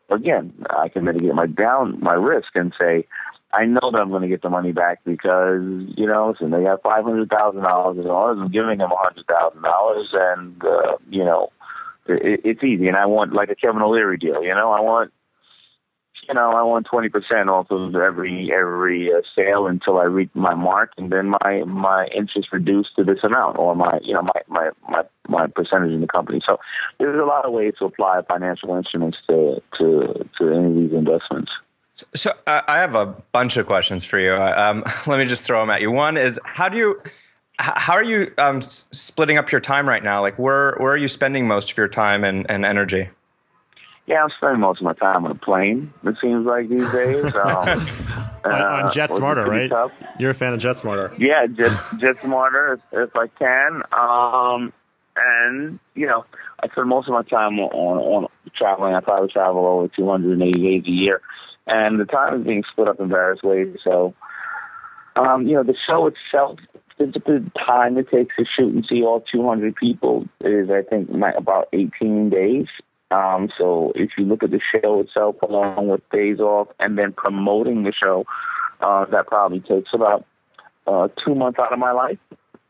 again, 0.10 0.54
I 0.70 0.90
can 0.90 1.06
mitigate 1.06 1.34
my 1.34 1.48
down 1.48 2.00
my 2.02 2.14
risk 2.14 2.50
and 2.56 2.74
say, 2.80 3.06
I 3.54 3.66
know 3.66 3.92
that 3.92 3.98
I'm 3.98 4.10
going 4.10 4.24
to 4.24 4.28
get 4.28 4.42
the 4.42 4.50
money 4.50 4.72
back 4.72 5.00
because 5.06 5.62
you 5.96 6.06
know, 6.06 6.32
listen, 6.32 6.52
they 6.52 6.64
got 6.64 6.84
five 6.84 7.04
hundred 7.04 7.30
thousand 7.30 7.62
dollars 7.62 8.04
dollars. 8.06 8.38
I'm 8.42 8.52
giving 8.52 8.80
them 8.80 8.92
a 8.92 8.98
hundred 8.98 9.26
thousand 9.28 9.62
dollars, 9.62 10.10
and 10.14 10.64
uh, 10.64 10.98
you 11.10 11.24
know, 11.24 11.52
it, 12.08 12.42
it's 12.44 12.64
easy. 12.64 12.88
And 12.88 12.98
I 12.98 13.06
want 13.06 13.34
like 13.34 13.50
a 13.50 13.56
Kevin 13.56 13.82
O'Leary 13.82 14.18
deal. 14.18 14.44
You 14.44 14.54
know, 14.54 14.72
I 14.72 14.82
want 14.82 15.12
you 16.28 16.34
know, 16.34 16.52
I 16.52 16.64
want 16.64 16.86
twenty 16.86 17.10
percent 17.10 17.50
off 17.50 17.72
of 17.72 17.96
every 17.96 18.52
every 18.54 19.12
uh, 19.12 19.22
sale 19.36 19.68
until 19.68 19.98
I 19.98 20.04
reach 20.04 20.30
my 20.34 20.54
mark, 20.56 20.92
and 20.98 21.12
then 21.12 21.30
my 21.30 21.64
my 21.66 22.08
interest 22.16 22.50
reduced 22.52 22.96
to 22.98 23.04
this 23.04 23.20
amount, 23.24 23.58
or 23.58 23.76
my 23.76 24.00
you 24.02 24.14
know 24.14 24.22
my 24.22 24.42
my 24.48 24.70
my 24.90 25.04
my 25.28 25.48
percentage 25.48 25.92
in 25.92 26.02
the 26.02 26.08
company. 26.08 26.42
So 26.46 26.58
there's 27.00 27.20
a 27.20 27.26
lot 27.26 27.46
of 27.46 27.54
ways 27.54 27.74
to 27.80 27.86
apply 27.86 28.22
financial 28.28 28.76
instruments 28.76 29.18
to 29.28 29.62
to 29.78 30.30
to 30.38 30.54
any 30.54 30.68
of 30.68 30.76
these 30.76 30.94
investments. 30.94 31.52
So 32.16 32.32
I 32.46 32.78
have 32.78 32.96
a 32.96 33.08
bunch 33.32 33.58
of 33.58 33.66
questions 33.66 34.06
for 34.06 34.20
you. 34.20 34.34
Um, 34.36 34.84
let 35.08 35.18
me 35.20 35.26
just 35.26 35.44
throw 35.44 35.62
them 35.62 35.70
at 35.70 35.82
you. 35.82 35.92
One 35.92 36.18
is 36.18 36.40
how 36.44 36.70
do 36.70 36.78
you 36.78 37.02
how 37.60 37.94
are 37.94 38.04
you 38.04 38.32
um, 38.38 38.62
splitting 38.62 39.38
up 39.38 39.52
your 39.52 39.62
time 39.62 39.90
right 39.90 40.04
now? 40.04 40.22
Like 40.22 40.38
where 40.38 40.76
where 40.78 40.94
are 40.94 40.98
you 40.98 41.08
spending 41.08 41.48
most 41.48 41.72
of 41.72 41.78
your 41.78 41.88
time 41.88 42.24
and, 42.24 42.50
and 42.50 42.66
energy? 42.66 43.10
Yeah, 44.08 44.24
I'm 44.24 44.30
spending 44.38 44.62
most 44.62 44.80
of 44.80 44.86
my 44.86 44.94
time 44.94 45.26
on 45.26 45.32
a 45.32 45.36
plane. 45.36 45.94
It 46.06 46.16
seems 46.22 46.46
like 46.46 46.70
these 46.70 46.90
days. 46.94 47.26
Um, 47.26 47.36
on, 48.46 48.52
on 48.52 48.86
uh, 48.86 48.92
Jet 48.92 49.14
Smarter, 49.14 49.46
right? 49.46 49.70
Tough. 49.70 49.92
You're 50.18 50.32
a 50.32 50.34
fan 50.34 50.54
of 50.54 50.62
Jet 50.62 50.78
Smarter. 50.78 51.14
Yeah, 51.20 51.46
Jet 51.48 51.78
Jet 52.00 52.16
Smarter 52.24 52.74
if, 52.74 53.10
if 53.10 53.16
I 53.18 53.28
can. 53.28 53.84
Um, 53.92 54.74
and 55.18 55.80
you 55.94 56.08
know, 56.08 56.24
I 56.62 56.70
spend 56.70 56.88
most 56.88 57.10
of 57.10 57.14
my 57.14 57.24
time 57.24 57.60
on 57.60 57.98
on 57.98 58.28
traveling. 58.56 58.94
I 58.94 59.02
probably 59.02 59.30
travel 59.30 59.66
over 59.66 59.90
280 59.90 60.52
days 60.54 60.84
a 60.86 60.92
year, 60.92 61.22
and 61.66 62.00
the 62.00 62.06
time 62.06 62.40
is 62.40 62.48
being 62.48 62.64
split 62.72 62.88
up 62.88 63.02
in 63.02 63.10
various 63.10 63.44
ways. 63.44 63.76
So, 63.84 64.14
um, 65.18 65.46
you 65.48 65.56
know, 65.56 65.64
the 65.64 65.76
show 65.86 66.08
itself, 66.08 66.60
the 66.98 67.52
time 67.58 67.98
it 67.98 68.10
takes 68.10 68.36
to 68.38 68.46
shoot 68.46 68.74
and 68.74 68.86
see 68.86 69.04
all 69.04 69.20
200 69.32 69.76
people 69.76 70.28
is, 70.40 70.70
I 70.70 70.84
think, 70.84 71.10
about 71.10 71.68
18 71.74 72.30
days. 72.30 72.68
Um, 73.10 73.50
so 73.58 73.94
if 73.96 74.12
you 74.18 74.26
look 74.26 74.44
at 74.44 74.52
the 74.52 74.60
show 74.72 75.00
itself 75.00 75.38
along 75.42 75.88
with 75.88 76.08
days 76.10 76.40
off 76.40 76.68
and 76.80 76.98
then 76.98 77.14
promoting 77.14 77.84
the 77.84 77.94
show, 77.94 78.26
uh, 78.82 79.06
that 79.06 79.28
probably 79.28 79.62
takes 79.62 79.94
about 79.94 80.26
uh, 80.86 81.08
two 81.24 81.36
months 81.36 81.60
out 81.60 81.72
of 81.72 81.80
my 81.80 81.92
life. 81.92 82.20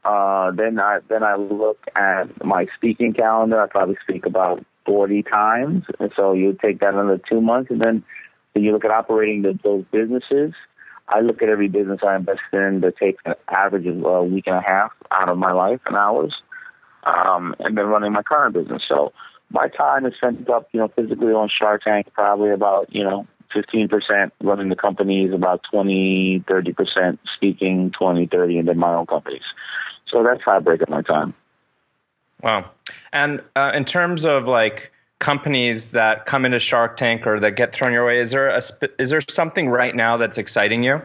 Uh, 0.06 0.52
then 0.52 0.80
I 0.80 1.00
then 1.10 1.24
I 1.24 1.36
look 1.36 1.80
at 1.96 2.46
my 2.46 2.68
speaking 2.76 3.14
calendar. 3.14 3.62
I 3.62 3.68
probably 3.68 3.98
speak 4.04 4.26
about 4.26 4.64
forty 4.86 5.22
times, 5.22 5.84
and 6.00 6.12
so 6.16 6.34
you 6.34 6.58
take 6.62 6.80
that 6.80 6.94
another 6.94 7.20
two 7.30 7.42
months, 7.42 7.72
and 7.72 7.82
then 7.82 8.04
then 8.54 8.64
you 8.64 8.72
look 8.72 8.86
at 8.86 8.92
operating 8.92 9.42
the, 9.42 9.60
those 9.64 9.84
businesses. 9.92 10.54
I 11.10 11.22
look 11.22 11.42
at 11.42 11.50
every 11.50 11.68
business 11.68 12.00
I 12.06 12.16
invest 12.16 12.42
in 12.54 12.82
that 12.82 12.98
takes 12.98 13.22
an 13.26 13.36
average 13.50 13.86
of 13.88 14.04
a 14.04 14.24
week 14.24 14.48
and 14.48 14.58
a 14.58 14.62
half 14.62 14.92
out 15.12 15.30
of 15.30 15.38
my 15.38 15.52
life 15.52 15.80
and 15.86 15.96
hours, 15.96 16.34
um, 17.04 17.56
and 17.60 17.78
then 17.78 17.88
running 17.88 18.14
my 18.14 18.24
current 18.24 18.54
business. 18.54 18.84
So 18.88 19.14
my 19.50 19.68
time 19.70 20.06
is 20.06 20.14
spent 20.16 20.50
up, 20.50 20.68
you 20.72 20.80
know, 20.80 20.90
physically 20.90 21.34
on 21.34 21.50
Shark 21.50 21.84
Tank, 21.84 22.08
probably 22.14 22.52
about, 22.52 22.94
you 22.94 23.04
know, 23.04 23.28
15% 23.56 24.32
running 24.44 24.70
the 24.70 24.76
companies, 24.76 25.34
about 25.34 25.62
20, 25.72 26.44
30% 26.48 27.18
speaking, 27.34 27.92
20, 27.92 28.28
30, 28.28 28.60
and 28.60 28.68
then 28.68 28.78
my 28.78 28.94
own 28.94 29.06
companies. 29.06 29.44
So 30.08 30.24
that's 30.24 30.42
how 30.44 30.58
I 30.58 30.60
break 30.60 30.82
up 30.82 30.90
my 30.90 31.02
time. 31.02 31.34
Wow. 32.42 32.70
And 33.14 33.42
uh, 33.56 33.72
in 33.74 33.86
terms 33.86 34.26
of 34.26 34.48
like 34.48 34.92
companies 35.20 35.92
that 35.92 36.26
come 36.26 36.46
into 36.46 36.60
Shark 36.60 36.98
Tank 36.98 37.26
or 37.26 37.40
that 37.40 37.52
get 37.52 37.74
thrown 37.74 37.92
your 37.92 38.06
way, 38.06 38.20
is 38.20 38.32
there 38.32 38.50
a, 38.50 38.62
is 39.00 39.10
there 39.10 39.22
something 39.28 39.70
right 39.70 39.96
now 39.96 40.18
that's 40.18 40.38
exciting 40.38 40.84
you? 40.84 41.02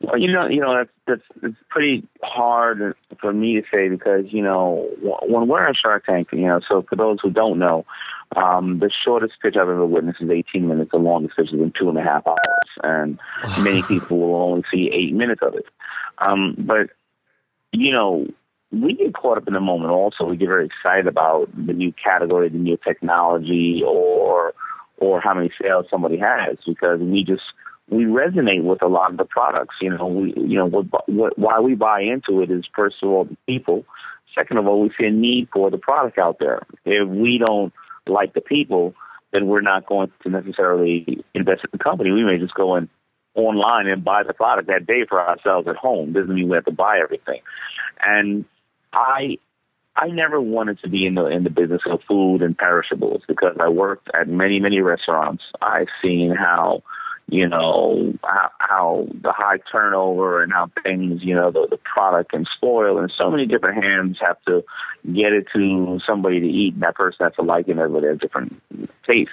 Well, 0.00 0.18
you 0.18 0.32
know, 0.32 0.46
you 0.46 0.60
know 0.60 0.76
that's 0.76 0.90
that's 1.06 1.42
it's 1.42 1.56
pretty 1.70 2.06
hard 2.22 2.94
for 3.20 3.32
me 3.32 3.54
to 3.54 3.62
say 3.72 3.88
because 3.88 4.26
you 4.28 4.42
know 4.42 4.88
when 5.00 5.48
we're 5.48 5.66
on 5.66 5.74
Shark 5.74 6.04
Tank, 6.06 6.28
you 6.32 6.46
know. 6.46 6.60
So 6.68 6.84
for 6.88 6.96
those 6.96 7.18
who 7.22 7.30
don't 7.30 7.58
know, 7.58 7.84
um, 8.36 8.78
the 8.78 8.90
shortest 9.04 9.34
pitch 9.40 9.56
I've 9.56 9.68
ever 9.68 9.86
witnessed 9.86 10.20
is 10.20 10.30
18 10.30 10.68
minutes. 10.68 10.90
The 10.92 10.98
longest 10.98 11.36
pitch 11.36 11.50
has 11.50 11.58
been 11.58 11.72
two 11.78 11.88
and 11.88 11.98
a 11.98 12.02
half 12.02 12.26
hours, 12.26 12.38
and 12.82 13.18
many 13.62 13.82
people 13.82 14.18
will 14.18 14.42
only 14.42 14.64
see 14.70 14.90
eight 14.92 15.14
minutes 15.14 15.40
of 15.42 15.54
it. 15.54 15.66
Um, 16.18 16.54
but 16.58 16.90
you 17.72 17.92
know, 17.92 18.26
we 18.70 18.94
get 18.94 19.14
caught 19.14 19.38
up 19.38 19.48
in 19.48 19.54
the 19.54 19.60
moment. 19.60 19.92
Also, 19.92 20.24
we 20.24 20.36
get 20.36 20.48
very 20.48 20.66
excited 20.66 21.06
about 21.06 21.48
the 21.54 21.72
new 21.72 21.92
category, 21.92 22.48
the 22.48 22.58
new 22.58 22.76
technology, 22.76 23.82
or 23.86 24.54
or 24.98 25.20
how 25.20 25.34
many 25.34 25.50
sales 25.60 25.86
somebody 25.90 26.18
has 26.18 26.56
because 26.66 27.00
we 27.00 27.22
just 27.22 27.42
we 27.88 28.04
resonate 28.04 28.62
with 28.62 28.82
a 28.82 28.88
lot 28.88 29.10
of 29.10 29.16
the 29.16 29.24
products. 29.24 29.76
You 29.80 29.90
know, 29.90 30.06
we 30.06 30.34
you 30.36 30.58
know 30.58 30.66
what, 30.66 31.08
what 31.08 31.38
why 31.38 31.60
we 31.60 31.74
buy 31.74 32.02
into 32.02 32.42
it 32.42 32.50
is 32.50 32.64
first 32.74 32.96
of 33.02 33.08
all 33.08 33.24
the 33.24 33.36
people. 33.46 33.84
Second 34.34 34.58
of 34.58 34.66
all, 34.66 34.80
we 34.82 34.90
see 34.98 35.06
a 35.06 35.10
need 35.10 35.48
for 35.52 35.70
the 35.70 35.78
product 35.78 36.18
out 36.18 36.38
there. 36.38 36.62
If 36.84 37.08
we 37.08 37.38
don't 37.44 37.72
like 38.06 38.34
the 38.34 38.40
people, 38.40 38.94
then 39.32 39.46
we're 39.46 39.62
not 39.62 39.86
going 39.86 40.12
to 40.22 40.28
necessarily 40.28 41.24
invest 41.34 41.62
in 41.64 41.70
the 41.72 41.78
company. 41.78 42.10
We 42.10 42.24
may 42.24 42.38
just 42.38 42.54
go 42.54 42.76
in 42.76 42.88
online 43.34 43.86
and 43.86 44.04
buy 44.04 44.24
the 44.24 44.34
product 44.34 44.68
that 44.68 44.86
day 44.86 45.04
for 45.08 45.20
ourselves 45.20 45.68
at 45.68 45.76
home. 45.76 46.12
Doesn't 46.12 46.34
mean 46.34 46.48
we 46.48 46.56
have 46.56 46.64
to 46.64 46.72
buy 46.72 46.98
everything. 47.02 47.40
And 48.04 48.44
I 48.92 49.38
I 49.94 50.08
never 50.08 50.40
wanted 50.40 50.80
to 50.80 50.88
be 50.88 51.06
in 51.06 51.14
the 51.14 51.26
in 51.26 51.44
the 51.44 51.50
business 51.50 51.82
of 51.86 52.00
food 52.06 52.42
and 52.42 52.56
perishables 52.56 53.22
because 53.26 53.56
I 53.60 53.68
worked 53.68 54.08
at 54.14 54.28
many 54.28 54.60
many 54.60 54.80
restaurants. 54.80 55.44
I've 55.62 55.88
seen 56.02 56.34
how 56.34 56.82
you 57.28 57.48
know 57.48 58.14
how, 58.22 58.50
how 58.58 59.08
the 59.22 59.32
high 59.32 59.58
turnover 59.70 60.42
and 60.42 60.52
how 60.52 60.70
things 60.82 61.22
you 61.22 61.34
know 61.34 61.50
the, 61.50 61.66
the 61.70 61.78
product 61.78 62.30
can 62.30 62.44
spoil. 62.56 62.98
And 62.98 63.12
so 63.16 63.30
many 63.30 63.46
different 63.46 63.82
hands 63.82 64.18
have 64.20 64.40
to 64.46 64.64
get 65.12 65.32
it 65.32 65.46
to 65.54 66.00
somebody 66.06 66.40
to 66.40 66.46
eat 66.46 66.74
and 66.74 66.82
that 66.82 66.94
person 66.94 67.24
has 67.24 67.34
to 67.34 67.42
like 67.42 67.68
it 67.68 67.76
with 67.76 68.04
a 68.04 68.16
different 68.16 68.60
taste 69.06 69.30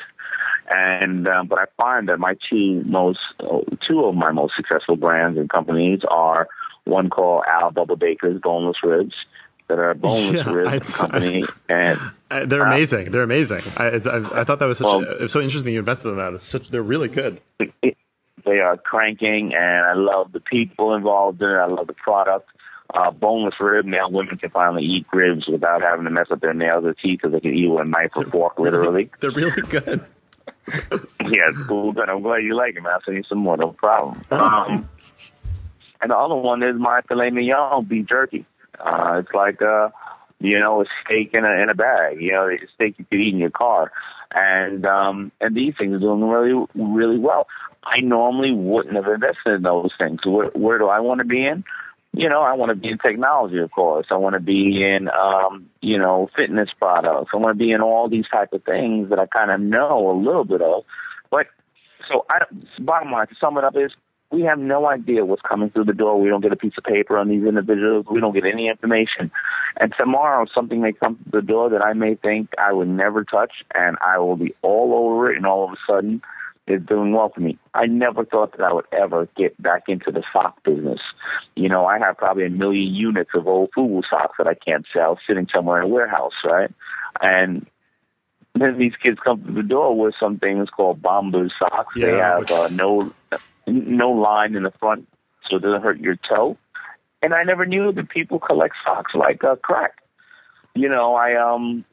and 0.70 1.28
um, 1.28 1.48
but 1.48 1.60
I 1.60 1.66
find 1.78 2.10
that 2.10 2.20
my 2.20 2.36
two 2.50 2.84
most 2.86 3.20
two 3.88 4.06
of 4.06 4.16
my 4.16 4.32
most 4.32 4.56
successful 4.56 4.96
brands 4.96 5.38
and 5.38 5.50
companies 5.50 6.02
are 6.10 6.48
one 6.86 7.10
called 7.10 7.44
Al 7.48 7.72
Bubba 7.72 7.98
Baker's 7.98 8.40
Boneless 8.42 8.78
Ribs 8.84 9.16
that 9.74 9.82
are 9.82 9.90
a 9.90 9.96
boneless 9.96 10.46
yeah, 10.46 10.54
ribs 10.54 10.96
company, 10.96 11.44
and 11.68 12.00
uh, 12.30 12.46
they're 12.46 12.64
amazing. 12.64 13.10
They're 13.12 13.24
amazing. 13.24 13.62
I, 13.76 13.86
I, 13.86 14.42
I, 14.42 14.44
thought 14.44 14.60
that 14.60 14.68
was 14.68 14.78
such 14.78 14.86
well, 14.86 15.04
a, 15.04 15.28
so 15.28 15.42
interesting. 15.42 15.74
You 15.74 15.80
invested 15.80 16.10
in 16.10 16.18
that. 16.18 16.34
It's 16.34 16.44
such. 16.44 16.70
They're 16.70 16.84
really 16.84 17.08
good. 17.08 17.42
they 17.58 18.60
are 18.60 18.78
cranking, 18.78 19.56
and 19.56 19.86
I 19.86 19.94
love 19.94 20.32
the 20.32 20.40
people 20.40 20.94
involved 20.94 21.42
in 21.42 21.50
it. 21.50 21.54
I 21.54 21.66
love 21.66 21.88
the 21.88 21.94
product. 21.94 22.50
Uh, 22.94 23.10
boneless 23.10 23.56
rib. 23.60 23.86
Now 23.86 24.10
women 24.10 24.38
can 24.38 24.52
finally 24.52 24.84
eat 24.84 25.08
ribs 25.12 25.48
without 25.48 25.82
having 25.82 26.06
to 26.06 26.12
mess 26.12 26.28
up 26.30 26.42
their 26.42 26.54
nails 26.54 26.86
or 26.86 26.94
teeth 26.94 27.22
because 27.22 27.32
they 27.32 27.40
can 27.40 27.56
eat 27.56 27.68
with 27.68 27.82
a 27.82 27.86
knife 27.86 28.12
or 28.16 28.26
fork, 28.26 28.60
literally. 28.60 29.10
They're 29.20 29.32
really 29.32 29.62
good. 29.64 30.06
yeah, 30.68 31.50
it's 31.50 31.64
cool. 31.64 31.94
Good. 31.94 32.10
I'm 32.10 32.22
glad 32.22 32.44
you 32.44 32.56
like 32.56 32.76
them. 32.76 32.86
I'll 32.86 33.02
send 33.04 33.18
you 33.18 33.24
some 33.24 33.40
more. 33.40 33.58
No 33.58 33.72
problem. 33.72 34.22
Um, 34.30 34.88
and 36.04 36.12
the 36.12 36.18
other 36.18 36.36
one 36.36 36.62
is 36.62 36.76
my 36.78 37.02
filet 37.08 37.30
mignon 37.30 37.86
beef 37.86 38.06
jerky. 38.06 38.46
Uh, 38.80 39.22
it's 39.24 39.34
like 39.34 39.62
uh, 39.62 39.90
you 40.40 40.60
know 40.60 40.82
a 40.82 40.86
steak 41.04 41.32
in 41.34 41.46
a 41.46 41.52
in 41.62 41.70
a 41.70 41.76
bag. 41.76 42.22
You 42.22 42.32
know, 42.34 42.50
a 42.50 42.58
steak 42.76 42.96
you 42.98 43.06
could 43.06 43.20
eat 43.20 43.34
in 43.34 43.40
your 43.40 43.50
car, 43.50 43.92
and 44.32 44.86
um, 44.86 45.32
and 45.42 45.56
these 45.56 45.74
things 45.78 45.96
are 45.96 46.00
doing 46.00 46.28
really 46.28 46.66
really 46.76 47.20
well. 47.20 47.48
I 47.84 48.00
normally 48.00 48.54
wouldn't 48.54 48.96
have 48.96 49.08
invested 49.08 49.56
in 49.56 49.62
those 49.64 49.92
things. 49.98 50.26
Where, 50.26 50.48
where 50.50 50.78
do 50.78 50.88
I 50.88 51.00
want 51.02 51.20
to 51.20 51.26
be 51.26 51.46
in? 51.46 51.64
You 52.16 52.30
know, 52.30 52.42
I 52.42 52.54
want 52.54 52.70
to 52.70 52.76
be 52.76 52.90
in 52.90 53.00
technology, 53.00 53.58
of 53.58 53.72
course. 53.72 54.08
I 54.12 54.16
want 54.18 54.36
to 54.36 54.40
be 54.40 54.84
in, 54.84 55.10
um, 55.10 55.70
you 55.82 55.98
know, 55.98 56.30
fitness 56.36 56.70
products. 56.78 57.32
I 57.34 57.38
want 57.38 57.58
to 57.58 57.64
be 57.64 57.72
in 57.72 57.82
all 57.82 58.08
these 58.08 58.28
type 58.32 58.54
of 58.54 58.64
things 58.64 59.10
that 59.10 59.18
I 59.18 59.26
kind 59.26 59.50
of 59.50 59.60
know 59.60 60.12
a 60.12 60.16
little 60.18 60.46
bit 60.46 60.62
of. 60.62 60.84
But 61.32 61.48
so, 62.08 62.26
I, 62.30 62.42
bottom 62.80 63.12
line, 63.12 63.28
to 63.28 63.36
sum 63.36 63.58
it 63.58 63.64
up, 63.64 63.76
is 63.76 63.92
we 64.34 64.42
have 64.42 64.58
no 64.58 64.88
idea 64.88 65.24
what's 65.24 65.44
coming 65.44 65.70
through 65.70 65.86
the 65.86 65.94
door. 65.94 66.20
We 66.20 66.28
don't 66.28 66.42
get 66.42 66.52
a 66.52 66.58
piece 66.58 66.74
of 66.78 66.84
paper 66.84 67.18
on 67.18 67.30
these 67.30 67.44
individuals. 67.44 68.08
We 68.10 68.20
don't 68.20 68.34
get 68.34 68.46
any 68.46 68.68
information. 68.68 69.32
And 69.78 69.94
tomorrow, 69.98 70.48
something 70.54 70.82
may 70.82 70.92
come 70.92 71.18
through 71.18 71.42
the 71.42 71.48
door 71.48 71.70
that 71.70 71.84
I 71.84 71.94
may 71.94 72.16
think 72.16 72.50
I 72.58 72.74
would 72.74 72.88
never 72.88 73.24
touch, 73.24 73.64
and 73.76 73.96
I 74.02 74.18
will 74.18 74.36
be 74.36 74.56
all 74.64 74.94
over 74.96 75.32
it, 75.32 75.38
and 75.38 75.46
all 75.46 75.66
of 75.66 75.72
a 75.72 75.78
sudden, 75.88 76.24
it's 76.66 76.84
doing 76.86 77.12
well 77.12 77.30
for 77.30 77.42
me. 77.42 77.60
I 77.76 77.86
never 77.86 78.26
thought 78.26 78.58
that 78.58 78.64
I 78.64 78.74
would 78.74 78.86
ever 78.92 79.28
get 79.38 79.62
back 79.62 79.84
into 79.88 80.12
the 80.12 80.24
sock 80.34 80.64
business. 80.64 81.02
You 81.56 81.70
know, 81.70 81.86
I 81.86 82.00
have 82.00 82.18
probably 82.18 82.46
a 82.46 82.50
million 82.50 82.94
units 82.94 83.32
of 83.36 83.48
old 83.48 83.70
FUBU 83.78 84.04
socks 84.10 84.36
that 84.40 84.48
I 84.48 84.56
can't 84.56 84.86
sell 84.92 85.20
sitting 85.28 85.48
somewhere 85.54 85.82
in 85.82 85.86
a 85.86 85.94
warehouse, 85.94 86.34
right? 86.44 86.72
And 87.22 87.68
then 88.56 88.78
these 88.80 88.96
kids 88.96 89.20
come 89.24 89.44
through 89.44 89.56
the 89.56 89.64
door 89.64 89.96
with 89.98 90.16
some 90.20 90.40
things 90.40 90.70
called 90.70 91.02
Bombas 91.02 91.52
socks. 91.60 91.96
Yeah, 91.96 92.06
they 92.06 92.18
have 92.18 92.52
uh, 92.52 92.70
no 92.70 93.12
no 93.68 94.12
line 94.12 94.56
in 94.56 94.64
the 94.64 94.72
front 94.80 95.08
so 95.50 95.58
it 95.58 95.62
doesn't 95.62 95.82
hurt 95.82 96.00
your 96.00 96.16
toe. 96.16 96.58
And 97.22 97.34
I 97.34 97.44
never 97.44 97.66
knew 97.66 97.92
that 97.92 98.10
people 98.10 98.40
collect 98.40 98.76
socks 98.84 99.14
like 99.16 99.44
uh, 99.44 99.56
crack. 99.56 100.00
You 100.76 100.90
know, 100.90 101.16
I 101.16 101.36
um 101.36 101.86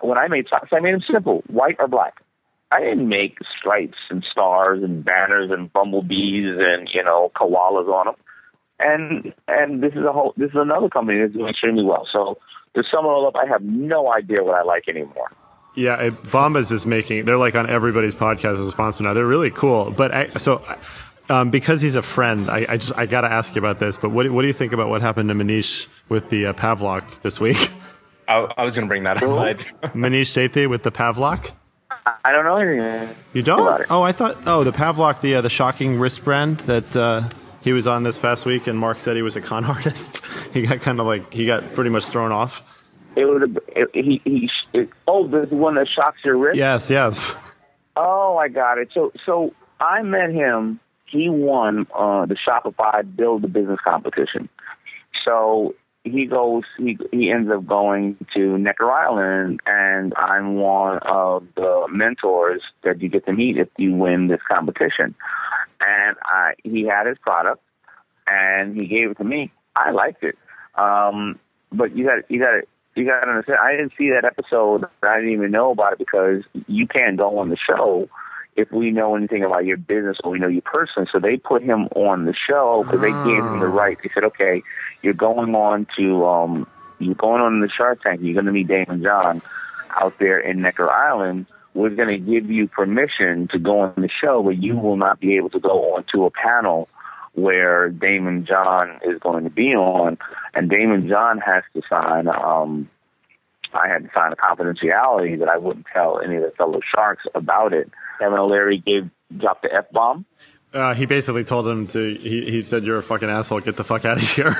when 0.00 0.18
I 0.18 0.28
made 0.28 0.48
socks, 0.48 0.68
I 0.72 0.80
made 0.80 0.94
them 0.94 1.02
simple, 1.10 1.42
white 1.48 1.76
or 1.78 1.88
black. 1.88 2.22
I 2.70 2.80
didn't 2.80 3.08
make 3.08 3.38
stripes 3.58 3.98
and 4.10 4.24
stars 4.30 4.82
and 4.82 5.04
banners 5.04 5.50
and 5.50 5.72
bumblebees 5.72 6.56
and 6.58 6.88
you 6.92 7.02
know 7.02 7.30
koalas 7.34 7.88
on 7.88 8.06
them. 8.06 8.14
And 8.78 9.34
and 9.48 9.82
this 9.82 9.92
is 9.94 10.04
a 10.04 10.12
whole 10.12 10.34
this 10.36 10.50
is 10.50 10.56
another 10.56 10.88
company 10.88 11.20
that's 11.20 11.32
doing 11.32 11.48
extremely 11.48 11.84
well. 11.84 12.06
So 12.10 12.38
to 12.74 12.84
sum 12.90 13.04
it 13.04 13.08
all 13.08 13.26
up, 13.26 13.36
I 13.36 13.46
have 13.46 13.62
no 13.62 14.12
idea 14.12 14.42
what 14.42 14.54
I 14.54 14.62
like 14.62 14.88
anymore. 14.88 15.30
Yeah, 15.74 16.08
Bombas 16.08 16.72
is 16.72 16.86
making. 16.86 17.26
They're 17.26 17.36
like 17.36 17.54
on 17.54 17.68
everybody's 17.68 18.14
podcast 18.14 18.54
as 18.54 18.60
a 18.60 18.70
sponsor 18.70 19.04
now. 19.04 19.12
They're 19.12 19.26
really 19.26 19.50
cool. 19.50 19.90
But 19.90 20.12
I, 20.12 20.28
so, 20.38 20.64
um, 21.28 21.50
because 21.50 21.80
he's 21.80 21.96
a 21.96 22.02
friend, 22.02 22.50
I, 22.50 22.66
I 22.68 22.76
just 22.76 22.96
I 22.96 23.06
got 23.06 23.22
to 23.22 23.30
ask 23.30 23.54
you 23.54 23.60
about 23.60 23.78
this. 23.78 23.96
But 23.96 24.10
what 24.10 24.30
what 24.30 24.42
do 24.42 24.48
you 24.48 24.54
think 24.54 24.72
about 24.72 24.88
what 24.88 25.02
happened 25.02 25.28
to 25.28 25.34
Maneesh 25.34 25.86
with 26.08 26.30
the 26.30 26.46
uh, 26.46 26.52
Pavlok 26.52 27.22
this 27.22 27.40
week? 27.40 27.70
I, 28.28 28.38
I 28.56 28.64
was 28.64 28.74
going 28.74 28.86
to 28.86 28.88
bring 28.88 29.04
that 29.04 29.22
up. 29.22 29.22
Maneesh 29.94 30.50
Sethi 30.50 30.68
with 30.68 30.82
the 30.82 30.90
Pavlok. 30.90 31.52
I 32.24 32.32
don't 32.32 32.44
know 32.44 32.56
anything. 32.56 33.16
You 33.32 33.42
don't? 33.42 33.80
it. 33.80 33.86
Oh, 33.90 34.02
I 34.02 34.12
thought. 34.12 34.38
Oh, 34.46 34.64
the 34.64 34.72
Pavlok, 34.72 35.20
the 35.20 35.36
uh, 35.36 35.40
the 35.40 35.50
shocking 35.50 35.98
wrist 35.98 36.24
brand 36.24 36.58
that 36.60 36.94
uh, 36.96 37.28
he 37.62 37.72
was 37.72 37.86
on 37.86 38.04
this 38.04 38.16
past 38.16 38.46
week, 38.46 38.68
and 38.68 38.78
Mark 38.78 39.00
said 39.00 39.16
he 39.16 39.22
was 39.22 39.34
a 39.36 39.40
con 39.40 39.64
artist. 39.76 40.22
he 40.52 40.62
got 40.62 40.80
kind 40.80 41.00
of 41.00 41.06
like 41.06 41.32
he 41.32 41.46
got 41.46 41.74
pretty 41.74 41.90
much 41.90 42.04
thrown 42.06 42.32
off. 42.32 42.62
It 43.16 43.24
would 43.24 43.42
have. 43.42 43.58
It, 43.68 43.90
he 43.92 44.20
he. 44.24 44.50
It, 44.72 44.90
oh, 45.08 45.26
the 45.26 45.46
one 45.54 45.74
that 45.74 45.88
shocks 45.88 46.18
your 46.24 46.36
wrist. 46.36 46.56
Yes, 46.56 46.90
yes. 46.90 47.34
Oh, 47.96 48.36
I 48.36 48.48
got 48.48 48.78
it. 48.78 48.90
So 48.94 49.12
so 49.24 49.52
I 49.80 50.02
met 50.02 50.30
him. 50.30 50.80
He 51.06 51.28
won 51.28 51.86
uh, 51.94 52.26
the 52.26 52.36
Shopify 52.36 53.16
Build 53.16 53.42
the 53.42 53.48
Business 53.48 53.78
competition. 53.84 54.48
So 55.24 55.74
he 56.06 56.26
goes. 56.26 56.62
He 56.78 56.98
he 57.12 57.30
ends 57.30 57.50
up 57.50 57.66
going 57.66 58.16
to 58.34 58.58
Necker 58.58 58.90
Island, 58.90 59.60
and 59.66 60.14
I'm 60.16 60.54
one 60.56 60.98
of 60.98 61.44
the 61.56 61.86
mentors 61.90 62.62
that 62.82 63.00
you 63.00 63.08
get 63.08 63.26
to 63.26 63.32
meet 63.32 63.58
if 63.58 63.68
you 63.76 63.94
win 63.94 64.28
this 64.28 64.40
competition. 64.46 65.14
And 65.80 66.16
I 66.24 66.54
he 66.62 66.84
had 66.84 67.06
his 67.06 67.18
product, 67.18 67.62
and 68.28 68.80
he 68.80 68.86
gave 68.86 69.10
it 69.10 69.18
to 69.18 69.24
me. 69.24 69.52
I 69.74 69.90
liked 69.90 70.22
it. 70.22 70.36
Um, 70.76 71.38
but 71.72 71.96
you 71.96 72.06
got 72.06 72.30
you 72.30 72.38
got 72.38 72.64
you 72.94 73.04
got 73.04 73.20
to 73.22 73.28
understand. 73.28 73.58
I 73.62 73.72
didn't 73.72 73.92
see 73.98 74.10
that 74.10 74.24
episode. 74.24 74.84
I 75.02 75.16
didn't 75.16 75.34
even 75.34 75.50
know 75.50 75.72
about 75.72 75.94
it 75.94 75.98
because 75.98 76.44
you 76.66 76.86
can't 76.86 77.16
go 77.16 77.38
on 77.38 77.50
the 77.50 77.56
show 77.56 78.08
if 78.56 78.72
we 78.72 78.90
know 78.90 79.14
anything 79.14 79.44
about 79.44 79.64
your 79.64 79.76
business 79.76 80.18
or 80.24 80.30
we 80.30 80.38
know 80.38 80.48
you 80.48 80.62
personally. 80.62 81.08
So 81.12 81.18
they 81.18 81.36
put 81.36 81.62
him 81.62 81.88
on 81.94 82.24
the 82.24 82.34
show 82.34 82.82
because 82.84 83.00
they 83.00 83.12
gave 83.12 83.44
him 83.44 83.60
the 83.60 83.66
right. 83.66 83.98
They 84.02 84.10
said, 84.14 84.24
okay, 84.24 84.62
you're 85.02 85.14
going 85.14 85.54
on 85.54 85.86
to 85.98 86.26
um, 86.26 86.66
you're 86.98 87.14
going 87.14 87.42
on 87.42 87.60
the 87.60 87.68
Shark 87.68 88.02
Tank. 88.02 88.20
You're 88.22 88.34
going 88.34 88.46
to 88.46 88.52
meet 88.52 88.68
Daymond 88.68 89.02
John 89.02 89.42
out 89.90 90.18
there 90.18 90.38
in 90.38 90.62
Necker 90.62 90.90
Island. 90.90 91.46
We're 91.74 91.90
going 91.90 92.08
to 92.08 92.18
give 92.18 92.50
you 92.50 92.68
permission 92.68 93.48
to 93.48 93.58
go 93.58 93.80
on 93.80 93.94
the 93.96 94.08
show, 94.08 94.42
but 94.42 94.62
you 94.62 94.76
will 94.76 94.96
not 94.96 95.20
be 95.20 95.36
able 95.36 95.50
to 95.50 95.60
go 95.60 95.94
onto 95.94 96.24
a 96.24 96.30
panel 96.30 96.88
where 97.34 97.90
Daymond 97.90 98.48
John 98.48 98.98
is 99.04 99.18
going 99.18 99.44
to 99.44 99.50
be 99.50 99.74
on, 99.74 100.16
and 100.54 100.70
Daymond 100.70 101.10
John 101.10 101.38
has 101.38 101.64
to 101.74 101.82
sign. 101.88 102.28
Um, 102.28 102.88
I 103.74 103.88
had 103.88 104.04
to 104.04 104.10
sign 104.14 104.32
a 104.32 104.36
confidentiality 104.36 105.38
that 105.38 105.48
I 105.48 105.58
wouldn't 105.58 105.86
tell 105.92 106.18
any 106.18 106.36
of 106.36 106.42
the 106.42 106.50
fellow 106.52 106.80
sharks 106.94 107.24
about 107.34 107.74
it. 107.74 107.90
Kevin 108.18 108.38
O'Leary 108.38 108.78
gave 108.78 109.10
dropped 109.36 109.62
the 109.62 109.72
f 109.74 109.90
bomb. 109.92 110.24
Uh, 110.72 110.92
he 110.94 111.06
basically 111.06 111.44
told 111.44 111.66
him 111.66 111.86
to. 111.86 112.14
He, 112.14 112.50
he 112.50 112.62
said, 112.64 112.84
"You're 112.84 112.98
a 112.98 113.02
fucking 113.02 113.30
asshole. 113.30 113.60
Get 113.60 113.76
the 113.76 113.84
fuck 113.84 114.04
out 114.04 114.16
of 114.20 114.28
here." 114.30 114.52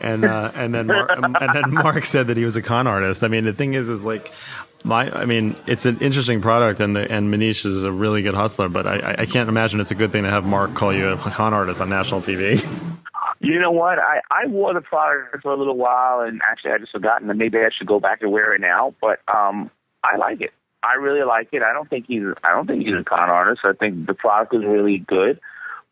And 0.00 0.24
uh, 0.24 0.52
and 0.54 0.74
then 0.74 0.86
Mar- 0.86 1.10
and 1.10 1.54
then 1.54 1.72
Mark 1.74 2.04
said 2.04 2.28
that 2.28 2.36
he 2.36 2.44
was 2.44 2.56
a 2.56 2.62
con 2.62 2.86
artist. 2.86 3.22
I 3.24 3.28
mean, 3.28 3.44
the 3.44 3.52
thing 3.52 3.74
is, 3.74 3.88
is 3.88 4.02
like 4.02 4.30
my. 4.84 5.10
I 5.10 5.24
mean, 5.24 5.56
it's 5.66 5.84
an 5.84 5.98
interesting 6.00 6.40
product, 6.42 6.78
and 6.80 6.94
the, 6.94 7.10
and 7.10 7.32
Maneesh 7.32 7.64
is 7.66 7.82
a 7.84 7.90
really 7.90 8.22
good 8.22 8.34
hustler. 8.34 8.68
But 8.68 8.86
I, 8.86 8.96
I- 8.98 9.14
I 9.22 9.26
can't 9.26 9.48
imagine 9.48 9.80
it's 9.80 9.90
a 9.90 9.94
good 9.96 10.12
thing 10.12 10.22
to 10.24 10.30
have 10.30 10.44
Mark 10.44 10.74
call 10.74 10.94
you 10.94 11.08
a 11.08 11.16
con 11.16 11.54
artist 11.54 11.80
on 11.80 11.88
national 11.90 12.20
TV. 12.20 12.64
You 13.40 13.58
know 13.58 13.72
what? 13.72 13.98
I, 13.98 14.20
I 14.30 14.46
wore 14.46 14.72
the 14.72 14.80
product 14.80 15.42
for 15.42 15.52
a 15.52 15.56
little 15.56 15.76
while, 15.76 16.20
and 16.20 16.40
actually, 16.48 16.70
I 16.70 16.78
just 16.78 16.92
forgotten 16.92 17.28
that 17.28 17.34
maybe 17.34 17.58
I 17.58 17.68
should 17.76 17.86
go 17.86 18.00
back 18.00 18.22
and 18.22 18.32
wear 18.32 18.54
it 18.54 18.60
now. 18.62 18.94
But 19.02 19.20
um, 19.28 19.70
I 20.02 20.16
like 20.16 20.40
it. 20.40 20.52
I 20.84 20.94
really 20.94 21.22
like 21.24 21.48
it. 21.52 21.62
I 21.62 21.72
don't 21.72 21.88
think 21.88 22.06
he's. 22.08 22.22
I 22.42 22.50
don't 22.52 22.66
think 22.66 22.84
he's 22.84 22.94
a 22.94 23.02
con 23.04 23.30
artist. 23.30 23.62
I 23.64 23.72
think 23.72 24.06
the 24.06 24.14
product 24.14 24.54
is 24.54 24.62
really 24.64 24.98
good. 24.98 25.40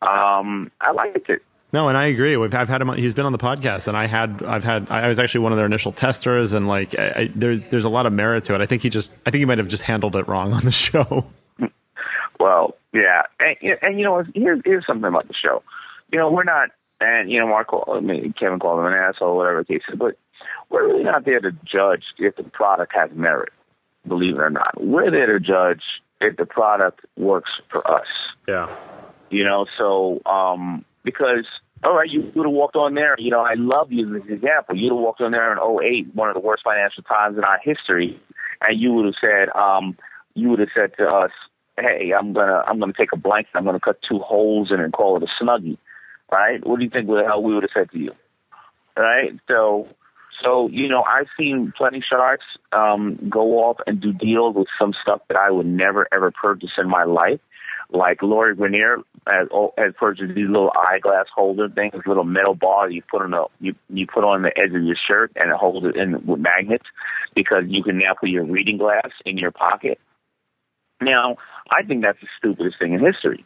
Um, 0.01 0.71
I 0.79 0.91
liked 0.91 1.29
it. 1.29 1.41
No, 1.71 1.89
and 1.89 1.97
I 1.97 2.05
agree. 2.05 2.37
We've, 2.37 2.53
I've 2.53 2.69
had 2.69 2.81
him. 2.81 2.91
on- 2.91 2.97
He's 2.99 3.15
been 3.15 3.25
on 3.25 3.31
the 3.31 3.37
podcast, 3.39 3.87
and 3.87 3.97
I 3.97 4.05
had. 4.05 4.43
I've 4.43 4.63
had. 4.63 4.87
I 4.91 5.07
was 5.07 5.17
actually 5.17 5.41
one 5.41 5.51
of 5.51 5.57
their 5.57 5.65
initial 5.65 5.91
testers, 5.91 6.53
and 6.53 6.67
like, 6.67 6.97
I, 6.99 7.07
I, 7.15 7.31
there's 7.33 7.61
there's 7.69 7.85
a 7.85 7.89
lot 7.89 8.05
of 8.05 8.13
merit 8.13 8.43
to 8.45 8.53
it. 8.55 8.61
I 8.61 8.67
think 8.67 8.83
he 8.83 8.89
just. 8.89 9.11
I 9.25 9.31
think 9.31 9.39
he 9.39 9.45
might 9.45 9.57
have 9.57 9.67
just 9.69 9.81
handled 9.83 10.15
it 10.15 10.27
wrong 10.27 10.53
on 10.53 10.63
the 10.63 10.71
show. 10.71 11.25
Well, 12.39 12.75
yeah, 12.93 13.23
and, 13.39 13.77
and 13.81 13.97
you 13.99 14.05
know, 14.05 14.23
here's 14.35 14.61
here's 14.65 14.85
something 14.85 15.07
about 15.07 15.27
the 15.27 15.33
show. 15.33 15.63
You 16.11 16.19
know, 16.19 16.29
we're 16.29 16.43
not, 16.43 16.69
and 17.01 17.31
you 17.31 17.39
know, 17.39 17.47
Mark, 17.47 17.69
I 17.87 17.99
mean, 18.01 18.33
Kevin 18.37 18.59
called 18.59 18.79
him 18.79 18.85
an 18.85 18.93
asshole, 18.93 19.35
whatever 19.37 19.59
the 19.63 19.65
case 19.73 19.81
is, 19.89 19.97
but 19.97 20.17
we're 20.69 20.87
really 20.87 21.03
not 21.03 21.25
there 21.25 21.39
to 21.39 21.51
judge 21.63 22.03
if 22.19 22.35
the 22.35 22.43
product 22.43 22.93
has 22.93 23.09
merit. 23.13 23.53
Believe 24.07 24.35
it 24.35 24.41
or 24.41 24.49
not, 24.49 24.81
we're 24.83 25.11
there 25.11 25.27
to 25.27 25.39
judge 25.39 25.81
if 26.19 26.37
the 26.37 26.45
product 26.45 27.01
works 27.17 27.51
for 27.69 27.89
us. 27.89 28.07
Yeah. 28.47 28.73
You 29.29 29.43
know, 29.45 29.65
so 29.77 30.21
um, 30.25 30.85
because 31.03 31.45
all 31.83 31.95
right, 31.95 32.09
you 32.09 32.31
would 32.35 32.45
have 32.45 32.53
walked 32.53 32.75
on 32.75 32.93
there. 32.93 33.15
You 33.17 33.31
know, 33.31 33.41
I 33.41 33.55
love 33.55 33.91
using 33.91 34.13
this 34.13 34.23
example. 34.29 34.75
You'd 34.75 34.91
have 34.91 34.99
walked 34.99 35.21
on 35.21 35.31
there 35.31 35.51
in 35.51 35.59
'08, 35.59 36.15
one 36.15 36.29
of 36.29 36.33
the 36.33 36.39
worst 36.39 36.63
financial 36.63 37.03
times 37.03 37.37
in 37.37 37.43
our 37.43 37.59
history, 37.61 38.19
and 38.61 38.79
you 38.79 38.93
would 38.93 39.05
have 39.05 39.15
said, 39.19 39.49
um, 39.55 39.97
you 40.33 40.49
would 40.49 40.59
have 40.59 40.69
said 40.75 40.93
to 40.97 41.07
us, 41.07 41.31
"Hey, 41.77 42.13
I'm 42.17 42.33
gonna, 42.33 42.63
I'm 42.65 42.79
gonna 42.79 42.93
take 42.93 43.11
a 43.11 43.17
blanket, 43.17 43.51
I'm 43.55 43.65
gonna 43.65 43.79
cut 43.79 44.01
two 44.01 44.19
holes 44.19 44.71
in 44.71 44.79
it 44.79 44.83
and 44.83 44.93
call 44.93 45.17
it 45.17 45.23
a 45.23 45.43
snuggie." 45.43 45.77
Right? 46.31 46.65
What 46.65 46.79
do 46.79 46.85
you 46.85 46.89
think 46.89 47.07
the 47.07 47.23
hell 47.25 47.43
we 47.43 47.53
would 47.53 47.63
have 47.63 47.71
said 47.73 47.91
to 47.91 47.99
you? 47.99 48.11
Right? 48.97 49.37
So, 49.47 49.87
so 50.43 50.69
you 50.69 50.87
know, 50.87 51.03
I've 51.03 51.27
seen 51.37 51.73
plenty 51.75 52.01
sharks 52.01 52.45
um, 52.71 53.17
go 53.29 53.59
off 53.63 53.77
and 53.87 53.99
do 54.01 54.13
deals 54.13 54.55
with 54.55 54.67
some 54.79 54.93
stuff 55.01 55.21
that 55.27 55.37
I 55.37 55.51
would 55.51 55.65
never 55.65 56.07
ever 56.11 56.31
purchase 56.31 56.71
in 56.77 56.89
my 56.89 57.03
life 57.03 57.39
like 57.93 58.21
Lori 58.21 58.55
Greiner 58.55 59.03
has, 59.27 59.47
has 59.77 59.93
purchased 59.97 60.33
these 60.35 60.47
little 60.47 60.71
eyeglass 60.75 61.27
holder 61.33 61.69
things, 61.69 61.93
little 62.05 62.23
metal 62.23 62.55
ball 62.55 62.89
you 62.89 63.01
put 63.09 63.21
on 63.21 63.31
the 63.31 63.45
you 63.59 63.75
you 63.89 64.07
put 64.07 64.23
on 64.23 64.41
the 64.41 64.57
edge 64.59 64.73
of 64.73 64.83
your 64.83 64.95
shirt 64.95 65.31
and 65.35 65.51
it 65.51 65.55
holds 65.55 65.85
it 65.85 65.95
in 65.95 66.25
with 66.25 66.39
magnets 66.39 66.85
because 67.35 67.63
you 67.67 67.83
can 67.83 67.97
now 67.97 68.13
put 68.19 68.29
your 68.29 68.45
reading 68.45 68.77
glass 68.77 69.11
in 69.25 69.37
your 69.37 69.51
pocket. 69.51 69.99
Now, 71.01 71.37
I 71.69 71.83
think 71.83 72.03
that's 72.03 72.19
the 72.19 72.27
stupidest 72.37 72.79
thing 72.79 72.93
in 72.93 72.99
history. 72.99 73.45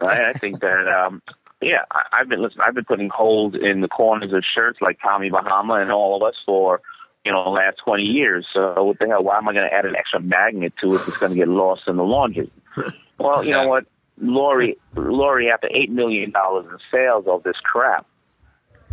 Right? 0.00 0.24
I 0.24 0.32
think 0.32 0.60
that 0.60 0.88
um 0.88 1.22
yeah, 1.62 1.84
I, 1.90 2.02
I've 2.12 2.28
been 2.28 2.42
listen, 2.42 2.60
I've 2.60 2.74
been 2.74 2.84
putting 2.84 3.08
holes 3.08 3.54
in 3.60 3.80
the 3.80 3.88
corners 3.88 4.32
of 4.32 4.44
shirts 4.44 4.80
like 4.80 4.98
Tommy 5.02 5.30
Bahama 5.30 5.74
and 5.74 5.90
all 5.92 6.16
of 6.16 6.22
us 6.22 6.34
for 6.44 6.80
you 7.24 7.30
know, 7.30 7.44
the 7.44 7.50
last 7.50 7.78
20 7.84 8.02
years. 8.02 8.46
So 8.52 8.82
what 8.82 8.98
the 8.98 9.06
hell? 9.06 9.22
Why 9.22 9.38
am 9.38 9.48
I 9.48 9.52
going 9.52 9.68
to 9.68 9.72
add 9.72 9.86
an 9.86 9.94
extra 9.96 10.20
magnet 10.20 10.72
to 10.80 10.94
it 10.94 10.98
that's 10.98 11.18
going 11.18 11.32
to 11.32 11.38
get 11.38 11.48
lost 11.48 11.82
in 11.86 11.96
the 11.96 12.04
laundry? 12.04 12.50
Well, 13.18 13.44
you 13.44 13.52
know 13.52 13.68
what, 13.68 13.84
Lori, 14.20 14.78
Lori, 14.96 15.48
after 15.48 15.68
eight 15.70 15.90
million 15.92 16.32
dollars 16.32 16.66
in 16.72 16.78
sales 16.90 17.26
of 17.28 17.44
this 17.44 17.56
crap, 17.62 18.04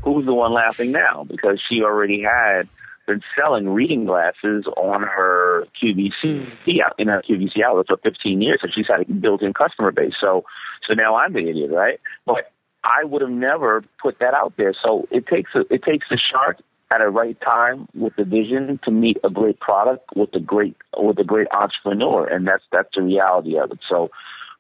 who's 0.04 0.26
the 0.28 0.36
one 0.36 0.54
laughing 0.54 0.92
now? 0.92 1.24
Because 1.24 1.60
she 1.68 1.82
already 1.82 2.22
had 2.22 2.68
been 3.08 3.22
selling 3.36 3.70
reading 3.70 4.06
glasses 4.06 4.66
on 4.78 5.02
her 5.02 5.66
QVC 5.82 6.80
out 6.86 6.94
in 7.00 7.08
her 7.08 7.24
QVC 7.28 7.64
outlet 7.64 7.88
for 7.88 7.98
15 7.98 8.40
years, 8.40 8.60
and 8.62 8.72
she's 8.72 8.86
had 8.88 9.02
a 9.02 9.12
built-in 9.12 9.54
customer 9.54 9.92
base. 9.92 10.14
So, 10.22 10.46
so 10.88 10.94
now 10.94 11.16
I'm 11.16 11.34
the 11.34 11.50
idiot, 11.50 11.72
right? 11.72 12.00
But 12.28 12.52
I 12.84 13.04
would 13.04 13.22
have 13.22 13.32
never 13.32 13.84
put 14.02 14.20
that 14.20 14.34
out 14.34 14.54
there. 14.58 14.74
So 14.84 15.08
it 15.12 15.28
takes 15.28 15.52
a, 15.56 15.62
it 15.74 15.84
takes 15.84 16.08
a 16.12 16.18
shark 16.18 16.58
at 16.92 17.02
a 17.02 17.10
right 17.10 17.40
time 17.42 17.88
with 17.94 18.16
the 18.16 18.24
vision 18.24 18.80
to 18.84 18.92
meet 18.92 19.18
a 19.24 19.30
great 19.30 19.60
product 19.60 20.10
with 20.16 20.34
a 20.34 20.40
great 20.40 20.76
with 20.98 21.20
a 21.20 21.24
great 21.24 21.48
entrepreneur, 21.52 22.26
and 22.26 22.48
that's 22.48 22.64
that's 22.72 22.90
the 22.96 23.04
reality 23.04 23.60
of 23.60 23.72
it. 23.72 23.80
So, 23.88 24.10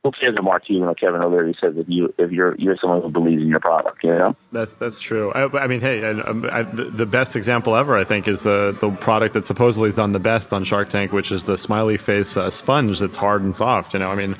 who 0.03 0.11
cares 0.11 0.35
if 0.37 0.43
Mark 0.43 0.65
Cuban 0.65 0.87
or 0.87 0.93
Kevin 0.95 1.21
O'Leary 1.21 1.57
says 1.59 1.73
if 1.75 1.87
you 1.89 2.13
if 2.19 2.31
you're 2.31 2.55
you're 2.57 2.77
someone 2.77 3.01
who 3.01 3.09
believes 3.09 3.41
in 3.41 3.47
your 3.47 3.59
product, 3.59 4.03
you 4.03 4.11
know? 4.11 4.35
That's 4.51 4.73
that's 4.75 4.99
true. 4.99 5.31
I, 5.31 5.63
I 5.63 5.67
mean, 5.67 5.81
hey, 5.81 6.03
um, 6.03 6.47
I, 6.51 6.61
the, 6.63 6.85
the 6.85 7.05
best 7.07 7.35
example 7.35 7.75
ever, 7.75 7.97
I 7.97 8.03
think, 8.03 8.27
is 8.27 8.43
the 8.43 8.77
the 8.79 8.91
product 8.91 9.33
that 9.33 9.45
supposedly 9.45 9.87
has 9.87 9.95
done 9.95 10.11
the 10.11 10.19
best 10.19 10.53
on 10.53 10.63
Shark 10.63 10.89
Tank, 10.89 11.11
which 11.11 11.31
is 11.31 11.45
the 11.45 11.57
smiley 11.57 11.97
face 11.97 12.37
uh, 12.37 12.49
sponge 12.51 12.99
that's 12.99 13.17
hard 13.17 13.41
and 13.41 13.55
soft. 13.55 13.93
You 13.93 13.99
know, 14.01 14.11
I 14.11 14.15
mean, 14.15 14.37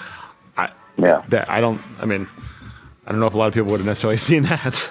I 0.58 0.70
Yeah. 0.98 1.24
that 1.30 1.50
I 1.50 1.60
don't. 1.60 1.82
I 2.00 2.06
mean, 2.06 2.28
I 3.10 3.12
don't 3.12 3.22
know 3.22 3.28
if 3.28 3.34
a 3.34 3.38
lot 3.38 3.48
of 3.48 3.56
people 3.56 3.72
would 3.72 3.80
have 3.80 3.88
necessarily 3.88 4.18
seen 4.30 4.44
that. 4.44 4.90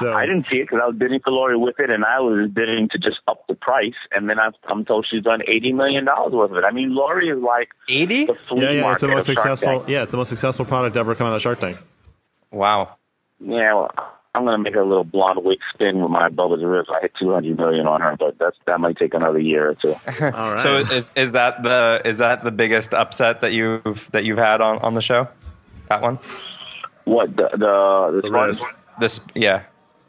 so 0.00 0.12
I 0.12 0.26
didn't 0.26 0.46
see 0.50 0.56
it 0.56 0.64
because 0.64 0.80
I 0.82 0.86
was 0.88 0.96
bidding 0.96 1.20
for 1.20 1.30
Lori 1.30 1.56
with 1.56 1.78
it, 1.78 1.88
and 1.88 2.04
I 2.04 2.18
was 2.18 2.50
bidding 2.50 2.88
to 2.90 2.98
just 2.98 3.20
up 3.28 3.46
the 3.46 3.54
price. 3.54 3.94
And 4.12 4.28
then 4.28 4.40
I'm, 4.40 4.52
I'm 4.64 4.84
told 4.84 5.06
she's 5.08 5.22
done 5.22 5.40
eighty 5.46 5.72
million 5.72 6.04
dollars 6.04 6.32
worth 6.32 6.50
of 6.50 6.56
it. 6.56 6.64
I 6.64 6.72
mean, 6.72 6.94
Lori 6.94 7.28
is 7.28 7.40
like 7.40 7.68
80? 7.88 8.26
the 8.26 8.34
flea 8.48 8.62
Yeah, 8.62 8.70
yeah, 8.70 8.92
it's 8.92 9.00
the 9.00 9.08
most 9.08 9.26
successful. 9.26 9.68
Tank. 9.68 9.88
Yeah, 9.88 10.02
it's 10.02 10.10
the 10.10 10.16
most 10.16 10.28
successful 10.28 10.64
product 10.64 10.96
ever 10.96 11.14
come 11.14 11.28
out 11.28 11.36
of 11.36 11.42
Shark 11.42 11.60
Tank. 11.60 11.78
Wow. 12.50 12.96
Yeah, 13.40 13.74
well, 13.74 13.90
I'm 14.34 14.44
gonna 14.44 14.58
make 14.58 14.74
a 14.74 14.82
little 14.82 15.04
blonde 15.04 15.44
wig 15.44 15.60
spin 15.72 16.02
with 16.02 16.10
my 16.10 16.28
Bubba's 16.28 16.64
ribs. 16.64 16.88
I 16.92 17.02
hit 17.02 17.12
200 17.20 17.56
million 17.56 17.86
on 17.86 18.00
her, 18.00 18.16
but 18.18 18.36
that's 18.38 18.56
that 18.66 18.80
might 18.80 18.96
take 18.96 19.14
another 19.14 19.38
year 19.38 19.70
or 19.70 19.74
two. 19.76 19.94
All 20.24 20.52
right. 20.52 20.60
So 20.60 20.78
is 20.78 21.12
is 21.14 21.32
that 21.32 21.62
the 21.62 22.02
is 22.04 22.18
that 22.18 22.42
the 22.42 22.50
biggest 22.50 22.94
upset 22.94 23.42
that 23.42 23.52
you've 23.52 24.10
that 24.10 24.24
you've 24.24 24.38
had 24.38 24.60
on, 24.60 24.78
on 24.78 24.94
the 24.94 25.02
show? 25.02 25.28
That 25.88 26.02
one? 26.02 26.18
What 27.04 27.36
the 27.36 27.48
the 27.52 28.10
the, 28.14 28.20
The 28.22 28.28
sponge? 28.28 28.48
Riz. 28.48 28.64
This 29.00 29.20
yeah. 29.34 29.62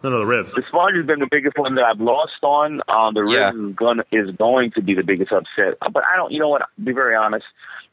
No, 0.04 0.12
no, 0.12 0.20
the 0.20 0.26
ribs. 0.26 0.54
The 0.54 0.64
sponge 0.68 0.96
has 0.98 1.06
been 1.06 1.20
the 1.20 1.28
biggest 1.32 1.58
one 1.58 1.74
that 1.76 1.84
I've 1.84 2.00
lost 2.00 2.44
on. 2.44 2.82
Um, 2.88 3.16
the 3.16 3.22
ribs 3.24 3.34
Yeah. 3.34 3.50
is 3.54 3.76
going 3.76 4.02
is 4.12 4.30
going 4.38 4.72
to 4.72 4.82
be 4.84 4.94
the 4.94 5.04
biggest 5.04 5.32
upset. 5.32 5.78
Uh, 5.82 5.90
But 5.90 6.04
I 6.12 6.16
don't. 6.16 6.32
You 6.32 6.40
know 6.40 6.50
what? 6.50 6.60
To 6.60 6.82
be 6.84 6.92
very 6.92 7.16
honest. 7.16 7.46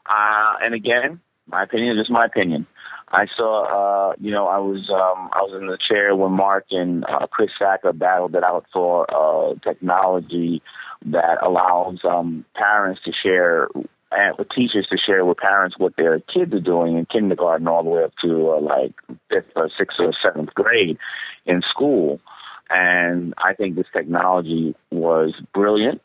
Uh, 0.05 0.55
and 0.61 0.73
again, 0.75 1.19
my 1.47 1.63
opinion 1.63 1.97
is 1.97 2.01
just 2.03 2.11
my 2.11 2.25
opinion. 2.25 2.67
I 3.09 3.25
saw. 3.35 4.09
Uh, 4.11 4.13
you 4.19 4.31
know, 4.31 4.47
I 4.47 4.59
was 4.59 4.89
um, 4.91 5.29
I 5.33 5.41
was 5.41 5.59
in 5.59 5.67
the 5.67 5.77
chair 5.77 6.15
when 6.15 6.33
Mark 6.33 6.65
and 6.71 7.03
uh, 7.05 7.25
Chris 7.27 7.49
Sacca 7.59 7.97
battled 7.97 8.35
it 8.35 8.43
out 8.43 8.65
for 8.71 9.07
uh, 9.09 9.55
technology 9.63 10.61
that 11.05 11.39
allows 11.41 11.99
um, 12.03 12.45
parents 12.55 13.01
to 13.05 13.11
share 13.11 13.67
and 14.15 14.37
with 14.37 14.49
teachers 14.49 14.87
to 14.87 14.97
share 14.97 15.25
with 15.25 15.37
parents 15.37 15.77
what 15.77 15.95
their 15.95 16.19
kids 16.19 16.53
are 16.53 16.59
doing 16.59 16.97
in 16.97 17.05
kindergarten 17.05 17.67
all 17.67 17.83
the 17.83 17.89
way 17.89 18.03
up 18.03 18.13
to 18.21 18.51
uh, 18.51 18.59
like 18.59 18.93
fifth 19.29 19.51
or 19.55 19.69
sixth 19.77 19.99
or 19.99 20.13
seventh 20.21 20.53
grade 20.53 20.97
in 21.45 21.61
school. 21.61 22.19
And 22.69 23.33
I 23.37 23.53
think 23.53 23.75
this 23.75 23.87
technology 23.91 24.75
was 24.91 25.33
brilliant, 25.53 26.01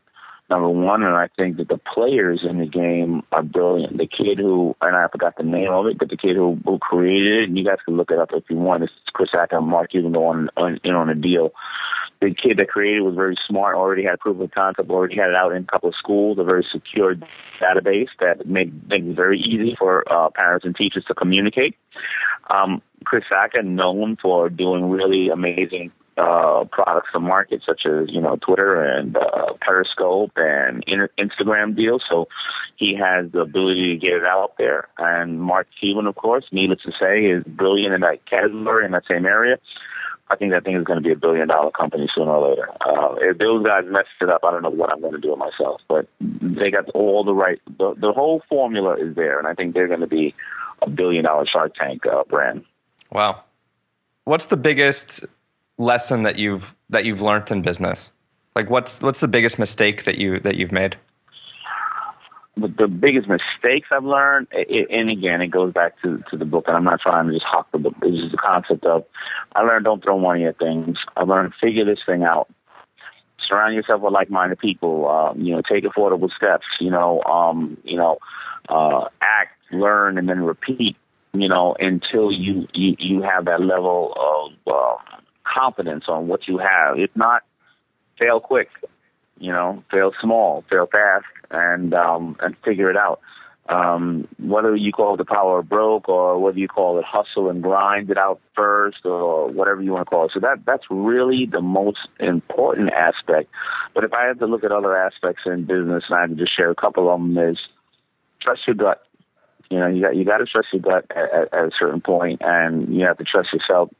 number 0.51 0.69
one. 0.69 1.03
And 1.03 1.15
I 1.15 1.29
think 1.37 1.57
that 1.59 1.69
the 1.69 1.79
players 1.79 2.45
in 2.49 2.59
the 2.59 2.67
game 2.67 3.23
are 3.33 3.43
brilliant. 3.43 3.97
The 3.97 4.07
kid 4.07 4.39
who, 4.39 4.75
and 4.81 4.97
I 4.97 5.09
forgot 5.09 5.37
the 5.37 5.45
name 5.45 5.71
of 5.71 5.87
it, 5.87 5.99
but 5.99 6.09
the 6.09 6.17
kid 6.17 6.37
who, 6.37 6.59
who 6.65 6.79
created 6.79 7.43
it, 7.43 7.49
and 7.49 7.59
you 7.59 7.65
guys 7.65 7.79
can 7.85 7.97
look 7.97 8.11
it 8.11 8.19
up 8.19 8.31
if 8.33 8.45
you 8.51 8.57
want. 8.57 8.83
It's 8.83 8.93
Chris 9.13 9.31
Sacca 9.31 9.59
and 9.59 9.67
Mark. 9.67 9.95
You 9.95 10.03
can 10.03 10.17
on, 10.17 10.51
on 10.57 10.81
in 10.83 10.95
on 10.95 11.09
a 11.09 11.15
deal. 11.15 11.53
The 12.21 12.35
kid 12.35 12.57
that 12.59 12.69
created 12.69 13.03
was 13.03 13.15
very 13.15 13.37
smart, 13.47 13.77
already 13.77 14.03
had 14.03 14.19
proof 14.19 14.41
of 14.41 14.51
concept, 14.51 14.91
already 14.91 15.17
had 15.17 15.31
it 15.31 15.37
out 15.37 15.53
in 15.53 15.63
a 15.63 15.67
couple 15.67 15.89
of 15.89 15.95
schools, 15.95 16.39
a 16.39 16.45
very 16.45 16.67
secure 16.71 17.15
database 17.61 18.09
that 18.21 18.47
made 18.47 18.89
things 18.89 19.15
very 19.15 19.39
easy 19.39 19.77
for 19.79 20.11
uh, 20.13 20.29
parents 20.31 20.67
and 20.67 20.75
teachers 20.75 21.05
to 21.07 21.15
communicate. 21.15 21.77
Um, 22.51 22.83
Chris 23.05 23.25
Sacca, 23.31 23.65
known 23.65 24.17
for 24.21 24.49
doing 24.49 24.91
really 24.91 25.29
amazing 25.29 25.93
uh, 26.19 26.65
products 26.65 27.11
to 27.13 27.21
market, 27.21 27.63
such 27.65 27.87
as 27.87 28.11
you 28.11 28.21
know 28.21 28.37
Twitter 28.37 28.83
and 28.83 29.17
uh, 29.17 29.53
Periscope 29.61 30.33
and 30.37 30.85
Instagram 30.87 31.77
deals. 31.77 32.03
So 32.09 32.29
he 32.77 32.97
has 32.97 33.31
the 33.31 33.41
ability 33.41 33.95
to 33.95 33.97
get 33.97 34.15
it 34.15 34.25
out 34.25 34.55
there. 34.59 34.89
And 34.99 35.41
Mark 35.41 35.69
Cuban, 35.79 36.07
of 36.07 36.17
course, 36.17 36.45
needless 36.51 36.83
to 36.83 36.93
say, 36.99 37.27
is 37.27 37.45
brilliant 37.45 37.95
in 37.95 38.01
that 38.01 38.27
category 38.27 38.85
in 38.85 38.93
that 38.93 39.05
same 39.09 39.27
area. 39.27 39.59
I 40.31 40.37
think 40.37 40.53
that 40.53 40.65
thing 40.65 40.77
is 40.77 40.85
going 40.85 41.03
to 41.03 41.03
be 41.03 41.13
a 41.13 41.17
billion 41.17 41.49
dollar 41.49 41.71
company 41.71 42.09
sooner 42.15 42.31
or 42.31 42.51
later. 42.51 42.69
Uh, 42.81 43.15
if 43.21 43.39
those 43.39 43.65
guys 43.65 43.85
mess 43.87 44.05
it 44.21 44.29
up, 44.29 44.43
I 44.45 44.51
don't 44.51 44.63
know 44.63 44.71
what 44.71 44.93
I'm 44.93 45.01
going 45.01 45.15
to 45.15 45.21
do 45.21 45.31
with 45.31 45.39
myself. 45.39 45.81
But 45.89 46.07
they 46.21 46.71
got 46.71 46.89
all 46.91 47.25
the 47.25 47.35
right, 47.35 47.59
the, 47.79 47.95
the 47.99 48.13
whole 48.13 48.43
formula 48.49 48.97
is 48.97 49.17
there, 49.17 49.39
and 49.39 49.49
I 49.49 49.55
think 49.55 49.75
they're 49.75 49.89
going 49.89 50.01
to 50.01 50.07
be 50.07 50.35
a 50.83 50.91
billion 50.91 51.25
dollar 51.25 51.47
Shark 51.47 51.75
Tank 51.75 52.05
uh, 52.07 52.25
brand. 52.25 52.65
Wow. 53.11 53.43
What's 54.25 54.47
the 54.47 54.59
biggest 54.59 55.25
lesson 55.79 56.25
that 56.25 56.37
you've 56.37 56.75
that 56.91 57.07
you've 57.07 57.23
learned 57.23 57.51
in 57.51 57.63
business? 57.63 58.13
Like 58.55 58.69
what's 58.69 59.01
what's 59.01 59.21
the 59.21 59.29
biggest 59.29 59.59
mistake 59.59 60.05
that 60.05 60.19
you 60.19 60.41
that 60.41 60.57
you've 60.57 60.73
made? 60.73 60.97
But 62.61 62.77
the 62.77 62.89
biggest 62.89 63.29
mistakes 63.29 63.89
I've 63.93 64.05
learned, 64.05 64.49
it, 64.51 64.89
and 64.91 65.11
again, 65.11 65.41
it 65.41 65.49
goes 65.49 65.73
back 65.73 66.01
to, 66.03 66.23
to 66.31 66.37
the 66.37 66.45
book, 66.45 66.65
and 66.67 66.77
I'm 66.77 66.85
not 66.85 67.01
trying 67.01 67.27
to 67.29 67.33
just 67.33 67.45
hawk 67.45 67.71
the 67.73 67.79
book. 67.79 67.95
It's 68.03 68.21
just 68.21 68.33
the 68.33 68.39
concept 68.39 68.85
of 68.85 69.05
I 69.55 69.63
learned 69.63 69.85
don't 69.85 70.03
throw 70.03 70.19
money 70.19 70.45
at 70.45 70.59
things. 70.59 70.99
I 71.17 71.23
learned 71.23 71.53
figure 71.61 71.85
this 71.85 72.01
thing 72.05 72.25
out. 72.25 72.49
Surround 73.47 73.75
yourself 73.75 74.03
with 74.03 74.13
like-minded 74.13 74.59
people. 74.59 75.09
Um, 75.09 75.41
you 75.41 75.55
know, 75.55 75.63
take 75.63 75.85
affordable 75.85 76.31
steps. 76.35 76.67
You 76.81 76.91
know, 76.91 77.23
um, 77.23 77.79
you 77.85 77.97
know, 77.97 78.19
uh, 78.69 79.05
act, 79.21 79.57
learn, 79.71 80.19
and 80.19 80.29
then 80.29 80.41
repeat. 80.43 80.97
You 81.33 81.49
know, 81.49 81.77
until 81.79 82.33
you 82.33 82.67
you, 82.75 82.97
you 82.99 83.23
have 83.23 83.45
that 83.45 83.61
level 83.61 84.15
of 84.17 84.73
uh, 84.73 85.19
confidence 85.45 86.05
on 86.09 86.27
what 86.27 86.49
you 86.49 86.59
have. 86.59 86.99
If 86.99 87.11
not, 87.15 87.45
fail 88.19 88.41
quick. 88.41 88.69
You 89.39 89.53
know, 89.53 89.85
fail 89.93 90.13
small, 90.21 90.65
fail 90.69 90.89
fast, 90.91 91.25
and 91.51 91.95
um, 91.95 92.37
and 92.41 92.57
figure 92.65 92.91
it 92.91 92.97
out. 92.97 93.21
Um, 93.69 94.27
whether 94.39 94.75
you 94.75 94.93
call 94.93 95.15
it 95.15 95.19
the 95.19 95.27
power 95.27 95.59
of 95.59 95.69
broke 95.69 96.09
or 96.09 96.39
whether 96.39 96.59
you 96.59 96.69
call 96.69 96.99
it 96.99 97.05
hustle 97.05 97.51
and 97.51 97.63
grind 97.63 98.11
it 98.11 98.17
out 98.17 98.41
first 98.57 99.05
or 99.05 99.51
whatever 99.51 99.83
you 99.83 99.93
want 99.93 100.07
to 100.07 100.11
call 100.11 100.25
it. 100.25 100.31
So 100.33 100.41
that 100.41 100.65
that's 100.65 100.85
really 100.89 101.45
the 101.45 101.61
most 101.61 102.09
important 102.19 102.93
aspect. 102.93 103.51
But 103.95 104.05
if 104.05 104.15
I 104.15 104.25
had 104.25 104.39
to 104.39 104.47
look 104.47 104.65
at 104.65 104.73
other 104.73 104.97
aspects 104.97 105.43
in 105.45 105.67
business, 105.67 106.05
and 106.09 106.17
I 106.17 106.23
had 106.23 106.31
to 106.31 106.37
just 106.37 106.57
share 106.57 106.71
a 106.71 106.75
couple 106.75 107.13
of 107.13 107.21
them, 107.21 107.37
is 107.37 107.59
trust 108.41 108.67
your 108.67 108.75
gut. 108.75 109.03
You 109.71 109.81
know, 109.81 109.89
you 109.89 110.01
got 110.01 110.17
you 110.17 110.25
got 110.25 110.39
to 110.39 110.47
trust 110.47 110.69
your 110.73 110.81
gut 110.81 111.05
at, 111.11 111.31
at, 111.31 111.53
at 111.53 111.65
a 111.67 111.71
certain 111.79 112.01
point, 112.01 112.41
and 112.43 112.95
you 112.95 113.05
have 113.05 113.19
to 113.19 113.25
trust 113.25 113.53
yourself. 113.53 113.91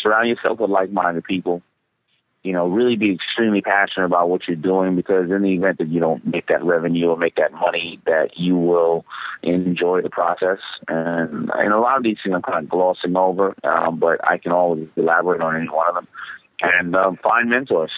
Surround 0.00 0.28
yourself 0.28 0.60
with 0.60 0.70
like-minded 0.70 1.24
people 1.24 1.62
you 2.42 2.54
know, 2.54 2.66
really 2.66 2.96
be 2.96 3.12
extremely 3.12 3.60
passionate 3.60 4.06
about 4.06 4.30
what 4.30 4.48
you're 4.48 4.56
doing 4.56 4.96
because 4.96 5.30
in 5.30 5.42
the 5.42 5.52
event 5.52 5.78
that 5.78 5.88
you 5.88 6.00
don't 6.00 6.26
make 6.26 6.46
that 6.46 6.64
revenue 6.64 7.08
or 7.08 7.16
make 7.16 7.36
that 7.36 7.52
money, 7.52 8.00
that 8.06 8.30
you 8.36 8.56
will 8.56 9.04
enjoy 9.42 10.00
the 10.00 10.08
process. 10.08 10.58
And, 10.88 11.50
and 11.52 11.72
a 11.72 11.78
lot 11.78 11.98
of 11.98 12.02
these 12.02 12.16
things 12.22 12.34
I'm 12.34 12.42
kind 12.42 12.64
of 12.64 12.70
glossing 12.70 13.14
over, 13.14 13.54
um, 13.62 13.98
but 13.98 14.26
I 14.26 14.38
can 14.38 14.52
always 14.52 14.88
elaborate 14.96 15.42
on 15.42 15.56
any 15.56 15.68
one 15.68 15.88
of 15.88 15.94
them. 15.96 16.08
And 16.62 16.96
um, 16.96 17.18
find 17.22 17.50
mentors. 17.50 17.92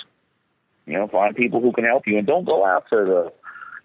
You 0.87 0.95
know, 0.95 1.07
find 1.07 1.37
people 1.37 1.61
who 1.61 1.73
can 1.73 1.85
help 1.85 2.09
you, 2.09 2.19
and 2.19 2.27
don't 2.27 2.45
go 2.45 2.67
after 2.67 3.05
the, 3.05 3.33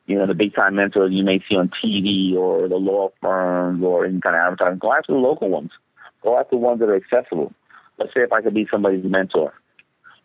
you 0.08 0.18
know, 0.18 0.26
the 0.26 0.34
big 0.34 0.56
time 0.56 0.76
mentors 0.76 1.12
you 1.14 1.24
may 1.24 1.40
see 1.48 1.56
on 1.56 1.70
TV 1.84 2.36
or 2.36 2.68
the 2.68 2.76
law 2.76 3.12
firms 3.22 3.84
or 3.84 4.06
any 4.06 4.20
kind 4.20 4.36
of 4.36 4.42
advertising. 4.42 4.80
Go 4.80 4.94
after 4.94 5.14
the 5.14 5.20
local 5.20 5.50
ones. 5.50 5.70
Go 6.24 6.40
after 6.40 6.56
the 6.56 6.58
ones 6.58 6.80
that 6.80 6.90
are 6.90 6.96
accessible. 6.96 7.54
Let's 8.00 8.14
say 8.16 8.22
if 8.22 8.32
I 8.32 8.42
could 8.42 8.56
be 8.56 8.68
somebody's 8.72 9.06
mentor. 9.06 9.54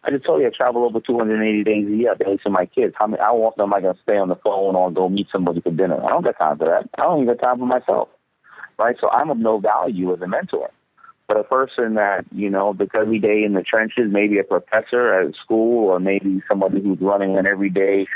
I 0.04 0.10
just 0.10 0.24
told 0.24 0.40
you 0.40 0.48
I 0.48 0.50
travel 0.50 0.84
over 0.84 1.00
280 1.00 1.62
days 1.62 1.86
a 1.86 1.90
year. 1.90 2.12
I 2.12 2.28
raising 2.28 2.52
my 2.52 2.66
kids. 2.66 2.94
How, 2.98 3.06
many, 3.06 3.22
how 3.22 3.36
often 3.36 3.62
am 3.62 3.74
I 3.74 3.80
going 3.80 3.94
to 3.94 4.02
stay 4.02 4.16
on 4.16 4.28
the 4.28 4.36
phone 4.36 4.74
or 4.74 4.90
go 4.90 5.08
meet 5.08 5.28
somebody 5.30 5.60
for 5.60 5.70
dinner? 5.70 6.02
I 6.04 6.08
don't 6.08 6.24
got 6.24 6.38
time 6.38 6.58
for 6.58 6.64
that. 6.64 6.88
I 6.98 7.02
don't 7.02 7.22
even 7.22 7.36
got 7.36 7.42
time 7.42 7.58
for 7.58 7.66
myself. 7.66 8.08
Right? 8.78 8.96
So 9.00 9.08
I'm 9.08 9.30
of 9.30 9.38
no 9.38 9.60
value 9.60 10.12
as 10.12 10.20
a 10.20 10.26
mentor. 10.26 10.70
But 11.28 11.36
a 11.36 11.44
person 11.44 11.94
that, 11.94 12.24
you 12.32 12.50
know, 12.50 12.72
because 12.72 13.02
every 13.02 13.20
day 13.20 13.44
in 13.44 13.54
the 13.54 13.62
trenches, 13.62 14.10
maybe 14.10 14.38
a 14.38 14.44
professor 14.44 15.20
at 15.20 15.34
school 15.36 15.88
or 15.88 16.00
maybe 16.00 16.42
somebody 16.48 16.82
who's 16.82 17.00
running 17.00 17.38
an 17.38 17.46
everyday 17.46 18.06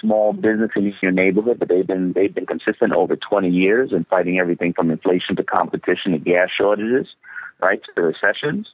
small 0.00 0.32
business 0.32 0.70
in 0.74 0.94
your 1.02 1.12
neighborhood, 1.12 1.58
but 1.58 1.68
they've 1.68 1.86
been 1.86 2.14
they've 2.14 2.34
been 2.34 2.46
consistent 2.46 2.94
over 2.94 3.16
20 3.16 3.50
years 3.50 3.92
and 3.92 4.06
fighting 4.06 4.40
everything 4.40 4.72
from 4.72 4.90
inflation 4.90 5.36
to 5.36 5.44
competition 5.44 6.12
to 6.12 6.18
gas 6.18 6.48
shortages, 6.56 7.06
right, 7.60 7.82
to 7.94 8.02
recessions 8.02 8.68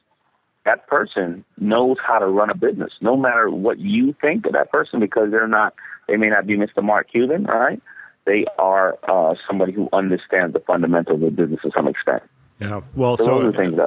that 0.65 0.87
person 0.87 1.43
knows 1.57 1.97
how 2.05 2.19
to 2.19 2.27
run 2.27 2.49
a 2.49 2.55
business, 2.55 2.91
no 3.01 3.17
matter 3.17 3.49
what 3.49 3.79
you 3.79 4.15
think 4.21 4.45
of 4.45 4.53
that 4.53 4.71
person, 4.71 4.99
because 4.99 5.31
they're 5.31 5.47
not, 5.47 5.73
they 6.07 6.17
may 6.17 6.27
not 6.27 6.45
be 6.45 6.55
Mr. 6.55 6.83
Mark 6.83 7.11
Cuban, 7.11 7.45
right? 7.45 7.81
They 8.25 8.45
are 8.59 8.97
uh, 9.07 9.33
somebody 9.47 9.71
who 9.71 9.89
understands 9.91 10.53
the 10.53 10.59
fundamentals 10.59 11.23
of 11.23 11.35
business 11.35 11.59
to 11.63 11.71
some 11.75 11.87
extent. 11.87 12.21
Yeah. 12.61 12.81
Well, 12.95 13.17
So, 13.17 13.25
so 13.25 13.39
those 13.39 13.55
are 13.55 13.57
things. 13.57 13.79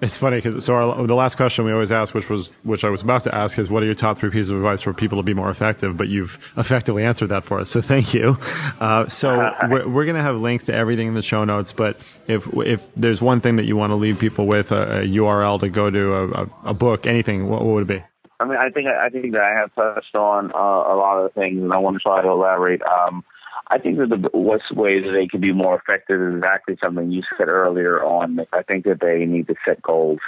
It's 0.00 0.16
funny 0.16 0.38
because 0.38 0.64
so 0.64 0.74
our, 0.74 1.06
the 1.06 1.14
last 1.14 1.36
question 1.36 1.64
we 1.64 1.72
always 1.72 1.92
ask, 1.92 2.12
which 2.12 2.28
was 2.28 2.50
which 2.64 2.84
I 2.84 2.90
was 2.90 3.02
about 3.02 3.22
to 3.24 3.34
ask, 3.34 3.56
is 3.56 3.70
what 3.70 3.84
are 3.84 3.86
your 3.86 3.94
top 3.94 4.18
three 4.18 4.30
pieces 4.30 4.50
of 4.50 4.56
advice 4.56 4.82
for 4.82 4.92
people 4.92 5.18
to 5.18 5.22
be 5.22 5.32
more 5.32 5.48
effective? 5.48 5.96
But 5.96 6.08
you've 6.08 6.36
effectively 6.56 7.04
answered 7.04 7.28
that 7.28 7.44
for 7.44 7.60
us, 7.60 7.70
so 7.70 7.80
thank 7.80 8.12
you. 8.12 8.36
Uh, 8.80 9.06
so 9.06 9.52
we're, 9.68 9.88
we're 9.88 10.04
going 10.04 10.16
to 10.16 10.22
have 10.22 10.36
links 10.36 10.66
to 10.66 10.74
everything 10.74 11.06
in 11.06 11.14
the 11.14 11.22
show 11.22 11.44
notes. 11.44 11.72
But 11.72 11.98
if 12.26 12.48
if 12.56 12.92
there's 12.96 13.22
one 13.22 13.40
thing 13.40 13.56
that 13.56 13.66
you 13.66 13.76
want 13.76 13.90
to 13.92 13.96
leave 13.96 14.18
people 14.18 14.48
with, 14.48 14.72
a, 14.72 15.02
a 15.02 15.06
URL 15.06 15.60
to 15.60 15.68
go 15.68 15.88
to, 15.88 16.14
a, 16.14 16.28
a, 16.28 16.48
a 16.64 16.74
book, 16.74 17.06
anything, 17.06 17.48
what, 17.48 17.64
what 17.64 17.74
would 17.74 17.90
it 17.90 18.00
be? 18.00 18.04
I 18.40 18.44
mean, 18.46 18.56
I 18.56 18.70
think 18.70 18.88
I 18.88 19.08
think 19.10 19.32
that 19.34 19.42
I 19.42 19.50
have 19.50 19.72
touched 19.74 20.16
on 20.16 20.50
uh, 20.52 20.58
a 20.58 20.96
lot 20.96 21.18
of 21.18 21.32
things, 21.34 21.62
and 21.62 21.72
I 21.72 21.76
want 21.76 21.96
to 21.96 22.00
try 22.00 22.22
to 22.22 22.28
elaborate. 22.28 22.82
Um, 22.82 23.22
I 23.70 23.78
think 23.78 23.98
that 23.98 24.08
the 24.10 24.16
best 24.16 24.76
way 24.76 25.00
that 25.00 25.12
they 25.12 25.28
can 25.28 25.40
be 25.40 25.52
more 25.52 25.76
effective 25.76 26.20
is 26.20 26.36
exactly 26.36 26.76
something 26.82 27.10
you 27.12 27.22
said 27.38 27.48
earlier 27.48 28.02
on. 28.02 28.40
I 28.52 28.62
think 28.62 28.84
that 28.84 29.00
they 29.00 29.24
need 29.24 29.46
to 29.46 29.54
set 29.64 29.80
goals, 29.80 30.18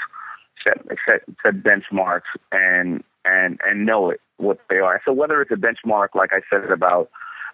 set 0.64 0.80
set, 1.09 1.22
set 1.45 1.55
benchmarks, 1.57 2.30
and 2.53 3.03
and 3.24 3.61
and 3.64 3.84
know 3.84 4.11
it 4.11 4.20
what 4.36 4.61
they 4.70 4.78
are. 4.78 5.03
So 5.05 5.12
whether 5.12 5.43
it's 5.43 5.51
a 5.51 5.57
benchmark, 5.57 6.14
like 6.14 6.32
I 6.32 6.40
said 6.49 6.70
about 6.70 7.11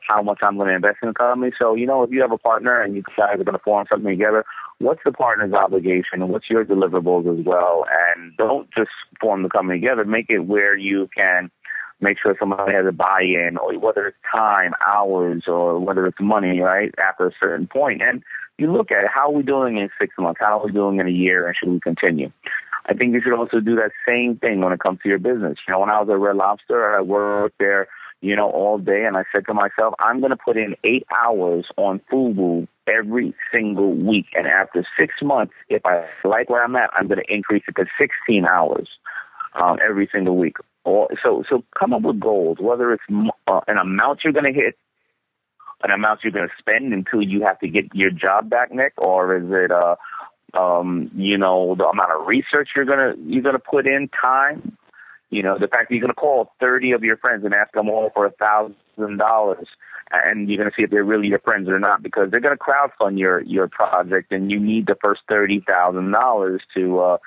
how 0.06 0.22
much 0.22 0.38
I'm 0.42 0.56
going 0.56 0.68
to 0.68 0.74
invest 0.74 0.98
in 1.02 1.08
the 1.08 1.14
company. 1.14 1.52
So 1.58 1.74
you 1.74 1.86
know, 1.86 2.02
if 2.02 2.10
you 2.10 2.20
have 2.20 2.32
a 2.32 2.38
partner 2.38 2.80
and 2.82 2.94
you 2.94 3.02
decide 3.02 3.40
are 3.40 3.44
going 3.44 3.58
to 3.58 3.64
form 3.64 3.86
something 3.90 4.10
together, 4.10 4.44
what's 4.78 5.00
the 5.06 5.12
partner's 5.12 5.54
obligation 5.54 6.20
and 6.20 6.28
what's 6.28 6.50
your 6.50 6.66
deliverables 6.66 7.38
as 7.38 7.44
well? 7.46 7.86
And 8.14 8.36
don't 8.36 8.68
just 8.76 8.90
form 9.20 9.42
the 9.42 9.48
company 9.48 9.80
together. 9.80 10.04
Make 10.04 10.26
it 10.28 10.40
where 10.40 10.76
you 10.76 11.08
can 11.16 11.50
make 12.00 12.18
sure 12.20 12.36
somebody 12.38 12.72
has 12.72 12.86
a 12.86 12.92
buy-in, 12.92 13.56
or 13.56 13.76
whether 13.78 14.06
it's 14.06 14.16
time, 14.30 14.72
hours, 14.86 15.44
or 15.46 15.78
whether 15.78 16.06
it's 16.06 16.20
money, 16.20 16.60
right? 16.60 16.94
After 16.98 17.26
a 17.26 17.32
certain 17.40 17.66
point, 17.66 18.02
and 18.02 18.22
you 18.58 18.72
look 18.72 18.90
at 18.90 19.04
how 19.06 19.30
are 19.30 19.32
we 19.32 19.42
doing 19.42 19.78
in 19.78 19.88
six 20.00 20.14
months? 20.18 20.40
How 20.40 20.58
are 20.58 20.66
we 20.66 20.72
doing 20.72 20.98
in 20.98 21.06
a 21.06 21.10
year? 21.10 21.46
And 21.46 21.56
should 21.56 21.70
we 21.70 21.80
continue? 21.80 22.32
I 22.86 22.94
think 22.94 23.14
you 23.14 23.20
should 23.22 23.34
also 23.38 23.60
do 23.60 23.76
that 23.76 23.92
same 24.06 24.36
thing 24.36 24.60
when 24.60 24.72
it 24.72 24.80
comes 24.80 25.00
to 25.02 25.08
your 25.08 25.18
business. 25.18 25.58
You 25.66 25.72
know, 25.72 25.80
when 25.80 25.90
I 25.90 26.00
was 26.00 26.08
at 26.08 26.18
Red 26.18 26.36
Lobster, 26.36 26.96
I 26.96 27.02
worked 27.02 27.58
there, 27.58 27.86
you 28.20 28.34
know, 28.34 28.50
all 28.50 28.78
day, 28.78 29.04
and 29.04 29.16
I 29.16 29.24
said 29.32 29.46
to 29.46 29.54
myself, 29.54 29.94
I'm 29.98 30.20
going 30.20 30.30
to 30.30 30.36
put 30.36 30.56
in 30.56 30.74
eight 30.84 31.06
hours 31.16 31.66
on 31.76 32.00
Fubu 32.10 32.66
every 32.86 33.34
single 33.52 33.92
week, 33.92 34.26
and 34.34 34.46
after 34.46 34.84
six 34.98 35.14
months, 35.22 35.52
if 35.68 35.84
I 35.84 36.06
like 36.24 36.48
where 36.48 36.64
I'm 36.64 36.74
at, 36.76 36.90
I'm 36.94 37.06
going 37.06 37.20
to 37.20 37.32
increase 37.32 37.62
it 37.68 37.76
to 37.76 37.84
16 37.98 38.46
hours 38.46 38.88
um, 39.54 39.78
every 39.82 40.08
single 40.12 40.36
week. 40.36 40.56
Or, 40.84 41.08
so 41.22 41.44
so 41.48 41.64
come 41.78 41.92
up 41.92 42.02
with 42.02 42.20
goals, 42.20 42.58
whether 42.60 42.92
it's 42.92 43.02
uh, 43.46 43.60
an 43.66 43.78
amount 43.78 44.20
you're 44.24 44.32
going 44.32 44.52
to 44.52 44.58
hit, 44.58 44.78
an 45.82 45.90
amount 45.90 46.20
you're 46.22 46.32
going 46.32 46.48
to 46.48 46.54
spend 46.58 46.92
until 46.92 47.22
you 47.22 47.42
have 47.42 47.58
to 47.60 47.68
get 47.68 47.94
your 47.94 48.10
job 48.10 48.48
back, 48.48 48.72
Nick, 48.72 48.94
or 48.96 49.36
is 49.36 49.44
it 49.48 49.70
uh, 49.70 49.96
um, 50.54 51.10
you 51.14 51.36
know 51.36 51.74
the 51.74 51.86
amount 51.86 52.12
of 52.12 52.26
research 52.26 52.70
you're 52.74 52.84
gonna 52.84 53.14
you're 53.24 53.42
gonna 53.42 53.58
put 53.58 53.86
in 53.86 54.08
time. 54.08 54.76
You 55.30 55.42
know 55.42 55.58
the 55.58 55.68
fact 55.68 55.88
that 55.88 55.94
you're 55.94 56.00
gonna 56.00 56.14
call 56.14 56.52
30 56.60 56.92
of 56.92 57.04
your 57.04 57.18
friends 57.18 57.44
and 57.44 57.54
ask 57.54 57.72
them 57.72 57.90
all 57.90 58.10
for 58.14 58.26
a 58.26 58.30
thousand 58.30 59.18
dollars 59.18 59.66
and 60.10 60.48
you're 60.48 60.58
going 60.58 60.70
to 60.70 60.74
see 60.76 60.82
if 60.82 60.90
they're 60.90 61.04
really 61.04 61.28
your 61.28 61.38
friends 61.40 61.68
or 61.68 61.78
not 61.78 62.02
because 62.02 62.30
they're 62.30 62.40
going 62.40 62.56
to 62.56 62.62
crowdfund 62.62 63.18
your 63.18 63.40
your 63.42 63.68
project 63.68 64.32
and 64.32 64.50
you 64.50 64.58
need 64.58 64.86
the 64.86 64.96
first 65.02 65.20
thirty 65.28 65.60
thousand 65.60 66.10
dollars 66.10 66.62
to 66.74 67.00
uh, 67.00 67.18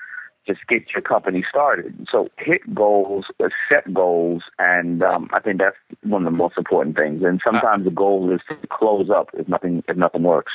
just 0.47 0.59
get 0.67 0.91
your 0.93 1.01
company 1.01 1.43
started. 1.47 2.07
So 2.11 2.29
hit 2.37 2.73
goals, 2.73 3.25
uh, 3.39 3.49
set 3.69 3.93
goals, 3.93 4.43
and 4.57 5.03
um, 5.03 5.29
I 5.33 5.39
think 5.39 5.59
that's 5.59 5.77
one 6.03 6.25
of 6.25 6.31
the 6.31 6.37
most 6.37 6.57
important 6.57 6.97
things. 6.97 7.23
And 7.23 7.39
sometimes 7.43 7.85
the 7.85 7.91
goal 7.91 8.33
is 8.33 8.41
to 8.49 8.67
close 8.67 9.09
up 9.09 9.29
if 9.33 9.47
nothing 9.47 9.83
if 9.87 9.97
nothing 9.97 10.23
works. 10.23 10.51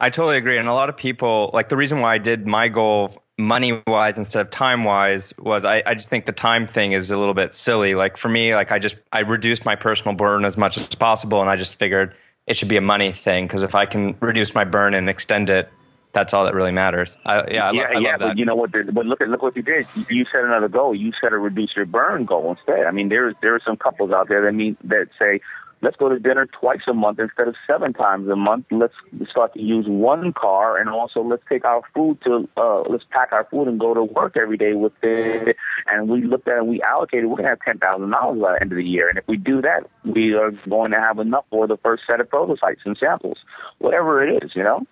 I 0.00 0.08
totally 0.08 0.38
agree. 0.38 0.56
And 0.56 0.66
a 0.66 0.72
lot 0.72 0.88
of 0.88 0.96
people, 0.96 1.50
like 1.52 1.68
the 1.68 1.76
reason 1.76 2.00
why 2.00 2.14
I 2.14 2.18
did 2.18 2.46
my 2.46 2.68
goal 2.68 3.22
money 3.36 3.82
wise 3.86 4.16
instead 4.16 4.40
of 4.40 4.50
time 4.50 4.84
wise 4.84 5.34
was 5.38 5.64
I, 5.64 5.82
I 5.84 5.94
just 5.94 6.08
think 6.08 6.24
the 6.24 6.32
time 6.32 6.66
thing 6.66 6.92
is 6.92 7.10
a 7.10 7.18
little 7.18 7.34
bit 7.34 7.52
silly. 7.52 7.94
Like 7.94 8.16
for 8.16 8.30
me, 8.30 8.54
like 8.54 8.72
I 8.72 8.78
just, 8.78 8.96
I 9.12 9.20
reduced 9.20 9.66
my 9.66 9.76
personal 9.76 10.14
burn 10.14 10.46
as 10.46 10.56
much 10.56 10.78
as 10.78 10.86
possible. 10.94 11.42
And 11.42 11.50
I 11.50 11.56
just 11.56 11.78
figured 11.78 12.14
it 12.46 12.56
should 12.56 12.68
be 12.68 12.78
a 12.78 12.82
money 12.82 13.12
thing. 13.12 13.46
Cause 13.46 13.62
if 13.62 13.74
I 13.74 13.84
can 13.84 14.16
reduce 14.20 14.54
my 14.54 14.64
burn 14.64 14.94
and 14.94 15.08
extend 15.10 15.50
it, 15.50 15.70
that's 16.12 16.34
all 16.34 16.44
that 16.44 16.54
really 16.54 16.72
matters. 16.72 17.16
I, 17.24 17.50
yeah, 17.50 17.68
I, 17.68 17.72
yeah, 17.72 17.98
yeah. 17.98 18.16
But 18.16 18.38
you 18.38 18.44
know 18.44 18.56
what? 18.56 18.72
But 18.72 19.06
look 19.06 19.20
at 19.20 19.28
look 19.28 19.42
what 19.42 19.56
you 19.56 19.62
did. 19.62 19.86
You 20.08 20.24
set 20.32 20.44
another 20.44 20.68
goal. 20.68 20.94
You 20.94 21.12
set 21.20 21.32
a 21.32 21.38
reduce 21.38 21.74
your 21.76 21.86
burn 21.86 22.24
goal 22.24 22.50
instead. 22.50 22.86
I 22.86 22.90
mean, 22.90 23.08
there's 23.08 23.34
there 23.42 23.54
are 23.54 23.60
some 23.64 23.76
couples 23.76 24.10
out 24.10 24.28
there 24.28 24.42
that 24.42 24.52
mean 24.52 24.76
that 24.84 25.08
say, 25.18 25.40
let's 25.82 25.96
go 25.96 26.08
to 26.08 26.18
dinner 26.18 26.46
twice 26.46 26.80
a 26.88 26.94
month 26.94 27.18
instead 27.20 27.48
of 27.48 27.54
seven 27.66 27.92
times 27.92 28.28
a 28.28 28.36
month. 28.36 28.66
Let's 28.70 28.94
start 29.30 29.54
to 29.54 29.62
use 29.62 29.86
one 29.86 30.32
car, 30.32 30.76
and 30.78 30.88
also 30.88 31.22
let's 31.22 31.42
take 31.48 31.64
our 31.64 31.82
food 31.94 32.18
to 32.24 32.48
uh, 32.56 32.82
let's 32.82 33.04
pack 33.10 33.32
our 33.32 33.46
food 33.50 33.68
and 33.68 33.78
go 33.78 33.94
to 33.94 34.02
work 34.02 34.36
every 34.36 34.56
day 34.56 34.72
with 34.72 34.92
it. 35.02 35.56
And 35.86 36.08
we 36.08 36.22
looked 36.22 36.48
at 36.48 36.56
it 36.56 36.60
and 36.60 36.68
we 36.68 36.82
allocated. 36.82 37.26
We're 37.26 37.36
gonna 37.36 37.50
have 37.50 37.60
ten 37.60 37.78
thousand 37.78 38.10
dollars 38.10 38.40
by 38.40 38.54
the 38.54 38.62
end 38.62 38.72
of 38.72 38.76
the 38.76 38.84
year, 38.84 39.08
and 39.08 39.18
if 39.18 39.28
we 39.28 39.36
do 39.36 39.62
that, 39.62 39.88
we 40.04 40.34
are 40.34 40.50
going 40.68 40.90
to 40.90 41.00
have 41.00 41.18
enough 41.18 41.44
for 41.50 41.66
the 41.66 41.76
first 41.78 42.02
set 42.06 42.20
of 42.20 42.28
prototypes 42.28 42.82
and 42.84 42.96
samples, 42.98 43.38
whatever 43.78 44.22
it 44.24 44.42
is, 44.42 44.56
you 44.56 44.62
know. 44.62 44.84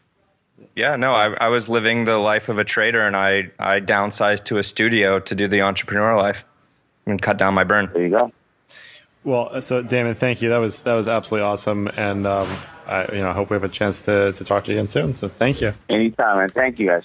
Yeah, 0.74 0.96
no, 0.96 1.12
I, 1.12 1.34
I 1.34 1.48
was 1.48 1.68
living 1.68 2.04
the 2.04 2.18
life 2.18 2.48
of 2.48 2.58
a 2.58 2.64
trader, 2.64 3.06
and 3.06 3.16
I 3.16 3.50
I 3.58 3.80
downsized 3.80 4.44
to 4.44 4.58
a 4.58 4.62
studio 4.62 5.18
to 5.20 5.34
do 5.34 5.48
the 5.48 5.62
entrepreneur 5.62 6.16
life 6.16 6.44
and 7.06 7.20
cut 7.20 7.36
down 7.36 7.54
my 7.54 7.64
burn. 7.64 7.90
There 7.92 8.02
you 8.02 8.10
go. 8.10 8.32
Well, 9.24 9.60
so 9.60 9.82
Daymond, 9.82 10.16
thank 10.16 10.40
you. 10.40 10.48
That 10.48 10.58
was 10.58 10.82
that 10.82 10.94
was 10.94 11.08
absolutely 11.08 11.46
awesome, 11.46 11.88
and 11.88 12.26
um, 12.26 12.48
I 12.86 13.12
you 13.12 13.18
know 13.18 13.30
I 13.30 13.32
hope 13.32 13.50
we 13.50 13.54
have 13.54 13.64
a 13.64 13.68
chance 13.68 14.02
to 14.02 14.32
to 14.32 14.44
talk 14.44 14.64
to 14.64 14.70
you 14.70 14.78
again 14.78 14.88
soon. 14.88 15.16
So 15.16 15.28
thank 15.28 15.60
you. 15.60 15.74
Anytime, 15.88 16.38
and 16.38 16.52
thank 16.52 16.78
you 16.78 16.86
guys. 16.86 17.02